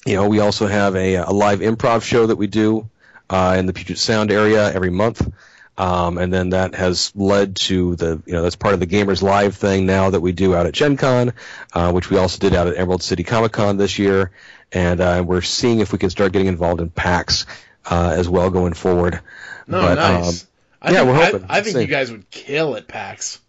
you 0.06 0.16
know, 0.16 0.28
we 0.28 0.39
also 0.39 0.68
have 0.68 0.95
a, 0.95 1.16
a 1.16 1.32
live 1.32 1.60
improv 1.60 2.04
show 2.04 2.28
that 2.28 2.36
we 2.36 2.47
do 2.47 2.89
uh, 3.30 3.56
in 3.58 3.66
the 3.66 3.74
Puget 3.74 3.97
Sound 3.97 4.32
area 4.32 4.72
every 4.72 4.89
month. 4.89 5.30
Um, 5.76 6.20
and 6.20 6.32
then 6.32 6.49
that 6.49 6.76
has 6.76 7.12
led 7.16 7.56
to 7.56 7.95
the, 7.95 8.22
you 8.28 8.34
know, 8.34 8.43
that's 8.43 8.56
part 8.56 8.76
of 8.76 8.80
the 8.80 8.86
Gamers 8.86 9.24
Live 9.24 9.56
thing 9.56 9.88
now 9.88 10.12
that 10.12 10.22
we 10.22 10.32
do 10.32 10.56
out 10.56 10.68
at 10.68 10.74
Gen 10.74 10.97
Con, 10.97 11.34
uh, 11.74 11.91
which 11.91 12.12
we 12.12 12.18
also 12.18 12.38
did 12.38 12.54
out 12.54 12.68
at 12.68 12.78
Emerald 12.78 13.01
City 13.01 13.24
Comic 13.24 13.54
Con 13.54 13.78
this 13.78 13.97
year. 13.97 14.32
And 14.72 15.01
uh, 15.01 15.24
we're 15.26 15.41
seeing 15.41 15.80
if 15.80 15.91
we 15.91 15.97
can 15.97 16.12
start 16.12 16.32
getting 16.32 16.47
involved 16.47 16.80
in 16.80 16.89
PAX 16.91 17.47
uh, 17.89 18.14
as 18.16 18.30
well 18.30 18.51
going 18.51 18.74
forward. 18.74 19.22
No, 19.66 19.82
but, 19.82 19.95
nice. 19.95 20.43
Um, 20.43 20.47
I 20.82 20.91
yeah, 20.91 20.97
think, 20.97 21.08
we're 21.08 21.26
hoping. 21.26 21.45
I, 21.49 21.58
I 21.58 21.62
think 21.62 21.78
you 21.78 21.88
guys 21.88 22.12
would 22.12 22.30
kill 22.30 22.76
at 22.76 22.88
PAX. 22.88 23.39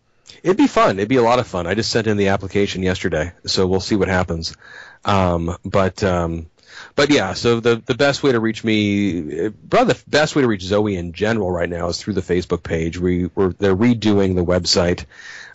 It'd 0.42 0.56
be 0.56 0.66
fun. 0.66 0.98
It'd 0.98 1.08
be 1.08 1.16
a 1.16 1.22
lot 1.22 1.38
of 1.38 1.46
fun. 1.46 1.66
I 1.66 1.74
just 1.74 1.90
sent 1.90 2.06
in 2.06 2.16
the 2.16 2.28
application 2.28 2.82
yesterday, 2.82 3.32
so 3.46 3.66
we'll 3.66 3.80
see 3.80 3.96
what 3.96 4.08
happens. 4.08 4.56
Um, 5.04 5.56
but 5.64 6.02
um, 6.02 6.46
but 6.94 7.10
yeah, 7.10 7.34
so 7.34 7.60
the 7.60 7.76
the 7.76 7.94
best 7.94 8.22
way 8.22 8.32
to 8.32 8.40
reach 8.40 8.64
me, 8.64 9.50
probably 9.70 9.94
the 9.94 10.02
best 10.08 10.36
way 10.36 10.42
to 10.42 10.48
reach 10.48 10.62
Zoe 10.62 10.96
in 10.96 11.12
general 11.12 11.50
right 11.50 11.68
now 11.68 11.88
is 11.88 12.00
through 12.00 12.14
the 12.14 12.20
Facebook 12.20 12.62
page. 12.62 12.98
We 12.98 13.26
we're 13.34 13.52
they're 13.52 13.76
redoing 13.76 14.34
the 14.34 14.44
website. 14.44 15.04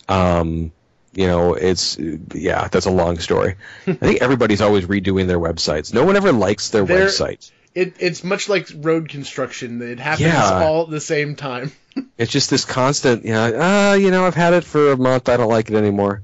Um, 0.08 0.72
you 1.12 1.26
know, 1.26 1.54
it's 1.54 1.98
yeah, 1.98 2.68
that's 2.68 2.86
a 2.86 2.90
long 2.90 3.18
story. 3.18 3.56
I 3.86 3.92
think 3.94 4.22
everybody's 4.22 4.60
always 4.60 4.86
redoing 4.86 5.26
their 5.26 5.40
websites. 5.40 5.92
No 5.92 6.04
one 6.04 6.16
ever 6.16 6.32
likes 6.32 6.70
their 6.70 6.84
they're, 6.84 7.06
website 7.06 7.50
it, 7.74 7.96
it's 8.00 8.24
much 8.24 8.48
like 8.48 8.68
road 8.74 9.08
construction. 9.08 9.80
It 9.82 10.00
happens 10.00 10.28
yeah. 10.28 10.64
all 10.64 10.84
at 10.84 10.90
the 10.90 11.00
same 11.00 11.36
time. 11.36 11.72
it's 12.18 12.32
just 12.32 12.50
this 12.50 12.64
constant, 12.64 13.24
you 13.24 13.32
know, 13.32 13.52
ah, 13.56 13.90
uh, 13.90 13.94
you 13.94 14.10
know, 14.10 14.26
I've 14.26 14.34
had 14.34 14.54
it 14.54 14.64
for 14.64 14.92
a 14.92 14.96
month, 14.96 15.28
I 15.28 15.36
don't 15.36 15.48
like 15.48 15.70
it 15.70 15.76
anymore. 15.76 16.22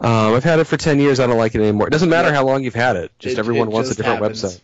Um, 0.00 0.34
I've 0.34 0.44
had 0.44 0.58
it 0.58 0.64
for 0.64 0.76
ten 0.76 0.98
years, 0.98 1.20
I 1.20 1.26
don't 1.26 1.38
like 1.38 1.54
it 1.54 1.60
anymore. 1.60 1.86
It 1.86 1.90
doesn't 1.90 2.08
matter 2.08 2.28
yeah. 2.28 2.34
how 2.34 2.44
long 2.44 2.64
you've 2.64 2.74
had 2.74 2.96
it. 2.96 3.12
Just 3.18 3.36
it, 3.36 3.38
everyone 3.38 3.68
it 3.68 3.72
wants 3.72 3.90
just 3.90 4.00
a 4.00 4.02
different 4.02 4.22
happens. 4.22 4.42
website. 4.42 4.60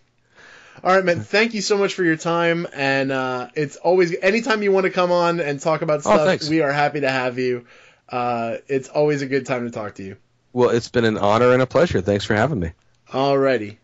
All 0.85 0.95
right, 0.95 1.05
man. 1.05 1.21
Thank 1.21 1.55
you 1.55 1.63
so 1.63 1.79
much 1.79 1.95
for 1.95 2.05
your 2.05 2.17
time, 2.17 2.67
and 2.73 3.11
uh, 3.11 3.49
it's 3.55 3.77
always 3.77 4.15
anytime 4.23 4.63
you 4.63 4.73
want 4.73 4.85
to 4.85 4.91
come 4.91 5.11
on 5.11 5.41
and 5.41 5.61
talk 5.61 5.83
about 5.83 5.99
oh, 5.99 6.01
stuff, 6.01 6.41
oh, 6.43 6.51
we 6.51 6.63
are 6.63 6.73
happy 6.73 7.01
to 7.01 7.11
have 7.11 7.39
you. 7.39 7.67
Uh, 8.09 8.59
it's 8.69 8.89
always 8.89 9.23
a 9.23 9.27
good 9.27 9.47
time 9.47 9.65
to 9.65 9.71
talk 9.71 9.97
to 9.97 10.05
you. 10.05 10.17
Well, 10.53 10.71
it's 10.71 10.89
been 10.89 11.05
an 11.05 11.19
honor 11.19 11.53
and 11.53 11.61
a 11.61 11.67
pleasure. 11.67 12.01
Thanks 12.01 12.25
for 12.25 12.35
having 12.35 12.61
me. 12.61 12.73
Alrighty 13.11 13.79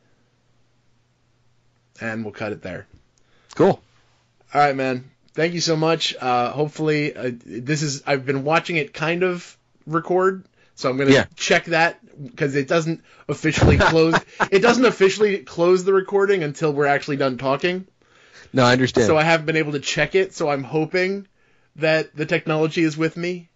and 2.03 2.25
we'll 2.25 2.33
cut 2.33 2.53
it 2.53 2.63
there. 2.63 2.87
Cool. 3.55 3.81
All 4.53 4.61
right, 4.61 4.75
man. 4.75 5.11
Thank 5.35 5.55
you 5.55 5.61
so 5.61 5.77
much. 5.77 6.15
Uh, 6.21 6.51
hopefully, 6.51 7.17
uh, 7.17 7.31
this 7.47 7.83
is 7.83 8.03
I've 8.07 8.27
been 8.27 8.45
watching 8.45 8.77
it 8.77 8.93
kind 8.93 9.23
of 9.23 9.57
record, 9.87 10.45
so 10.75 10.91
I'm 10.91 10.99
gonna 10.99 11.13
yeah. 11.13 11.25
check 11.37 11.67
that 11.67 12.01
because 12.23 12.55
it 12.55 12.69
doesn't 12.69 13.03
officially 13.29 13.79
close. 13.79 14.15
it 14.51 14.59
doesn't 14.59 14.85
officially 14.85 15.39
close 15.39 15.85
the 15.85 15.95
recording 15.95 16.43
until 16.43 16.73
we're 16.73 16.87
actually 16.87 17.17
done 17.17 17.39
talking. 17.39 17.87
No, 18.53 18.65
I 18.65 18.73
understand. 18.73 19.07
so 19.07 19.17
I 19.17 19.23
haven't 19.23 19.47
been 19.47 19.57
able 19.57 19.73
to 19.73 19.81
check 19.81 20.15
it. 20.15 20.35
So 20.35 20.51
I'm 20.51 20.65
hoping 20.65 21.27
that 21.77 22.15
the 22.15 22.27
technology 22.27 22.83
is 22.83 22.99
with 22.99 23.17
me. 23.17 23.49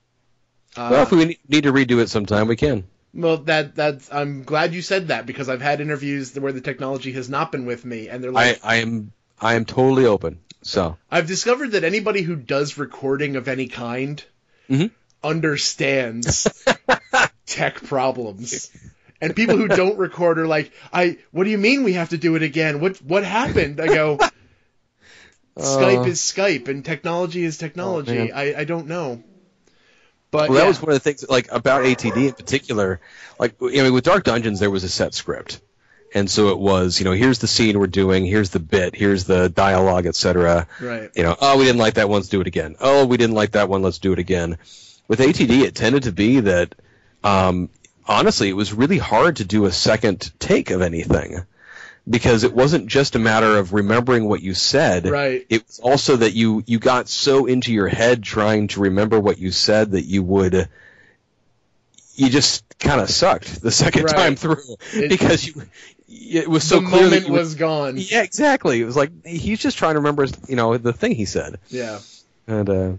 Uh, 0.74 0.88
well, 0.92 1.02
if 1.02 1.10
we 1.10 1.38
need 1.48 1.64
to 1.64 1.72
redo 1.72 2.00
it 2.00 2.08
sometime, 2.08 2.48
we 2.48 2.56
can. 2.56 2.84
Well, 3.16 3.38
that 3.38 3.74
that's 3.74 4.12
I'm 4.12 4.42
glad 4.44 4.74
you 4.74 4.82
said 4.82 5.08
that 5.08 5.26
because 5.26 5.48
I've 5.48 5.62
had 5.62 5.80
interviews 5.80 6.38
where 6.38 6.52
the 6.52 6.60
technology 6.60 7.12
has 7.12 7.28
not 7.28 7.50
been 7.52 7.66
with 7.66 7.84
me, 7.84 8.08
and 8.08 8.22
they're 8.22 8.30
like, 8.32 8.60
I, 8.64 8.76
I 8.76 8.76
am 8.82 9.12
I 9.40 9.54
am 9.54 9.64
totally 9.64 10.06
open. 10.06 10.40
So 10.62 10.96
I've 11.10 11.26
discovered 11.26 11.72
that 11.72 11.84
anybody 11.84 12.22
who 12.22 12.36
does 12.36 12.78
recording 12.78 13.36
of 13.36 13.48
any 13.48 13.68
kind 13.68 14.22
Mhm. 14.68 14.90
understands 15.22 16.48
tech 17.46 17.82
problems. 17.82 18.70
And 19.20 19.34
people 19.34 19.56
who 19.56 19.68
don't 19.68 19.96
record 19.98 20.38
are 20.38 20.46
like, 20.46 20.72
I 20.92 21.18
what 21.30 21.44
do 21.44 21.50
you 21.50 21.58
mean 21.58 21.84
we 21.84 21.94
have 21.94 22.10
to 22.10 22.18
do 22.18 22.36
it 22.36 22.42
again? 22.42 22.80
What 22.80 22.96
what 23.02 23.24
happened? 23.24 23.80
I 23.80 23.86
go 23.88 24.18
Skype 25.56 26.04
Uh, 26.04 26.08
is 26.08 26.20
Skype 26.20 26.68
and 26.68 26.84
technology 26.84 27.42
is 27.44 27.56
technology. 27.56 28.14
man. 28.14 28.32
I, 28.34 28.54
I 28.60 28.64
don't 28.64 28.88
know. 28.88 29.22
But 30.30 30.50
well, 30.50 30.58
that 30.58 30.62
yeah, 30.64 30.68
was 30.68 30.82
one 30.82 30.90
of 30.90 30.94
the 30.94 31.00
things 31.00 31.24
like 31.28 31.50
about 31.52 31.84
ATD 31.84 32.28
in 32.28 32.32
particular. 32.32 33.00
Like 33.38 33.54
I 33.60 33.66
mean, 33.66 33.92
with 33.92 34.04
Dark 34.04 34.24
Dungeons, 34.24 34.60
there 34.60 34.70
was 34.70 34.84
a 34.84 34.88
set 34.88 35.14
script, 35.14 35.60
and 36.14 36.30
so 36.30 36.48
it 36.48 36.58
was 36.58 36.98
you 36.98 37.04
know 37.04 37.12
here's 37.12 37.38
the 37.38 37.46
scene 37.46 37.78
we're 37.78 37.86
doing, 37.86 38.26
here's 38.26 38.50
the 38.50 38.58
bit, 38.58 38.94
here's 38.94 39.24
the 39.24 39.48
dialogue, 39.48 40.06
etc. 40.06 40.66
right. 40.80 41.10
You 41.14 41.22
know, 41.22 41.36
oh 41.40 41.58
we 41.58 41.64
didn't 41.64 41.78
like 41.78 41.94
that 41.94 42.08
one, 42.08 42.16
let's 42.18 42.28
do 42.28 42.40
it 42.40 42.46
again. 42.46 42.76
Oh 42.80 43.06
we 43.06 43.16
didn't 43.16 43.34
like 43.36 43.52
that 43.52 43.68
one, 43.68 43.82
let's 43.82 43.98
do 43.98 44.12
it 44.12 44.18
again. 44.18 44.58
With 45.08 45.20
ATD, 45.20 45.62
it 45.62 45.74
tended 45.74 46.04
to 46.04 46.12
be 46.12 46.40
that 46.40 46.74
um, 47.22 47.70
honestly, 48.06 48.48
it 48.48 48.56
was 48.56 48.72
really 48.72 48.98
hard 48.98 49.36
to 49.36 49.44
do 49.44 49.66
a 49.66 49.72
second 49.72 50.32
take 50.38 50.70
of 50.70 50.82
anything 50.82 51.44
because 52.08 52.44
it 52.44 52.54
wasn't 52.54 52.86
just 52.86 53.16
a 53.16 53.18
matter 53.18 53.58
of 53.58 53.72
remembering 53.72 54.28
what 54.28 54.40
you 54.42 54.54
said. 54.54 55.06
Right. 55.06 55.44
It 55.48 55.66
was 55.66 55.80
also 55.80 56.16
that 56.16 56.32
you 56.34 56.62
you 56.66 56.78
got 56.78 57.08
so 57.08 57.46
into 57.46 57.72
your 57.72 57.88
head 57.88 58.22
trying 58.22 58.68
to 58.68 58.80
remember 58.80 59.18
what 59.18 59.38
you 59.38 59.50
said 59.50 59.92
that 59.92 60.04
you 60.04 60.22
would 60.22 60.68
you 62.14 62.28
just 62.30 62.64
kind 62.78 63.00
of 63.00 63.10
sucked 63.10 63.60
the 63.60 63.70
second 63.70 64.04
Right. 64.04 64.14
time 64.16 64.36
through 64.36 64.56
It- 64.94 65.08
because 65.10 65.46
you 65.46 65.62
it 66.08 66.48
was 66.48 66.62
so 66.64 66.80
the 66.80 66.86
clear 66.86 67.02
that 67.08 67.10
moment 67.22 67.28
were- 67.30 67.38
was 67.40 67.54
gone. 67.56 67.96
yeah 67.98 68.22
exactly 68.22 68.80
it 68.80 68.84
was 68.84 68.96
like 68.96 69.10
he's 69.26 69.58
just 69.60 69.76
trying 69.76 69.94
to 69.94 69.98
remember 70.00 70.26
you 70.48 70.56
know 70.56 70.76
the 70.78 70.92
thing 70.92 71.12
he 71.12 71.24
said 71.24 71.58
Yeah. 71.68 71.98
and 72.46 72.70
uh 72.70 72.92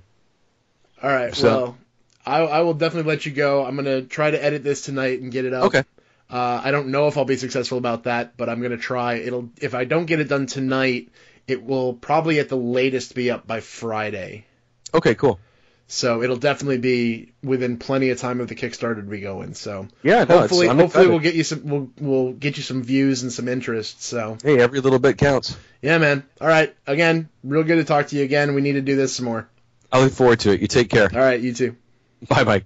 All 1.02 1.10
right. 1.10 1.34
So- 1.34 1.48
well, 1.48 1.78
I, 2.26 2.40
I 2.42 2.60
will 2.60 2.74
definitely 2.74 3.08
let 3.10 3.26
you 3.26 3.32
go. 3.32 3.64
I'm 3.64 3.78
gonna 3.78 4.02
try 4.02 4.30
to 4.32 4.44
edit 4.44 4.62
this 4.62 4.82
tonight 4.82 5.22
and 5.22 5.32
get 5.32 5.46
it 5.46 5.54
up. 5.54 5.66
okay 5.68 5.84
Uh, 6.30 6.62
I 6.64 6.72
don't 6.72 6.90
know 6.90 7.08
if 7.08 7.18
I'll 7.18 7.26
be 7.26 7.38
successful 7.38 7.78
about 7.78 8.04
that, 8.04 8.36
but 8.36 8.50
I'm 8.50 8.62
gonna 8.62 8.78
try. 8.78 9.16
It'll 9.16 9.50
if 9.62 9.74
I 9.74 9.86
don't 9.86 10.06
get 10.06 10.20
it 10.20 10.28
done 10.28 10.46
tonight, 10.46 11.10
it 11.48 11.64
will 11.64 11.94
probably 11.94 12.40
at 12.40 12.50
the 12.50 12.58
latest 12.58 13.16
be 13.16 13.32
up 13.32 13.48
by 13.48 13.62
Friday. 13.62 14.46
okay 14.94 15.16
cool 15.16 15.40
So 15.88 16.22
it'll 16.22 16.38
definitely 16.38 16.80
be 16.80 17.32
within 17.42 17.78
plenty 17.78 18.10
of 18.10 18.20
time 18.20 18.42
of 18.42 18.50
the 18.50 18.56
Kickstarter 18.56 18.98
to 18.98 19.02
be 19.04 19.22
going. 19.22 19.54
So 19.54 19.88
yeah 20.04 20.26
no, 20.26 20.40
hopefully, 20.40 20.68
hopefully 20.68 20.86
excited. 20.86 21.10
we'll 21.10 21.20
get 21.20 21.36
you 21.36 21.44
some 21.44 21.62
we'll, 21.64 21.90
we'll 22.00 22.34
get 22.34 22.58
you 22.58 22.64
some 22.64 22.84
views 22.84 23.24
and 23.24 23.32
some 23.32 23.48
interest. 23.48 24.04
So 24.04 24.38
hey 24.44 24.60
every 24.60 24.82
little 24.82 25.00
bit 25.00 25.18
counts 25.18 25.56
yeah, 25.82 25.98
man. 26.00 26.24
All 26.42 26.48
right. 26.48 26.76
Again, 26.86 27.30
real 27.44 27.64
good 27.64 27.76
to 27.76 27.84
talk 27.84 28.08
to 28.08 28.16
you 28.16 28.24
again. 28.24 28.56
We 28.56 28.62
need 28.62 28.74
to 28.74 28.82
do 28.82 28.96
this 28.96 29.16
some 29.16 29.26
more. 29.26 29.48
I 29.92 30.02
look 30.02 30.12
forward 30.14 30.40
to 30.42 30.52
it 30.52 30.62
you 30.62 30.68
take 30.68 30.90
care 30.90 31.10
All 31.14 31.20
right, 31.20 31.40
you 31.40 31.54
too. 31.54 31.76
bye 32.28 32.44
bye 32.44 32.64